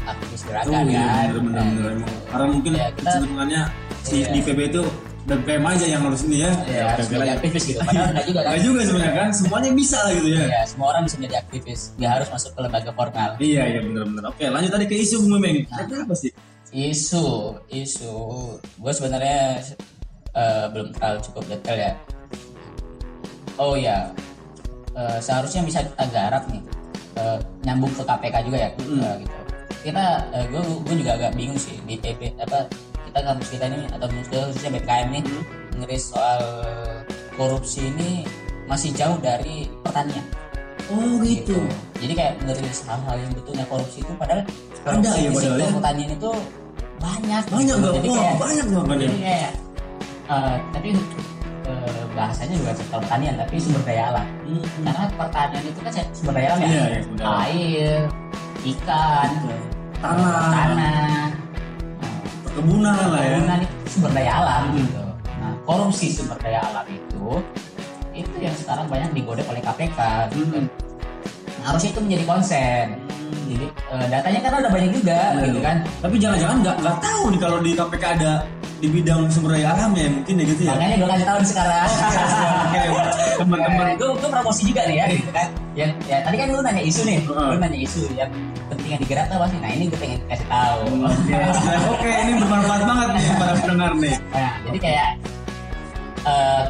aktivis 0.05 0.41
Oh 0.41 0.47
gerakan 0.47 0.85
iya 0.87 1.01
kan. 1.03 1.27
Nah, 1.27 1.65
bener 1.65 1.87
emang. 1.97 2.13
Karena 2.29 2.47
mungkin 2.47 2.71
Ya, 2.71 2.87
kita- 2.93 3.03
kecenderungannya 3.11 3.63
si 4.05 4.15
Iya. 4.15 4.27
di 4.29 4.41
PB 4.45 4.61
itu 4.69 4.83
BMKM 5.25 5.65
aja 5.65 5.87
yang 5.89 6.03
harus 6.05 6.21
ini 6.29 6.45
ya. 6.45 6.53
ya, 6.69 6.85
harus 6.93 7.09
lanjut. 7.09 7.41
aktivis 7.41 7.65
gitu. 7.65 7.81
Padahal 7.81 8.13
enggak 8.13 8.27
juga 8.29 8.41
kan. 8.45 8.51
Nggak 8.53 8.63
juga 8.69 8.81
sebenarnya 8.85 9.15
kan. 9.17 9.29
Semuanya 9.33 9.71
bisa 9.73 9.99
lah 10.05 10.13
gitu 10.13 10.29
ya. 10.29 10.45
ya 10.45 10.61
semua 10.69 10.87
orang 10.93 11.03
bisa 11.09 11.15
menjadi 11.17 11.37
aktivis. 11.41 11.81
Nggak 11.97 12.13
harus 12.13 12.29
masuk 12.29 12.51
ke 12.53 12.61
lembaga 12.61 12.91
formal. 12.93 13.31
Iya 13.41 13.63
iya 13.65 13.81
bener. 13.81 14.05
Oke 14.29 14.45
lanjut 14.53 14.71
tadi 14.77 14.85
ke 14.85 14.95
isu 15.01 15.17
Bung 15.25 15.33
Memeng. 15.41 15.65
Ada 15.73 16.05
apa 16.05 16.15
sih? 16.17 16.31
isu 16.75 17.27
isu. 17.73 18.15
Gue 18.61 18.93
sebenarnya 18.93 19.65
eh, 20.37 20.67
belum 20.69 20.93
terlalu 20.93 21.19
cukup 21.25 21.45
detail 21.49 21.79
ya. 21.81 21.93
Oh 23.57 23.81
ya 23.81 24.13
eh, 24.93 25.19
seharusnya 25.25 25.65
bisa 25.65 25.89
kita 25.89 26.05
garap 26.13 26.45
nih. 26.53 26.61
Eh, 27.17 27.39
nyambung 27.65 27.97
ke 27.97 28.05
KPK 28.05 28.37
juga 28.45 28.59
ya. 28.61 28.71
Eh, 28.77 29.15
gitu. 29.25 29.37
Kita 29.89 30.05
gue 30.53 30.61
gue 30.85 30.95
juga 31.01 31.17
agak 31.17 31.33
bingung 31.33 31.57
sih 31.57 31.81
di 31.89 31.97
PP 31.97 32.37
apa 32.45 32.69
kita 33.15 33.31
kampus 33.31 33.49
kita 33.55 33.71
ini 33.71 33.81
atau 33.95 34.07
khususnya 34.11 34.71
BKM 34.75 35.09
nih 35.15 35.23
ngeris 35.79 36.11
soal 36.11 36.43
korupsi 37.39 37.87
ini 37.87 38.27
masih 38.67 38.91
jauh 38.91 39.15
dari 39.23 39.71
pertanian 39.87 40.27
Oh 40.91 41.17
gitu. 41.25 41.57
Jadi 41.97 42.13
kayak 42.13 42.45
ngeris 42.45 42.85
hal-hal 42.85 43.17
yang 43.17 43.33
betulnya 43.33 43.65
korupsi 43.71 44.03
itu 44.05 44.13
padahal 44.21 44.43
Ada 44.45 44.51
korupsi 44.85 45.07
ya 45.17 45.31
di 45.31 45.31
padahal 45.31 45.41
sektor 45.41 45.65
ya. 45.65 45.75
pertanian 45.79 46.11
itu 46.11 46.31
banyak. 47.01 47.43
Banyak 47.49 47.77
gitu. 47.79 47.89
Jadi 47.95 48.09
kayak, 48.11 48.35
banyak 48.37 48.67
banget 48.67 48.97
jadi 48.99 49.07
ya. 49.07 49.23
kayak 49.25 49.53
eh, 50.29 50.57
tapi 50.75 50.89
eh, 51.65 52.03
bahasanya 52.19 52.55
juga 52.59 52.73
sektor 52.77 52.99
pertanian 53.01 53.35
tapi 53.39 53.55
sumber 53.63 53.83
daya 53.87 54.05
alam. 54.11 54.27
Karena 54.83 55.03
pertanian 55.15 55.65
itu 55.71 55.81
kan 55.87 55.93
sumber 56.11 56.35
daya 56.35 56.49
alam 56.51 56.61
ya. 56.61 56.67
Iya, 56.67 56.83
daya 56.83 56.99
alam. 56.99 57.47
Air, 57.47 58.01
ikan, 58.75 59.31
Tanah, 60.05 60.37
tanah, 60.53 61.44
perkebunan 62.55 62.95
lah 63.11 63.19
ya. 63.19 63.35
bangunan 63.35 63.59
itu 63.61 63.75
sumber 63.91 64.11
daya 64.15 64.33
alam 64.33 64.63
Hmm. 64.65 64.79
gitu. 64.79 65.03
Nah, 65.35 65.53
korupsi 65.67 66.07
sumber 66.09 66.39
daya 66.39 66.61
alam 66.63 66.87
itu 66.87 67.27
itu 68.15 68.37
yang 68.39 68.55
sekarang 68.55 68.87
banyak 68.87 69.11
digodek 69.11 69.47
oleh 69.51 69.59
KPK. 69.59 69.99
Gitu. 70.31 70.39
Hmm. 70.55 70.67
Nah, 71.59 71.65
harusnya 71.67 71.91
itu 71.91 72.01
menjadi 72.01 72.25
konsen. 72.25 72.87
Jadi 73.45 73.67
eh, 73.67 74.07
datanya 74.09 74.41
kan 74.41 74.53
udah 74.57 74.71
banyak 74.71 74.91
juga 74.95 75.19
Iya. 75.35 75.43
gitu 75.45 75.59
kan. 75.61 75.77
Tapi 75.99 76.15
jangan-jangan 76.17 76.57
nggak 76.63 76.77
nggak 76.79 76.97
tahu 77.03 77.23
nih 77.29 77.41
kalau 77.43 77.59
di 77.59 77.71
KPK 77.75 78.05
ada 78.15 78.33
di 78.85 79.01
bidang 79.01 79.33
sumber 79.33 79.57
daya 79.57 79.73
alam 79.73 79.97
ya 79.97 80.13
mungkin 80.13 80.35
ya 80.37 80.45
gitu 80.45 80.63
ya. 80.69 80.77
Makanya 80.77 80.97
gue 81.01 81.09
kasih 81.09 81.25
tahu 81.25 81.39
nih 81.41 81.49
sekarang. 81.49 81.89
Oke, 82.69 82.81
teman-teman. 83.41 83.85
gue 83.97 84.09
gue 84.13 84.29
promosi 84.29 84.63
juga 84.69 84.83
nih 84.85 84.97
ya 85.01 85.07
gitu 85.09 85.31
kan. 85.33 85.49
Yang 85.73 85.91
ya 86.05 86.17
tadi 86.21 86.37
kan 86.37 86.47
lu 86.53 86.61
nanya 86.61 86.83
isu 86.85 87.01
nih, 87.09 87.19
lu 87.25 87.57
nanya 87.57 87.79
isu 87.81 88.03
yang 88.13 88.31
penting 88.69 88.89
yang 88.93 89.01
digerak 89.01 89.27
apa 89.33 89.47
sih? 89.49 89.59
Nah 89.65 89.71
ini 89.73 89.85
gue 89.89 89.97
pengen 89.97 90.21
kasih 90.29 90.49
tahu. 90.53 90.85
Oke, 91.09 91.33
oke 91.97 92.11
ini 92.13 92.33
bermanfaat 92.37 92.83
banget 92.85 93.09
nih 93.17 93.25
para 93.41 93.53
pendengar 93.57 93.93
nih. 93.97 94.15
Nah, 94.37 94.53
jadi 94.69 94.79
kayak 94.85 95.09
eh 96.29 96.65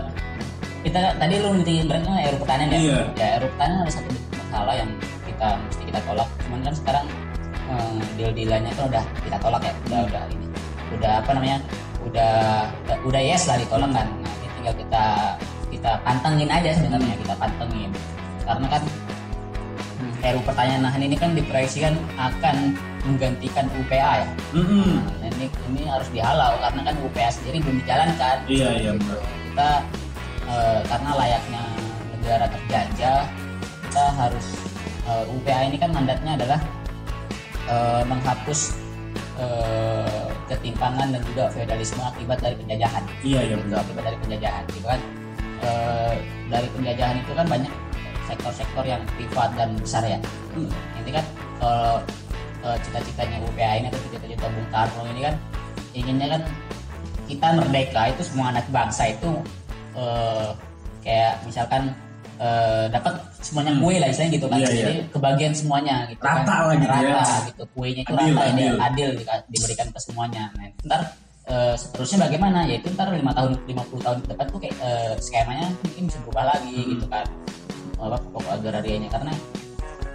kita 0.86 1.00
tadi 1.18 1.34
lu 1.42 1.48
nanti 1.50 1.74
beratnya 1.82 2.14
RU 2.30 2.38
pertanian 2.38 2.68
ya. 2.70 2.78
Iya. 2.78 2.98
Ya 3.18 3.28
pertanian 3.42 3.78
ada 3.82 3.90
satu 3.90 4.10
masalah 4.38 4.74
yang 4.78 4.90
kita 5.26 5.48
mesti 5.66 5.82
kita 5.90 6.00
tolak. 6.06 6.28
Cuman 6.46 6.60
kan 6.62 6.74
sekarang 6.78 7.06
eh, 7.74 7.94
deal-dealannya 8.14 8.70
kan 8.78 8.84
udah 8.86 9.04
kita 9.26 9.36
tolak 9.42 9.62
ya. 9.66 9.74
Udah 9.90 10.00
udah 10.06 10.22
ini. 10.30 10.46
Udah 10.94 11.12
apa 11.18 11.30
namanya? 11.34 11.58
Udah 12.08 12.68
udah 13.04 13.22
yes 13.22 13.48
lah 13.48 13.56
ditolak 13.56 13.90
kan. 13.92 14.06
Nah, 14.08 14.34
ini 14.40 14.48
tinggal 14.60 14.74
kita 14.76 15.04
kita 15.72 15.90
pantengin 16.04 16.50
aja 16.52 16.70
sebenarnya 16.76 17.14
kita 17.20 17.34
pantengin. 17.36 17.90
Karena 18.44 18.66
kan 18.68 18.82
hmm, 20.00 20.12
RU 20.20 20.40
pertanian 20.44 20.84
ini 21.00 21.16
kan 21.16 21.32
diproyeksikan 21.32 21.94
akan 22.16 22.76
menggantikan 23.04 23.68
UPA 23.76 24.24
ya. 24.24 24.28
Nah, 24.56 25.28
ini 25.40 25.46
ini 25.72 25.82
harus 25.88 26.08
dihalau 26.12 26.56
karena 26.60 26.80
kan 26.92 26.94
UPA 27.04 27.28
sendiri 27.32 27.60
belum 27.64 27.76
dijalankan. 27.84 28.36
Iya 28.48 28.68
iya 28.80 28.90
Gitu. 28.96 29.16
Kita 29.52 29.70
eh, 30.50 30.80
karena 30.88 31.10
layaknya 31.14 31.62
negara 32.16 32.46
terjajah, 32.50 33.22
kita 33.88 34.04
harus 34.16 34.46
eh, 35.08 35.24
UPA 35.32 35.60
ini 35.68 35.76
kan 35.76 35.90
mandatnya 35.92 36.32
adalah 36.36 36.60
eh, 37.68 38.02
menghapus 38.08 38.83
eh, 39.40 40.26
ketimpangan 40.46 41.10
dan 41.14 41.22
juga 41.24 41.50
feodalisme 41.50 42.02
akibat 42.02 42.38
dari 42.40 42.56
penjajahan. 42.58 43.02
Iya 43.22 43.40
iya 43.42 43.54
Gitu, 43.58 43.64
benar. 43.68 43.80
akibat 43.82 44.02
dari 44.06 44.18
penjajahan, 44.22 44.62
gitu 44.70 44.86
kan. 44.86 45.00
Eh, 45.64 46.14
dari 46.52 46.68
penjajahan 46.76 47.16
itu 47.18 47.32
kan 47.32 47.46
banyak 47.48 47.72
sektor-sektor 48.24 48.84
yang 48.84 49.02
privat 49.16 49.50
dan 49.56 49.70
besar 49.80 50.02
ya. 50.04 50.18
Hmm. 50.54 50.70
Ini 51.02 51.10
kan 51.12 51.24
kalau 51.60 51.94
eh, 52.64 52.76
cita-citanya 52.84 53.36
UPA 53.44 53.72
ini 53.80 53.86
atau 53.92 54.00
cita-cita 54.08 54.46
Bung 54.48 54.68
Karno 54.72 55.02
ini 55.12 55.20
kan 55.24 55.34
inginnya 55.94 56.28
kan 56.38 56.42
kita 57.24 57.48
merdeka 57.56 58.02
itu 58.12 58.22
semua 58.26 58.52
anak 58.52 58.66
bangsa 58.68 59.08
itu 59.08 59.30
kayak 61.00 61.38
misalkan 61.46 61.94
eh, 62.36 62.86
dapat 62.88 63.14
semuanya 63.38 63.72
Hmm. 63.72 63.80
kue 63.80 63.94
lah 63.96 64.08
istilahnya 64.08 64.32
gitu 64.32 64.46
kan 64.46 64.58
iya. 64.58 64.68
jadi 64.68 64.94
kebagian 65.08 65.52
semuanya 65.52 65.96
gitu 66.06 66.20
Rata 66.20 66.42
kan 66.44 66.64
lah 66.64 66.74
gitu 66.74 66.88
ya. 66.88 67.14
rata 67.14 67.36
gitu 67.46 67.62
kuenya 67.70 68.02
itu 68.02 68.12
Adil, 68.12 68.32
rata 68.32 68.44
ini 68.46 68.62
adil. 68.64 68.74
adil 68.80 69.08
di- 69.16 69.26
diberikan 69.50 69.88
ke 69.88 69.98
semuanya 69.98 70.42
nah, 70.52 70.68
ntar 70.84 71.00
eh, 71.44 71.74
seterusnya 71.76 72.18
bagaimana 72.24 72.58
yaitu 72.64 72.88
ntar 72.90 73.08
lima 73.10 73.30
tahun 73.30 73.52
50 73.64 74.00
tahun 74.00 74.18
ke 74.20 74.26
depan 74.28 74.46
tuh 74.48 74.58
kayak 74.58 74.76
eh, 74.78 75.14
skemanya 75.18 75.66
mungkin 75.76 76.02
bisa 76.06 76.18
berubah 76.22 76.44
lagi 76.50 76.74
Hmm. 76.74 76.90
gitu 76.92 77.06
kan 77.06 77.26
apa 77.94 78.16
pokok 78.26 78.52
agrarianya 78.54 79.08
karena 79.08 79.32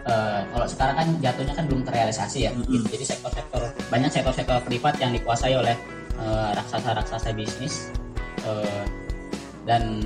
eh, 0.04 0.40
kalau 0.46 0.68
sekarang 0.68 0.96
kan 0.96 1.08
jatuhnya 1.20 1.54
kan 1.54 1.66
belum 1.66 1.82
terrealisasi 1.84 2.40
ya 2.42 2.52
Mm-mm. 2.52 2.68
gitu. 2.68 2.86
jadi 2.92 3.06
sektor-sektor 3.08 3.62
banyak 3.88 4.10
sektor-sektor 4.10 4.58
privat 4.62 4.96
yang 4.98 5.12
dikuasai 5.12 5.54
oleh 5.54 5.76
eh, 6.18 6.50
raksasa-raksasa 6.52 7.32
bisnis 7.32 7.88
eh, 8.44 8.84
dan 9.64 10.02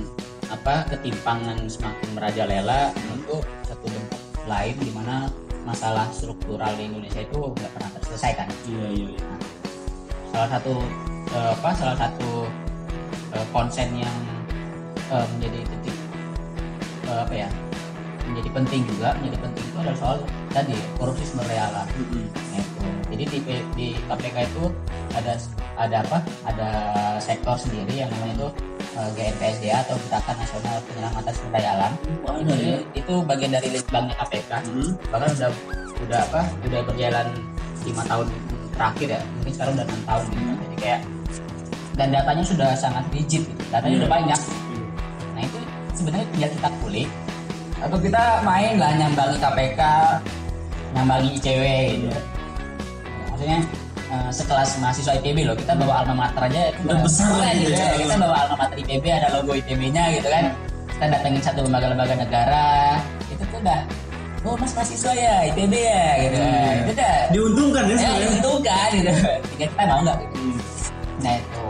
apa 0.54 0.86
ketimpangan 0.86 1.58
semakin 1.66 2.08
merajalela 2.14 2.94
itu 2.94 3.42
satu 3.66 3.86
bentuk 3.90 4.20
lain 4.46 4.76
di 4.78 4.90
mana 4.94 5.26
masalah 5.66 6.06
struktural 6.14 6.70
di 6.78 6.86
Indonesia 6.86 7.26
itu 7.26 7.40
nggak 7.50 7.70
pernah 7.74 7.90
terselesaikan 7.98 8.46
Iya 8.70 8.86
iya. 8.94 9.08
iya. 9.18 9.28
salah 10.30 10.48
satu 10.54 10.74
eh, 11.34 11.50
apa 11.58 11.70
salah 11.74 11.96
satu 11.98 12.46
eh, 13.34 13.46
konsen 13.50 13.88
yang 13.98 14.16
eh, 15.10 15.26
menjadi 15.34 15.58
titik 15.66 15.96
eh, 17.10 17.18
apa 17.18 17.34
ya 17.34 17.48
menjadi 18.30 18.48
penting 18.54 18.80
juga 18.86 19.08
menjadi 19.18 19.38
penting 19.42 19.64
itu 19.66 19.78
adalah 19.82 19.98
soal 19.98 20.16
tadi 20.54 20.76
korupsi 20.96 21.26
sumber 21.26 21.50
alam. 21.50 21.82
Nah, 21.82 22.62
itu 22.62 22.80
jadi 23.10 23.24
di, 23.26 23.38
di 23.74 23.86
KPK 24.06 24.36
itu 24.46 24.64
ada 25.12 25.34
ada 25.74 25.96
apa 26.00 26.18
ada 26.46 26.68
sektor 27.18 27.58
sendiri 27.58 28.06
yang 28.06 28.10
namanya 28.14 28.34
itu 28.38 28.48
eh, 28.94 29.08
GNPSDA 29.12 29.76
atau 29.82 29.98
Gerakan 30.06 30.36
Nasional 30.38 30.76
Penyelamatan 30.86 31.32
Sumber 31.34 31.58
Daya 31.58 31.70
Alam 31.74 31.92
Wah, 32.22 32.34
ini 32.38 32.46
ya. 32.46 32.54
jadi 32.54 32.72
itu 32.94 33.14
bagian 33.26 33.52
dari 33.52 33.68
litbangnya 33.74 34.14
KPK 34.22 34.50
Mm. 34.64 34.90
bahkan 35.10 35.28
udah 35.34 35.50
udah 36.00 36.20
apa 36.30 36.40
udah 36.62 36.80
berjalan 36.86 37.26
lima 37.84 38.02
tahun 38.06 38.26
terakhir 38.74 39.08
ya 39.10 39.20
mungkin 39.34 39.52
sekarang 39.52 39.72
udah 39.74 39.86
enam 39.86 40.02
tahun 40.04 40.24
gitu 40.24 40.42
kan. 40.42 40.56
jadi 40.56 40.76
kayak 40.78 41.00
dan 41.94 42.08
datanya 42.10 42.44
sudah 42.44 42.68
sangat 42.74 43.04
rigid 43.10 43.42
gitu. 43.46 43.62
datanya 43.70 43.94
Iya. 43.94 44.00
udah 44.02 44.10
banyak 44.10 44.40
nah 45.34 45.42
itu 45.42 45.58
sebenarnya 45.94 46.26
tinggal 46.34 46.50
kita 46.54 46.68
kulik 46.78 47.08
atau 47.78 47.98
kita 48.00 48.22
main 48.42 48.74
lah 48.78 48.90
nyambangi 48.94 49.36
KPK 49.38 49.80
nyambangi 50.94 51.28
ICW 51.34 51.62
gitu 51.92 52.06
Iya. 52.06 52.18
Maksudnya 53.28 53.58
eh, 54.06 54.30
sekelas 54.30 54.70
mahasiswa 54.78 55.12
IPB 55.18 55.38
loh 55.42 55.56
kita 55.56 55.72
bawa 55.74 55.94
alma 56.00 56.14
mater 56.22 56.42
aja 56.44 56.60
itu 56.70 56.80
Udah 56.84 56.98
besar 57.02 57.30
lah 57.32 57.50
gitu 57.52 57.72
ya. 57.72 57.88
kita 57.98 58.14
bawa 58.16 58.36
alma 58.40 58.56
mater 58.60 58.76
IPB 58.78 59.04
ada 59.08 59.28
logo 59.32 59.52
IPB-nya 59.52 60.04
gitu 60.12 60.28
kan 60.28 60.44
kita 60.88 61.04
datengin 61.10 61.42
satu 61.42 61.60
lembaga-lembaga 61.60 62.14
negara 62.14 62.66
itu 63.26 63.42
tuh 63.44 63.58
udah 63.58 63.80
oh 64.44 64.54
mas 64.54 64.72
mahasiswa 64.72 65.12
ya 65.12 65.34
IPB 65.50 65.74
ya 65.74 66.04
gitu 66.20 66.36
Iya. 66.38 66.62
itu 66.78 66.92
udah 66.92 67.14
Diuntungkan 67.28 67.82
ya 67.82 67.90
ya 67.90 67.96
sebenarnya. 67.98 68.30
itu 68.30 68.50
kan 68.60 68.88
gitu 68.92 69.10
tinggal 69.50 69.68
kita 69.68 69.82
mau 69.84 69.98
nggak 70.00 70.16
gitu 70.22 70.38
nah 71.16 71.34
itu 71.34 71.64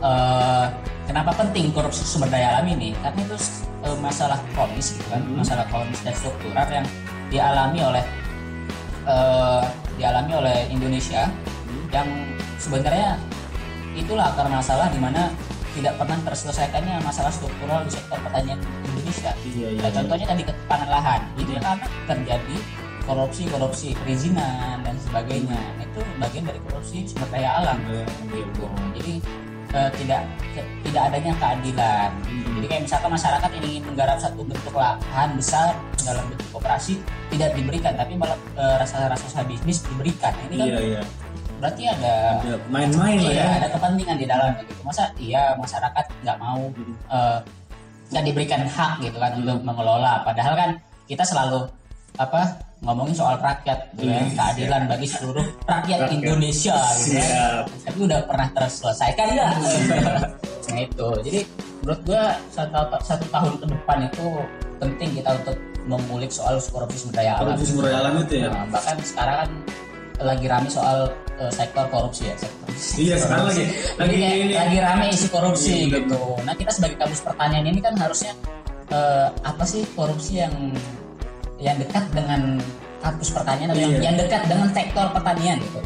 eh, 0.00 0.64
kenapa 1.02 1.30
penting 1.34 1.64
korupsi 1.70 2.02
sumber 2.04 2.28
daya 2.28 2.46
alam 2.52 2.66
ini 2.68 2.94
karena 2.96 3.20
itu 3.24 3.36
eh, 3.82 3.96
masalah 3.98 4.38
kronis 4.52 4.94
gitu 4.94 5.06
kan 5.08 5.20
Mhm. 5.20 5.42
masalah 5.42 5.64
kronis 5.66 5.98
dan 6.00 6.14
struktural 6.14 6.68
yang 6.70 6.86
dialami 7.32 7.80
oleh 7.80 8.04
eh, 9.08 9.62
dialami 9.96 10.32
oleh 10.36 10.56
Indonesia 10.68 11.32
yang 11.88 12.08
sebenarnya 12.60 13.16
itulah 13.96 14.32
akar 14.32 14.48
masalah 14.48 14.88
di 14.88 15.00
mana 15.00 15.32
tidak 15.72 15.96
pernah 15.96 16.20
terselesaikannya 16.28 17.00
masalah 17.00 17.32
struktural 17.32 17.80
di 17.88 17.96
sektor 17.96 18.20
pertanian 18.20 18.60
Indonesia. 18.84 19.32
Iya 19.40 19.68
iya. 19.72 19.80
Nah, 19.80 19.90
contohnya 19.92 20.26
tadi 20.28 20.42
ketimpangan 20.44 20.88
lahan, 20.88 21.20
itu 21.40 21.50
yang 21.56 21.64
karena 21.64 21.86
terjadi 22.04 22.56
korupsi 23.08 23.42
korupsi 23.48 23.88
perizinan 23.96 24.84
dan 24.84 24.96
sebagainya. 25.00 25.56
Itu 25.80 26.04
bagian 26.20 26.44
dari 26.44 26.60
korupsi 26.68 27.08
sumber 27.08 27.28
daya 27.32 27.64
alam 27.64 27.80
Iya, 27.88 28.04
gitu. 28.36 28.64
Jadi 29.00 29.14
eh, 29.72 29.90
tidak 29.96 30.22
ke- 30.52 30.68
tidak 30.84 31.02
adanya 31.08 31.32
keadilan. 31.40 32.10
Jadi 32.28 32.66
kayak 32.68 32.82
misalkan 32.84 33.10
masyarakat 33.16 33.50
ingin 33.64 33.82
menggarap 33.88 34.18
satu 34.20 34.40
bentuk 34.44 34.74
lahan 34.76 35.30
besar 35.40 35.72
dalam 36.04 36.24
bentuk 36.28 36.48
koperasi 36.50 36.98
tidak 37.28 37.54
diberikan, 37.54 37.94
tapi 37.94 38.12
malah 38.14 38.38
eh, 38.54 38.76
rasa-rasa 38.76 39.40
bisnis 39.42 39.82
diberikan. 39.84 40.34
Ini 40.46 40.54
kan 40.54 40.66
Iya 40.66 40.78
iya. 40.82 41.02
berarti 41.56 41.82
ada 41.86 42.14
Ya, 42.42 42.56
Main-main 42.66 43.18
iya, 43.22 43.30
ya. 43.32 43.46
ada 43.62 43.68
kepentingan 43.70 44.16
di 44.18 44.26
dalamnya 44.26 44.62
gitu. 44.62 44.82
Masa 44.82 45.04
iya 45.16 45.54
masyarakat 45.54 46.04
nggak 46.20 46.38
mau 46.38 46.62
Hmm. 46.70 46.94
eh, 47.08 47.38
nggak 48.10 48.24
diberikan 48.26 48.62
hak 48.66 49.00
gitu 49.00 49.16
kan 49.16 49.30
untuk 49.34 49.62
mengelola. 49.62 50.20
Padahal 50.22 50.52
kan 50.52 50.70
kita 51.06 51.22
selalu 51.22 51.64
apa 52.12 52.44
ngomongin 52.82 53.14
soal 53.14 53.38
rakyat 53.38 53.78
gitu 53.94 54.04
kan, 54.04 54.26
Iya. 54.26 54.34
keadilan 54.36 54.82
bagi 54.84 55.06
seluruh 55.06 55.46
rakyat, 55.64 55.98
Rakyat. 56.02 56.12
Indonesia 56.12 56.76
gitu. 56.98 57.14
Siap. 57.16 57.64
Tapi 57.86 57.98
udah 58.02 58.20
pernah 58.26 58.48
terselesaikan 58.52 59.26
nggak? 59.30 59.52
nah 60.66 60.80
itu. 60.80 61.08
Jadi 61.22 61.40
menurut 61.80 62.00
gua 62.02 62.24
satu, 62.48 62.78
satu 63.00 63.24
tahun 63.28 63.52
ke 63.56 63.66
depan 63.70 63.98
itu 64.04 64.26
penting 64.76 65.10
kita 65.14 65.30
untuk 65.36 65.56
mengulik 65.84 66.30
soal 66.30 66.58
korupsi 66.62 66.96
sumber 66.98 67.20
daya 67.20 67.36
alam. 67.36 67.54
Korupsi 67.54 67.64
sumber 67.68 67.84
daya 67.86 67.98
alam 68.00 68.14
itu 68.18 68.34
ya. 68.36 68.48
Nah, 68.48 68.64
bahkan 68.68 68.96
sekarang 69.00 69.36
kan 69.38 69.50
lagi 70.22 70.46
rame 70.46 70.68
soal 70.68 70.98
eh, 71.36 71.50
sektor 71.50 71.84
korupsi 71.88 72.22
ya 72.24 72.34
sektor 72.36 72.60
Iya 72.94 73.14
sekarang 73.16 73.44
lagi 73.48 73.64
lagi 73.96 74.14
kayak 74.16 74.36
ini. 74.38 74.54
lagi 74.54 74.78
rame 74.78 75.04
isu 75.10 75.26
korupsi 75.28 75.72
Iya, 75.86 75.98
gitu. 75.98 76.20
Nah 76.40 76.54
kita 76.54 76.70
sebagai 76.70 76.96
kampus 76.96 77.20
pertanian 77.20 77.64
ini 77.64 77.78
kan 77.78 77.94
harusnya 77.96 78.32
eh, 78.88 79.28
apa 79.42 79.64
sih 79.64 79.82
korupsi 79.92 80.38
yang 80.38 80.54
yang 81.58 81.74
dekat 81.76 82.06
dengan 82.10 82.58
kampus 82.98 83.28
pertanian 83.30 83.70
atau 83.70 83.80
yang, 83.80 83.92
Iya. 83.92 84.00
yang 84.04 84.14
dekat 84.16 84.42
dengan 84.46 84.68
sektor 84.70 85.06
pertanian 85.10 85.58
gitu. 85.58 85.80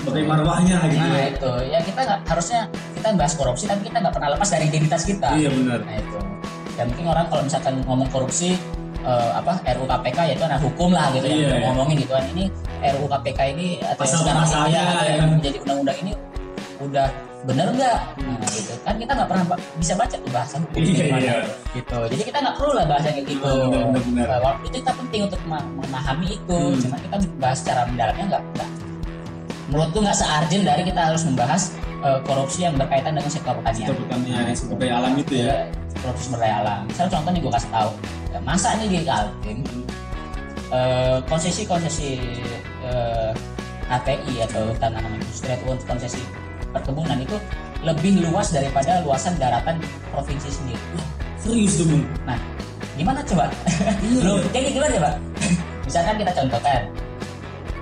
Sebagai 0.00 0.24
marwahnya 0.24 0.76
gitu 0.86 1.02
Nah 1.02 1.10
ya. 1.12 1.26
itu 1.28 1.50
ya 1.68 1.78
kita 1.82 2.00
nggak- 2.00 2.22
harusnya 2.24 2.60
kita 2.94 3.06
bahas 3.18 3.34
korupsi 3.34 3.64
tapi 3.66 3.82
kita 3.84 3.96
nggak 3.98 4.14
pernah 4.14 4.30
lepas 4.32 4.48
dari 4.48 4.64
identitas 4.66 5.02
kita. 5.04 5.28
Iya 5.34 5.50
benar. 5.50 5.78
Nah 5.82 5.96
itu. 5.98 6.18
Dan 6.78 6.84
mungkin 6.88 7.06
orang 7.10 7.26
kalau 7.26 7.42
misalkan 7.42 7.74
ngomong 7.84 8.08
korupsi 8.08 8.54
eh, 9.00 9.30
apa 9.32 9.52
RUU 9.64 9.86
KPK 9.86 10.18
ya 10.28 10.32
itu 10.34 10.44
anak 10.44 10.60
hukum 10.60 10.90
lah 10.90 11.08
gitu 11.10 11.26
Iya, 11.26 11.36
yang 11.46 11.52
iya. 11.56 11.66
ngomongin 11.68 11.96
gitu 11.98 12.12
kan. 12.12 12.24
Ini 12.30 12.44
RUU 12.92 13.06
KPK 13.08 13.40
ini 13.52 13.66
atau 13.80 14.02
Pasal 14.02 14.18
sekarang 14.20 14.42
pasalnya, 14.44 14.70
ya, 14.72 14.82
atau 14.86 15.04
ya 15.04 15.12
yang 15.16 15.30
menjadi 15.34 15.56
undang-undang 15.62 15.98
ini 16.00 16.12
udah 16.80 17.08
bener 17.40 17.68
nggak? 17.72 17.98
Nah, 18.20 18.48
gitu. 18.52 18.72
Kan 18.84 18.94
kita 18.96 19.12
nggak 19.16 19.28
pernah 19.28 19.44
bisa 19.76 19.92
baca 19.96 20.12
tuh 20.14 20.30
bahasa 20.30 20.54
hukum 20.60 20.80
Iya, 20.80 20.92
gimana, 21.08 21.20
iya. 21.20 21.36
gitu. 21.72 21.98
Jadi 22.12 22.22
kita 22.22 22.38
nggak 22.40 22.56
perlu 22.56 22.72
lah 22.76 22.84
bahasa 22.84 23.06
kayak 23.08 23.26
gitu. 23.26 23.48
Benar, 23.48 23.80
benar, 23.88 24.02
benar. 24.04 24.26
Nah, 24.28 24.40
waktu 24.44 24.64
itu 24.66 24.76
kita 24.80 24.92
penting 24.92 25.20
untuk 25.24 25.40
mema- 25.44 25.70
memahami 25.78 26.26
itu. 26.34 26.58
Hmm. 26.60 26.80
cuma 26.80 26.96
kita 26.98 27.16
bahas 27.36 27.58
secara 27.60 27.80
mendalamnya 27.88 28.24
nggak 28.28 28.42
nggak. 28.54 28.70
Menurutku 29.70 29.98
nggak 30.02 30.18
searjen 30.18 30.62
dari 30.66 30.82
kita 30.82 31.00
harus 31.00 31.22
membahas 31.24 31.62
eh, 32.00 32.18
korupsi 32.24 32.64
yang 32.64 32.74
berkaitan 32.74 33.12
dengan 33.12 33.30
sektor 33.30 33.54
pertanian. 33.56 33.88
Sektor 33.88 33.96
pertanian 34.02 34.42
yang 34.42 34.56
sumber 34.56 34.76
daya 34.78 34.94
alam 34.98 35.12
itu 35.16 35.32
ya. 35.38 35.54
korupsi 36.00 36.22
sumber 36.28 36.40
daya 36.40 36.56
alam. 36.60 36.78
Misalnya 36.88 37.10
contoh 37.12 37.30
nih 37.30 37.40
gue 37.40 37.52
kasih 37.54 37.70
tahu 37.70 37.90
Ya, 38.30 38.38
masa 38.46 38.78
nih 38.78 38.86
di 38.86 39.00
Kaltim 39.02 39.58
eh, 40.70 41.18
konsesi-konsesi 41.26 42.22
eh, 42.86 43.30
HTI 43.90 44.46
atau 44.46 44.70
tanaman 44.78 45.18
industri 45.18 45.50
atau 45.50 45.74
konsesi 45.82 46.22
perkebunan 46.70 47.18
itu 47.18 47.34
lebih 47.82 48.22
luas 48.30 48.54
daripada 48.54 49.02
luasan 49.02 49.34
daratan 49.34 49.82
provinsi 50.14 50.46
sendiri. 50.46 50.78
Serius 51.42 51.82
tuh 51.82 51.90
bung. 51.90 52.06
Nah, 52.22 52.38
gimana 52.94 53.18
coba? 53.26 53.50
Iya. 53.98 54.20
Lu 54.22 54.38
jadi 54.54 54.68
gimana 54.70 54.90
coba? 54.94 55.10
misalkan 55.90 56.14
kita 56.22 56.32
contohkan 56.38 56.80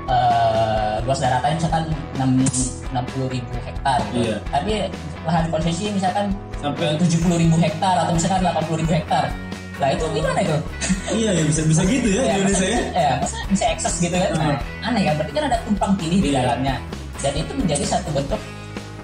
eh, 0.08 0.96
luas 1.04 1.20
daratannya 1.20 1.56
misalkan 1.60 1.84
60 2.16 3.34
ribu 3.36 3.54
hektar 3.68 4.00
gitu. 4.16 4.32
Iya. 4.32 4.36
Tapi 4.48 4.72
lahan 5.28 5.44
konsesi 5.52 5.92
misalkan 5.92 6.32
Sampai 6.58 6.98
70 6.98 7.38
ribu 7.38 7.54
hektar 7.62 7.94
atau 8.02 8.12
misalkan 8.16 8.42
80 8.42 8.80
ribu 8.82 8.92
hektar. 8.96 9.30
Lah 9.78 9.88
itu 9.94 10.04
gimana 10.10 10.40
itu? 10.42 10.56
iya 11.14 11.30
ya 11.32 11.42
bisa 11.46 11.62
bisa 11.64 11.82
gitu 11.86 12.08
ya, 12.10 12.20
di 12.20 12.28
Indonesia 12.34 12.66
ya. 12.68 12.80
ya 12.92 13.10
masa 13.22 13.36
bisa 13.48 13.64
ekses 13.70 13.94
gitu 13.96 14.12
kan 14.12 14.30
nah, 14.34 14.58
aneh 14.84 15.02
kan 15.06 15.14
berarti 15.16 15.32
kan 15.32 15.44
ada 15.48 15.56
tumpang 15.64 15.92
tindih 15.96 16.20
di 16.20 16.30
dalamnya 16.34 16.74
dan 17.18 17.32
itu 17.32 17.52
menjadi 17.56 17.84
satu 17.86 18.08
bentuk 18.12 18.40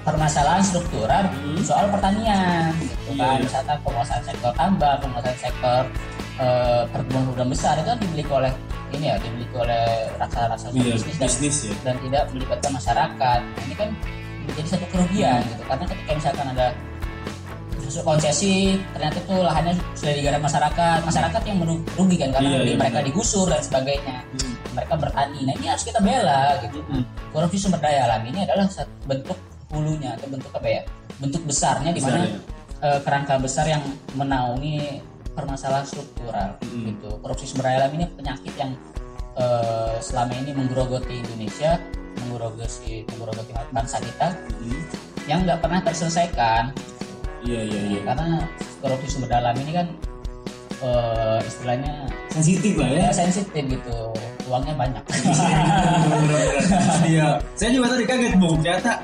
permasalahan 0.03 0.61
struktural 0.61 1.25
Hmm. 1.33 1.57
soal 1.64 1.89
pertanian 1.89 2.75
gitu 2.77 2.93
Iya, 3.09 3.25
kan 3.25 3.37
iya. 3.39 3.45
misalkan 3.47 3.79
penguasaan 3.81 4.22
sektor 4.22 4.53
tambang 4.53 4.99
penguasaan 5.01 5.39
sektor 5.41 5.83
eh, 6.37 6.83
perkebunan 6.93 7.49
besar 7.49 7.75
itu 7.81 7.89
kan 7.89 7.99
dimiliki 7.99 8.33
oleh 8.35 8.53
ini 8.93 9.05
ya 9.09 9.16
dimiliki 9.16 9.55
oleh 9.57 9.85
raksasa-raksasa 10.18 10.75
Iya, 10.77 10.93
bisnis 10.99 11.16
dan, 11.16 11.25
bisnis 11.31 11.57
ya. 11.64 11.75
dan 11.87 11.95
tidak 12.05 12.22
melibatkan 12.35 12.70
masyarakat 12.75 13.39
Nah, 13.41 13.62
ini 13.64 13.75
kan 13.75 13.89
menjadi 14.45 14.68
satu 14.77 14.87
kerugian 14.93 15.41
gitu 15.49 15.62
karena 15.64 15.85
ketika 15.89 16.11
misalkan 16.12 16.47
ada 16.53 16.66
masuk 17.85 18.03
konsesi 18.03 18.55
ternyata 18.93 19.18
tuh 19.22 19.41
lahannya 19.41 19.74
sudah 19.93 20.12
digarap 20.12 20.41
masyarakat 20.41 20.99
masyarakat 21.05 21.43
yang 21.45 21.59
merugikan 21.61 22.28
karena 22.32 22.49
Iya, 22.49 22.59
iya, 22.64 22.76
mereka 22.76 22.99
benar. 22.99 23.09
digusur 23.09 23.47
dan 23.47 23.61
sebagainya 23.61 24.16
Hmm. 24.24 24.53
mereka 24.72 24.95
bertani 24.97 25.39
nah 25.45 25.55
ini 25.55 25.66
harus 25.68 25.85
kita 25.85 26.01
bela 26.01 26.43
gitu 26.61 26.78
Hmm. 26.85 27.05
korupsi 27.30 27.57
sumber 27.59 27.78
daya 27.78 28.09
alam 28.09 28.22
ini 28.24 28.39
adalah 28.43 28.66
bentuk 29.05 29.39
hulunya 29.68 30.11
atau 30.14 30.26
bentuk 30.28 30.51
apa 30.51 30.68
ya 30.68 30.82
bentuk 31.18 31.43
besarnya 31.45 31.91
di 31.91 32.01
mana 32.01 32.18
Besar, 32.20 32.30
ya. 32.30 32.87
eh, 32.89 32.99
kerangka 33.03 33.35
besar 33.39 33.64
yang 33.68 33.82
menaungi 34.14 35.01
permasalahan 35.32 35.85
struktural 35.85 36.57
Hmm. 36.62 36.85
gitu 36.89 37.09
korupsi 37.20 37.45
sumber 37.47 37.68
daya 37.68 37.76
alam 37.85 37.93
ini 37.95 38.05
penyakit 38.11 38.55
yang 38.57 38.72
eh, 39.35 39.99
selama 39.99 40.30
ini 40.39 40.55
menggerogoti 40.55 41.18
Indonesia 41.18 41.74
menggerogoti 42.22 43.03
menggerogoti 43.11 43.51
bangsa 43.68 43.99
kita 43.99 44.30
Hmm. 44.30 44.82
yang 45.26 45.43
nggak 45.43 45.59
pernah 45.59 45.82
terselesaikan 45.82 46.70
Iya 47.45 47.61
iya 47.61 47.80
iya. 47.92 48.01
karena 48.03 48.40
korupsi 48.80 49.07
sumber 49.12 49.28
daya 49.28 49.40
alam 49.45 49.57
ini 49.61 49.72
kan 49.76 49.86
eh, 50.80 51.38
istilahnya 51.45 51.92
Sensitif 52.32 52.72
lah 52.80 52.88
ya. 52.88 52.99
ya 53.05 53.11
sensitif 53.12 53.64
gitu 53.68 53.97
uangnya 54.45 54.74
banyak 54.76 55.05
Iya. 57.12 57.40
Saya 57.57 57.70
juga 57.72 57.86
tadi 57.92 58.05
kaget 58.05 58.34
bung. 58.36 58.61
Ternyata 58.61 59.01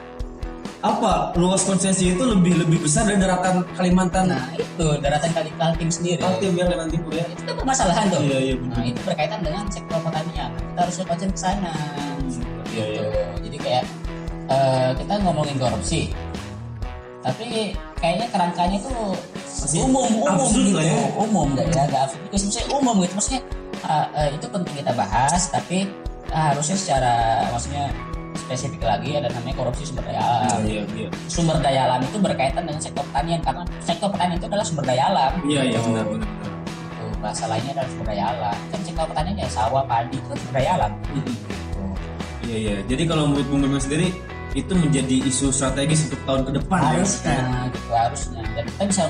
apa 0.81 1.37
luas 1.37 1.61
konsesi 1.61 2.17
itu 2.17 2.25
lebih 2.25 2.57
lebih 2.57 2.81
besar 2.81 3.05
dari 3.05 3.21
daratan 3.21 3.61
Kalimantan. 3.77 4.33
nah 4.33 4.49
itu 4.57 4.97
daratan 5.05 5.29
kali 5.37 5.53
Kaltim 5.61 5.93
sendiri 5.93 6.17
Kaltim 6.17 6.57
ya 6.57 6.65
Kalimantan 6.65 6.97
Timur 6.97 7.13
ya. 7.13 7.25
itu 7.29 7.43
kan 7.45 7.53
permasalahan 7.53 8.05
tuh 8.09 8.25
Iya 8.25 8.39
iya 8.41 8.55
nah 8.65 8.81
itu 8.81 8.97
berkaitan 9.05 9.45
dengan 9.45 9.69
sektor 9.69 10.01
pertanian 10.01 10.49
kita 10.57 10.81
harus 10.81 10.97
concern 11.05 11.29
ke 11.29 11.37
sana 11.37 11.73
Iya 12.73 12.73
iya. 12.73 12.85
gitu. 12.97 13.05
jadi 13.45 13.57
kayak 13.61 13.85
eh, 14.49 14.91
kita 15.05 15.13
ngomongin 15.21 15.57
korupsi 15.61 16.17
tapi 17.21 17.77
kayaknya 18.01 18.27
kerangkanya 18.33 18.77
itu 18.81 18.91
Masih 19.61 19.79
umum 19.85 20.09
umum 20.25 20.49
gitu 20.51 20.73
lah 20.73 20.85
ya. 20.85 20.97
umum 21.21 21.47
nggak 21.53 21.67
ya 21.69 21.83
nggak 21.85 22.03
absurd 22.09 22.21
juga 22.25 22.37
maksudnya 22.41 22.65
umum 22.73 22.95
gitu 23.05 23.13
maksudnya 23.15 23.41
ah, 23.85 24.07
eh, 24.17 24.29
itu 24.33 24.47
penting 24.49 24.75
kita 24.81 24.93
bahas 24.97 25.43
tapi 25.53 25.79
ah, 26.33 26.45
harusnya 26.51 26.77
secara 26.77 27.13
maksudnya 27.53 27.85
spesifik 28.31 28.83
lagi 28.83 29.11
ada 29.15 29.29
namanya 29.29 29.57
korupsi 29.59 29.85
sumber 29.85 30.07
daya 30.07 30.23
alam 30.23 30.63
Iya 30.65 30.83
iya. 30.97 31.09
sumber 31.29 31.61
daya 31.61 31.81
alam 31.87 32.01
itu 32.01 32.17
berkaitan 32.17 32.63
dengan 32.65 32.81
sektor 32.81 33.05
pertanian 33.05 33.41
karena 33.43 33.63
sektor 33.83 34.09
pertanian 34.09 34.37
itu 34.41 34.47
adalah 34.49 34.65
sumber 34.65 34.85
daya 34.87 35.05
alam 35.07 35.33
Iya 35.45 35.61
iya 35.67 35.79
benar 35.79 36.05
benar. 36.09 36.29
Gitu. 36.31 37.05
bahasa 37.21 37.45
lainnya 37.53 37.73
adalah 37.77 37.89
sumber 37.93 38.07
daya 38.09 38.25
alam 38.33 38.57
kan 38.73 38.81
sektor 38.81 39.05
pertanian 39.05 39.37
ya 39.37 39.49
sawah 39.51 39.85
padi 39.85 40.17
itu 40.17 40.27
kan 40.27 40.39
sumber 40.41 40.55
daya 40.57 40.71
alam. 40.81 40.93
Iya 42.41 42.57
iya. 42.57 42.75
Jadi 42.89 43.03
kalau 43.05 43.29
menurut 43.29 43.47
Bung 43.47 43.61
Bima 43.61 43.79
sendiri 43.79 44.09
itu 44.55 44.73
menjadi 44.75 45.17
isu 45.31 45.55
strategis 45.55 46.11
untuk 46.11 46.21
tahun 46.27 46.43
ke 46.49 46.53
depan. 46.63 46.81
Ya. 46.81 46.89
harusnya 46.99 47.39
gitu 47.71 47.91
harusnya. 47.95 48.43
Dan 48.57 48.65
kita 48.67 48.83
bisa 48.91 49.05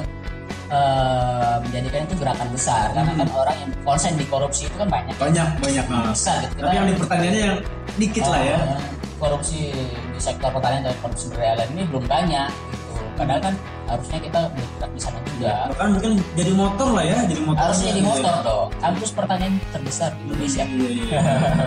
eh, 0.69 1.55
menjadikan 1.65 2.01
itu 2.05 2.15
gerakan 2.21 2.49
besar. 2.53 2.85
Karena 2.93 3.13
kan 3.17 3.29
orang 3.33 3.57
yang 3.57 3.71
konsen 3.85 4.13
di 4.21 4.25
korupsi 4.29 4.69
itu 4.69 4.77
kan 4.77 4.89
banyak. 4.89 5.15
Banyak 5.17 5.49
banyak 5.61 5.87
nah. 5.89 6.13
besar 6.13 6.41
gitu. 6.45 6.61
Tapi 6.61 6.75
yang 6.77 6.87
di 6.89 6.95
pertaniannya 6.97 7.41
yang 7.41 7.57
dikit 7.97 8.25
lah 8.29 8.43
ya. 8.45 8.57
Oh, 8.61 8.81
korupsi 9.21 9.73
di 10.13 10.21
sektor 10.21 10.49
pertanian 10.53 10.89
dan 10.89 10.97
korupsi 11.05 11.29
alam 11.37 11.69
ini 11.77 11.85
belum 11.89 12.05
banyak 12.09 12.49
padahal 13.21 13.41
kan 13.45 13.55
harusnya 13.85 14.19
kita 14.25 14.41
bergerak 14.57 14.91
di 14.97 15.01
sana 15.01 15.19
juga 15.29 15.53
Bahkan 15.77 15.89
mungkin 15.93 16.13
jadi 16.33 16.53
motor 16.57 16.89
lah 16.97 17.05
ya, 17.05 17.19
jadi 17.29 17.43
motor. 17.45 17.61
harusnya 17.61 17.87
jadi 17.93 18.03
motor 18.03 18.35
dong 18.41 18.69
kampus 18.81 19.11
pertanian 19.13 19.55
terbesar 19.69 20.11
di 20.17 20.23
Indonesia 20.25 20.65
Iya 20.65 20.89
iya. 20.89 21.21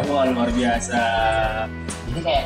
Wah 0.10 0.24
luar 0.26 0.49
biasa. 0.49 1.01
Jadi 2.10 2.20
kayak 2.22 2.43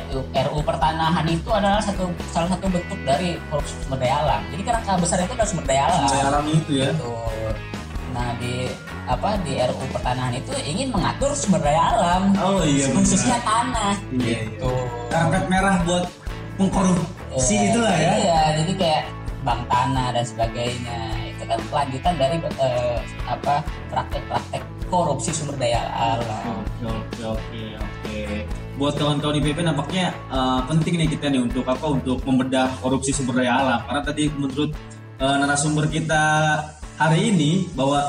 RU 0.47 0.59
pertanahan 0.63 1.25
itu 1.27 1.49
adalah 1.51 1.79
satu 1.83 2.07
salah 2.31 2.49
satu 2.51 2.65
bentuk 2.71 2.99
dari 3.03 3.35
korupsi 3.51 3.75
sumber 3.83 3.99
daya 4.03 4.15
alam. 4.23 4.41
Jadi 4.51 4.61
kerangka 4.63 4.91
besar 4.99 5.17
itu 5.23 5.33
adalah 5.35 5.49
sumber 5.49 5.65
daya 5.67 5.83
alam. 5.87 5.99
Sumber 5.99 6.11
daya 6.15 6.25
alam 6.31 6.45
itu 6.47 6.71
ya. 6.71 6.89
Gitu. 6.91 7.11
Nah 8.15 8.27
di 8.39 8.53
apa 9.07 9.29
di 9.43 9.53
RU 9.59 9.83
pertanahan 9.91 10.33
itu 10.35 10.51
ingin 10.63 10.87
mengatur 10.91 11.31
sumber 11.35 11.61
daya 11.63 11.83
alam. 11.95 12.23
Oh 12.39 12.63
iya 12.63 12.87
khususnya 12.91 13.39
tanah. 13.43 13.95
Iya, 14.15 14.23
iya. 14.23 14.37
Gitu. 14.51 14.71
Karpet 15.11 15.45
merah 15.51 15.75
buat 15.83 16.05
pengkorupsi 17.37 17.53
Iya, 17.53 17.69
itulah 17.71 17.95
ya. 17.95 18.13
Iya, 18.17 18.39
jadi 18.63 18.73
kayak 18.77 19.03
bank 19.45 19.61
tanah 19.69 20.07
dan 20.13 20.25
sebagainya. 20.25 20.99
Itu 21.37 21.43
kan 21.45 21.59
kelanjutan 21.69 22.13
dari 22.17 22.35
eh, 22.41 22.97
apa 23.29 23.55
praktek-praktek 23.93 24.61
korupsi 24.87 25.29
sumber 25.35 25.55
daya 25.59 25.81
alam. 25.93 26.63
Oke 26.81 26.85
oke 26.87 27.21
oke 27.37 27.61
oke. 27.77 28.19
Buat 28.77 28.93
kawan-kawan 28.97 29.37
IPP 29.41 29.59
nampaknya 29.61 30.05
eh, 30.33 30.59
penting 30.65 30.93
nih 30.97 31.07
kita 31.13 31.25
nih 31.29 31.41
untuk 31.45 31.65
apa? 31.69 31.85
Untuk 31.85 32.19
membedah 32.25 32.67
korupsi 32.81 33.13
sumber 33.13 33.45
daya 33.45 33.61
alam. 33.61 33.79
Karena 33.85 34.01
tadi 34.01 34.23
menurut 34.33 34.71
eh, 35.21 35.35
narasumber 35.37 35.85
kita 35.87 36.23
hari 36.97 37.29
ini 37.29 37.69
bahwa 37.77 38.01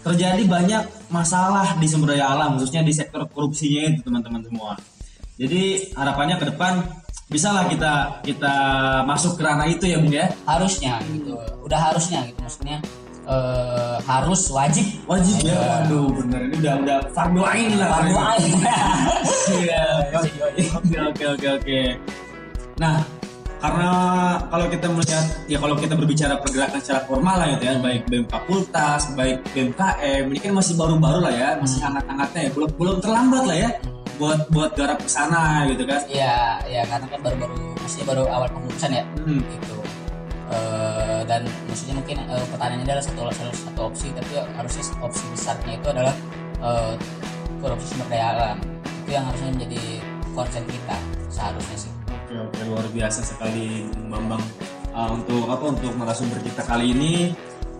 terjadi 0.00 0.40
banyak 0.48 1.12
masalah 1.12 1.76
di 1.76 1.84
sumber 1.84 2.16
daya 2.16 2.32
alam, 2.32 2.56
khususnya 2.56 2.80
di 2.80 2.96
sektor 2.96 3.28
korupsinya 3.28 3.92
itu 3.92 4.00
teman-teman 4.00 4.40
semua. 4.40 4.72
Jadi 5.40 5.96
harapannya 5.96 6.36
ke 6.36 6.52
depan 6.52 6.84
bisalah 7.30 7.70
kita 7.70 8.20
kita 8.26 8.54
masuk 9.06 9.38
ke 9.38 9.42
ranah 9.46 9.70
itu 9.70 9.86
ya 9.86 9.96
bung 10.02 10.12
ya. 10.12 10.26
Harusnya 10.44 10.98
gitu. 11.06 11.38
Udah 11.62 11.78
harusnya 11.78 12.26
gitu 12.26 12.40
maksudnya 12.42 12.78
eh, 13.30 13.96
harus 14.02 14.42
wajib 14.50 14.86
Wajib 15.06 15.36
ya. 15.46 15.54
Iya. 15.54 15.60
Waduh 15.62 16.06
bener 16.18 16.40
ini 16.50 16.54
udah 16.58 16.74
udah 16.82 16.98
fardu 17.14 17.42
ain 17.46 17.70
lah. 17.78 17.88
Fardu 17.94 18.16
ain. 18.18 18.52
Iya. 19.62 19.84
Oke 20.76 20.96
oke 20.98 21.24
oke 21.38 21.48
oke. 21.62 21.80
Nah, 22.82 23.04
karena 23.60 23.90
kalau 24.48 24.66
kita 24.72 24.86
melihat 24.88 25.26
ya 25.44 25.58
kalau 25.60 25.76
kita 25.76 25.94
berbicara 25.94 26.34
pergerakan 26.40 26.80
secara 26.80 27.00
formal 27.04 27.36
lah 27.36 27.46
gitu 27.54 27.64
ya, 27.68 27.74
baik 27.76 28.02
BEM 28.08 28.24
fakultas, 28.24 29.12
baik 29.12 29.44
BMKM, 29.52 30.24
ini 30.32 30.38
kan 30.40 30.52
masih 30.56 30.74
baru-baru 30.80 31.18
lah 31.20 31.32
ya, 31.32 31.48
masih 31.60 31.78
hangat-hangatnya 31.84 32.40
ya, 32.48 32.50
belum 32.56 32.70
belum 32.80 32.96
terlambat 33.04 33.42
lah 33.44 33.56
ya 33.60 33.70
buat 34.20 34.52
buat 34.52 34.76
garap 34.76 35.00
ke 35.00 35.08
sana 35.08 35.64
gitu 35.72 35.88
kan. 35.88 36.04
Iya, 36.04 36.60
ya 36.68 36.82
karena 36.84 37.06
kan 37.08 37.20
baru-baru 37.24 37.56
masih 37.80 38.04
baru 38.04 38.22
awal 38.28 38.48
pengurusan 38.52 38.92
ya 38.92 39.04
Hmm. 39.24 39.40
gitu. 39.40 39.76
Eh, 40.50 41.20
dan 41.30 41.46
maksudnya 41.70 41.94
mungkin 41.94 42.16
eh, 42.26 42.44
pertanyaan 42.50 42.82
ini 42.82 42.90
adalah 42.90 43.04
satu 43.06 43.22
salah 43.30 43.54
satu 43.54 43.80
opsi 43.86 44.10
tapi 44.10 44.34
harusnya 44.34 44.82
opsi 44.98 45.22
besarnya 45.30 45.72
itu 45.78 45.88
adalah 45.94 46.14
eh, 46.58 46.94
korupsi 47.62 47.86
sumber 47.94 48.10
daya 48.10 48.26
alam 48.34 48.56
itu 49.06 49.10
yang 49.14 49.24
harusnya 49.30 49.54
menjadi 49.54 49.82
concern 50.34 50.66
kita 50.66 50.96
seharusnya 51.30 51.76
sih 51.86 51.92
Oke, 52.10 52.34
oke 52.34 52.60
luar 52.66 52.86
biasa 52.90 53.20
sekali 53.22 53.86
Bambang 54.10 54.42
Uh, 54.90 55.06
untuk 55.14 55.46
apa 55.46 55.70
untuk 55.70 55.94
narasumber 55.94 56.42
kita 56.42 56.66
kali 56.66 56.90
ini 56.90 57.30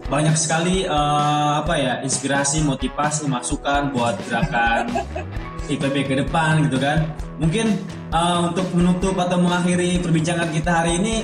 banyak 0.07 0.31
sekali 0.39 0.87
uh, 0.87 1.59
apa 1.59 1.75
ya 1.75 1.95
inspirasi 2.07 2.63
motivasi 2.63 3.27
masukan 3.27 3.91
buat 3.91 4.15
gerakan 4.31 4.95
IPB 5.77 5.97
ke 6.11 6.15
depan 6.27 6.67
gitu 6.67 6.79
kan 6.83 7.07
mungkin 7.41 7.81
eh, 8.13 8.41
untuk 8.45 8.69
menutup 8.77 9.17
atau 9.17 9.41
mengakhiri 9.41 9.99
perbincangan 10.05 10.53
kita 10.53 10.85
hari 10.85 11.01
ini, 11.01 11.15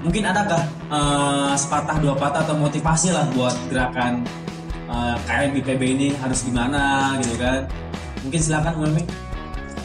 mungkin 0.00 0.24
adakah 0.24 0.64
eh, 0.88 1.52
sepatah 1.54 2.00
dua 2.00 2.16
patah 2.16 2.42
atau 2.48 2.56
motivasi 2.56 3.12
lah 3.12 3.28
buat 3.36 3.54
gerakan 3.68 4.24
eh, 4.88 5.16
KM 5.28 5.52
IPB 5.60 5.82
ini 5.84 6.08
harus 6.18 6.40
gimana 6.42 7.14
gitu 7.20 7.36
kan? 7.36 7.68
Mungkin 8.24 8.40
silakan 8.40 8.74
Umami. 8.80 9.04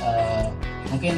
Eh, 0.01 0.45
mungkin 0.87 1.15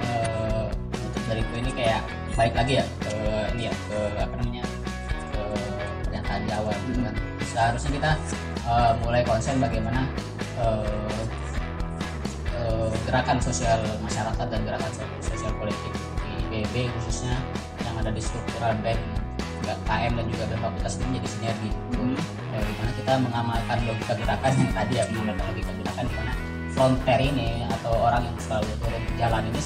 eh, 0.00 0.66
untuk 0.94 1.22
dariku 1.26 1.52
ini 1.58 1.70
kayak 1.74 2.00
balik 2.38 2.54
lagi 2.54 2.72
ya 2.78 2.86
ke 3.02 3.14
ini 3.56 3.62
ya 3.66 3.74
ke 3.88 3.98
apa 4.20 4.34
namanya 4.38 4.64
ke 5.32 5.42
pernyataan 6.04 6.40
di 6.44 6.50
awal 6.52 6.76
gitu 6.84 7.00
kan 7.00 7.14
seharusnya 7.48 7.90
kita 7.96 8.10
eh, 8.68 8.92
mulai 9.02 9.22
konsen 9.24 9.56
bagaimana 9.56 10.04
eh, 10.60 11.22
eh, 12.66 12.90
gerakan 13.06 13.38
sosial 13.38 13.78
masyarakat 14.02 14.46
dan 14.50 14.60
gerakan 14.66 14.90
so- 14.90 15.14
sosial 15.22 15.54
politik 15.56 15.94
di 16.50 16.58
IBB 16.58 16.90
khususnya 16.98 17.38
yang 17.86 17.94
ada 18.02 18.10
di 18.10 18.18
struktural 18.18 18.74
bank 18.82 18.98
KM 19.66 20.12
dan 20.14 20.26
juga 20.30 20.44
BEM 20.46 20.60
Fakultas 20.62 20.94
ini 20.98 21.04
menjadi 21.10 21.28
sinergi. 21.30 21.70
Eh, 22.54 22.62
di 22.62 22.72
mana 22.78 22.90
kita 22.94 23.12
mengamalkan 23.18 23.78
logika 23.82 24.14
gerakan 24.14 24.52
yang 24.54 24.72
tadi 24.72 24.94
ya 24.94 25.04
mengamalkan 25.10 25.44
logika 25.50 25.72
gerakan 25.74 26.04
di 26.06 26.14
mana 26.14 26.32
fronter 26.70 27.18
ini 27.18 27.50
atau 27.72 27.92
orang 27.96 28.22
yang 28.28 28.36
selalu 28.38 28.70
turun 28.84 29.02
ke 29.02 29.12
jalan 29.16 29.42
ini 29.48 29.60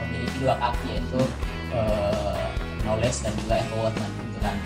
memiliki 0.00 0.36
dua 0.40 0.54
kaki 0.58 0.86
yaitu 0.98 1.20
eh, 1.70 2.46
knowledge 2.82 3.18
dan 3.22 3.32
juga 3.38 3.54
empowerment 3.60 4.12
gitu 4.26 4.38
kan 4.42 4.56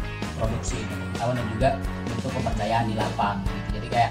produksi 0.40 0.78
pengetahuan 0.88 1.36
dan 1.36 1.46
juga 1.52 1.68
bentuk 2.08 2.30
kepercayaan 2.32 2.84
di 2.88 2.94
lapang 2.96 3.36
gitu. 3.44 3.68
Jadi 3.76 3.86
kayak 3.92 4.10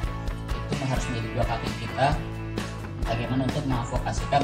itu 0.69 0.83
harus 0.85 1.05
menjadi 1.09 1.27
dua 1.33 1.45
kaki 1.49 1.69
kita 1.81 2.07
bagaimana 3.09 3.41
untuk 3.49 3.63
mengadvokasikan 3.65 4.43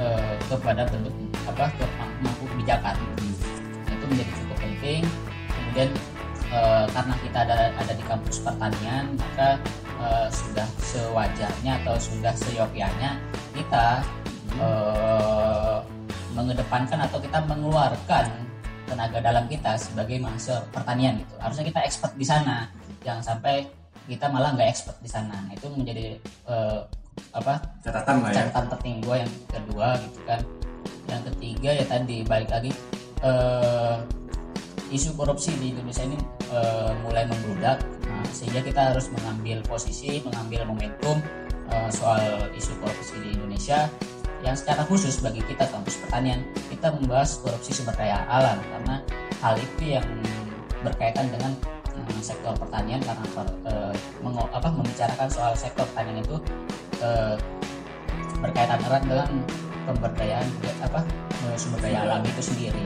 eh, 0.00 0.34
kepada 0.48 0.82
bentuk 0.88 1.14
apa 1.44 1.68
ke 1.76 1.84
mampu 2.24 2.44
kebijakan. 2.56 2.96
Nah, 2.96 3.92
itu 3.92 4.04
menjadi 4.08 4.32
cukup 4.40 4.58
penting. 4.58 5.02
Kemudian 5.52 5.90
eh, 6.50 6.84
karena 6.90 7.14
kita 7.20 7.38
ada 7.44 7.56
ada 7.76 7.92
di 7.92 8.04
kampus 8.08 8.36
pertanian 8.40 9.04
maka 9.20 9.48
eh, 10.00 10.28
sudah 10.32 10.68
sewajarnya 10.80 11.72
atau 11.84 11.94
sudah 12.00 12.32
seyogyanya 12.32 13.20
kita 13.52 14.00
eh, 14.56 15.78
mengedepankan 16.36 17.00
atau 17.08 17.16
kita 17.20 17.40
mengeluarkan 17.48 18.28
tenaga 18.86 19.18
dalam 19.18 19.44
kita 19.50 19.74
sebagai 19.76 20.22
mahasiswa 20.22 20.62
pertanian 20.70 21.18
gitu. 21.18 21.34
Harusnya 21.42 21.64
kita 21.66 21.80
expert 21.84 22.14
di 22.14 22.26
sana 22.28 22.70
jangan 23.02 23.22
sampai 23.22 23.66
kita 24.06 24.30
malah 24.30 24.54
nggak 24.54 24.70
expert 24.70 24.98
di 25.02 25.10
sana. 25.10 25.34
Nah, 25.34 25.52
itu 25.54 25.66
menjadi 25.74 26.18
eh, 26.46 26.80
apa? 27.36 27.54
Catatan 27.84 28.24
lah 28.24 28.30
ya. 28.32 28.36
catatan 28.44 28.64
penting 28.76 28.94
gue 29.04 29.16
yang 29.20 29.32
kedua 29.48 29.88
gitu 30.00 30.20
kan. 30.24 30.40
Yang 31.06 31.22
ketiga 31.32 31.70
ya 31.76 31.84
tadi 31.86 32.16
balik 32.26 32.50
lagi 32.50 32.70
eh, 33.22 33.96
isu 34.90 35.18
korupsi 35.18 35.54
di 35.58 35.74
Indonesia 35.74 36.04
ini 36.06 36.18
eh, 36.52 36.92
mulai 37.04 37.28
membludak. 37.28 37.82
Nah, 38.06 38.26
sehingga 38.32 38.62
kita 38.62 38.94
harus 38.94 39.10
mengambil 39.12 39.60
posisi 39.66 40.22
mengambil 40.24 40.64
momentum 40.68 41.20
eh, 41.70 41.90
soal 41.92 42.50
isu 42.56 42.72
korupsi 42.80 43.20
di 43.20 43.36
Indonesia 43.36 43.88
yang 44.44 44.54
secara 44.54 44.84
khusus 44.86 45.18
bagi 45.20 45.42
kita 45.44 45.66
kampus 45.68 45.98
pertanian. 46.06 46.44
Kita 46.70 46.92
membahas 46.94 47.40
korupsi 47.40 47.72
sumber 47.74 47.96
daya 47.98 48.22
alam 48.28 48.60
karena 48.72 48.94
hal 49.42 49.54
itu 49.58 49.98
yang 49.98 50.06
berkaitan 50.84 51.26
dengan 51.32 51.52
sektor 52.26 52.58
pertanian 52.58 52.98
karena 53.06 53.22
per- 53.34 53.56
mengo- 54.18 54.50
apa 54.50 54.68
membicarakan 54.74 55.30
soal 55.30 55.52
sektor 55.54 55.86
pertanian 55.94 56.26
itu 56.26 56.36
eh, 57.02 57.34
berkaitan 58.40 58.80
erat 58.86 59.02
dengan 59.04 59.30
pemberdayaan 59.86 60.46
apa 60.84 61.00
eh, 61.50 61.56
sumber 61.56 61.80
daya 61.84 62.04
alam 62.06 62.20
itu 62.24 62.42
sendiri. 62.42 62.84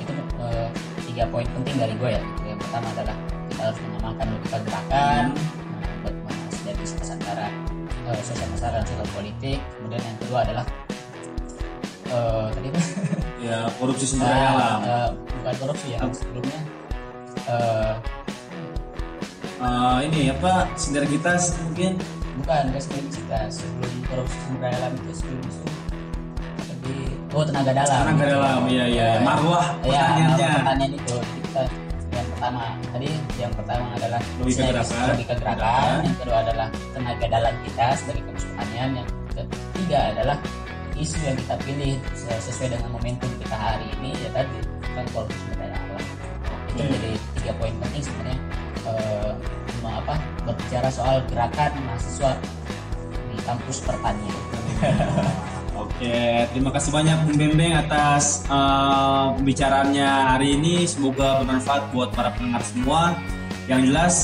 Itu 0.00 0.12
eh, 0.42 0.68
tiga 1.10 1.24
poin 1.28 1.46
penting 1.60 1.76
dari 1.78 1.94
gue 1.96 2.10
ya. 2.16 2.22
Yang 2.46 2.58
pertama 2.66 2.86
adalah 2.94 3.16
kita 3.50 3.62
harus 3.70 3.78
mengamalkan 3.84 4.26
logika 4.32 4.58
gerakan 4.64 5.24
nah, 5.36 5.92
buat 6.02 6.14
sinergisitas 6.50 7.08
antara 7.14 7.46
eh, 8.08 8.22
sosial 8.22 8.48
masyarakat 8.52 8.78
dan 8.82 8.86
sosial 8.88 9.08
politik. 9.14 9.58
Kemudian 9.78 10.02
yang 10.02 10.18
kedua 10.22 10.38
adalah 10.46 10.64
eh, 12.10 12.46
tadi 12.54 12.68
apa? 12.70 12.80
Ya 13.42 13.58
korupsi 13.74 14.04
sumber 14.06 14.30
daya 14.30 14.48
alam. 14.54 14.78
Eh, 14.86 15.10
bukan 15.42 15.54
korupsi 15.58 15.86
ya 15.94 16.00
sebelumnya. 16.14 16.60
Eh, 17.50 17.94
Eh, 19.62 19.98
ini 20.10 20.26
apa 20.34 20.66
sinergitas 20.74 21.54
mungkin 21.62 21.94
bukan 22.34 22.62
guys 22.70 22.86
kita 22.88 23.38
sebelum 23.48 23.92
korupsi 24.06 24.36
sumber 24.40 24.60
daya 24.64 24.76
alam 24.78 24.92
itu 24.96 25.12
sebelum 25.14 25.42
itu 25.42 25.64
tadi 26.58 26.96
oh 27.30 27.44
tenaga 27.44 27.72
dalam. 27.74 28.00
Tenaga 28.06 28.24
dalam 28.26 28.60
iya 28.66 28.84
iya. 28.86 29.06
Eh, 29.12 29.20
marwah 29.20 29.66
ya 29.82 30.02
pertanyaannya. 30.10 30.50
pertanyaan 30.58 30.92
itu. 30.92 31.16
Jadi 31.16 31.40
kita 31.42 31.62
yang 32.12 32.26
pertama 32.28 32.60
tadi 32.86 33.08
yang 33.36 33.52
pertama 33.54 33.84
adalah 33.94 34.20
Logika 34.36 34.52
sinergis- 34.58 34.90
gerakan. 34.90 35.08
logika 35.10 35.34
gerakan. 35.34 35.96
Yang 36.02 36.16
kedua 36.18 36.36
adalah 36.42 36.66
tenaga 36.92 37.26
dalam 37.30 37.54
kita 37.62 37.84
sebagai 37.94 38.22
kampus 38.22 38.44
pertanian. 38.46 38.88
Yang 38.94 39.08
ketiga 39.32 39.98
adalah 40.10 40.36
isu 40.94 41.18
yang 41.20 41.36
kita 41.36 41.54
pilih 41.58 41.92
se- 42.12 42.42
sesuai 42.42 42.68
dengan 42.70 42.90
momentum 42.90 43.30
kita 43.38 43.56
hari 43.56 43.86
ini 43.96 44.10
ya 44.18 44.30
tadi 44.30 44.58
kan 44.92 45.04
korupsi 45.10 45.38
sumber 45.40 45.56
daya 45.62 45.78
alam 45.78 46.04
itu 46.04 46.26
Oke. 46.52 46.82
menjadi 46.84 47.10
tiga 47.34 47.52
poin 47.56 47.74
penting 47.80 48.02
sebenarnya 48.02 48.38
berbicara 50.44 50.88
soal 50.90 51.22
gerakan 51.30 51.70
mahasiswa 51.86 52.38
di 53.32 53.38
kampus 53.46 53.78
pertanian 53.82 54.36
Oke, 55.72 56.44
terima 56.52 56.70
kasih 56.74 56.90
banyak 56.92 57.16
Bung 57.24 57.38
Bembeng 57.38 57.74
atas 57.78 58.44
eh, 58.44 59.26
pembicaraannya 59.38 60.08
hari 60.34 60.58
ini. 60.58 60.82
Semoga 60.84 61.40
bermanfaat 61.42 61.94
buat 61.94 62.12
para 62.12 62.34
pendengar 62.34 62.62
semua. 62.66 63.16
Yang 63.70 63.80
jelas, 63.88 64.14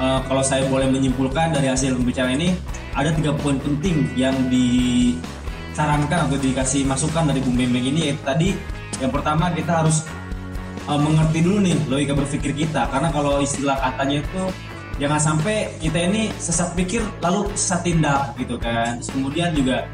eh, 0.00 0.20
kalau 0.24 0.42
saya 0.42 0.64
boleh 0.66 0.90
menyimpulkan 0.90 1.54
dari 1.54 1.70
hasil 1.70 1.94
pembicaraan 2.00 2.36
ini, 2.40 2.56
ada 2.96 3.14
tiga 3.14 3.30
poin 3.36 3.60
penting 3.62 4.10
yang 4.18 4.34
disarankan 4.50 6.26
atau 6.26 6.36
dikasih 6.40 6.82
masukan 6.88 7.30
dari 7.30 7.40
Bung 7.46 7.56
Bembeng 7.56 7.88
ini. 7.88 8.10
Yaitu 8.10 8.22
tadi, 8.24 8.48
yang 8.98 9.12
pertama 9.12 9.52
kita 9.52 9.84
harus 9.84 10.08
eh, 10.88 10.98
mengerti 10.98 11.44
dulu 11.44 11.60
nih 11.62 11.76
logika 11.92 12.16
berpikir 12.16 12.52
kita. 12.56 12.88
Karena 12.88 13.12
kalau 13.12 13.38
istilah 13.38 13.78
katanya 13.80 14.24
itu 14.24 14.42
jangan 14.98 15.18
sampai 15.22 15.72
kita 15.78 15.98
ini 16.10 16.30
sesat 16.36 16.74
pikir 16.74 17.02
lalu 17.22 17.48
sesat 17.54 17.86
tindak 17.86 18.34
gitu 18.36 18.58
kan. 18.58 18.98
Terus 18.98 19.10
kemudian 19.14 19.50
juga 19.54 19.86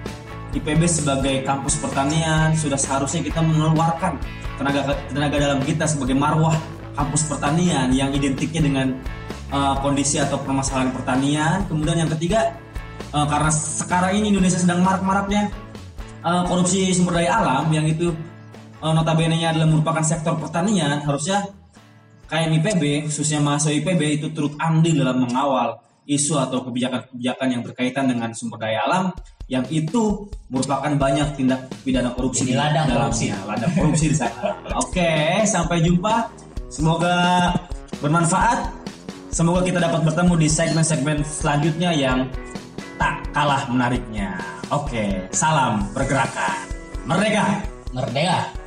IPB 0.56 0.82
sebagai 0.88 1.44
kampus 1.44 1.78
pertanian 1.78 2.56
sudah 2.56 2.78
seharusnya 2.78 3.20
kita 3.20 3.44
mengeluarkan 3.44 4.16
tenaga 4.56 4.96
tenaga 5.10 5.36
dalam 5.36 5.60
kita 5.62 5.84
sebagai 5.84 6.16
marwah 6.16 6.54
kampus 6.94 7.26
pertanian 7.26 7.90
yang 7.90 8.14
identiknya 8.14 8.62
dengan 8.62 8.86
uh, 9.50 9.76
kondisi 9.82 10.22
atau 10.22 10.40
permasalahan 10.40 10.94
pertanian. 10.94 11.66
Kemudian 11.66 12.06
yang 12.06 12.10
ketiga 12.16 12.54
uh, 13.12 13.26
karena 13.26 13.50
sekarang 13.52 14.12
ini 14.18 14.32
Indonesia 14.32 14.62
sedang 14.62 14.80
marak-maraknya 14.80 15.50
uh, 16.22 16.46
korupsi 16.46 16.94
sumber 16.94 17.20
daya 17.20 17.42
alam 17.42 17.66
yang 17.74 17.84
itu 17.84 18.14
uh, 18.80 18.92
notabene-nya 18.94 19.52
adalah 19.52 19.68
merupakan 19.68 20.06
sektor 20.06 20.38
pertanian, 20.38 21.02
harusnya 21.02 21.50
KM 22.34 22.50
IPB 22.58 23.06
khususnya 23.06 23.38
mahasiswa 23.38 23.78
IPB 23.78 24.02
itu 24.18 24.26
turut 24.34 24.58
andil 24.58 24.98
dalam 24.98 25.22
mengawal 25.22 25.78
isu 26.02 26.34
atau 26.34 26.66
kebijakan-kebijakan 26.66 27.46
yang 27.46 27.62
berkaitan 27.62 28.10
dengan 28.10 28.34
sumber 28.34 28.58
daya 28.58 28.82
alam 28.90 29.14
yang 29.46 29.62
itu 29.70 30.26
merupakan 30.50 30.90
banyak 30.98 31.38
tindak 31.38 31.70
pidana 31.86 32.10
korupsi 32.10 32.50
Jadi 32.50 32.58
ladang 32.58 32.90
korupsi. 32.90 33.30
dalamnya, 33.30 33.48
ladang 33.54 33.72
korupsi 33.76 34.04
di 34.10 34.16
sana. 34.16 34.56
Oke, 34.82 35.44
sampai 35.46 35.84
jumpa. 35.84 36.32
Semoga 36.72 37.16
bermanfaat. 38.02 38.72
Semoga 39.30 39.62
kita 39.62 39.78
dapat 39.78 40.02
bertemu 40.02 40.34
di 40.40 40.48
segmen-segmen 40.50 41.22
selanjutnya 41.22 41.92
yang 41.94 42.26
tak 42.98 43.20
kalah 43.30 43.68
menariknya. 43.70 44.40
Oke, 44.72 45.28
salam 45.30 45.86
pergerakan. 45.92 46.56
Merdeka! 47.04 47.74
merdeka 47.94 48.63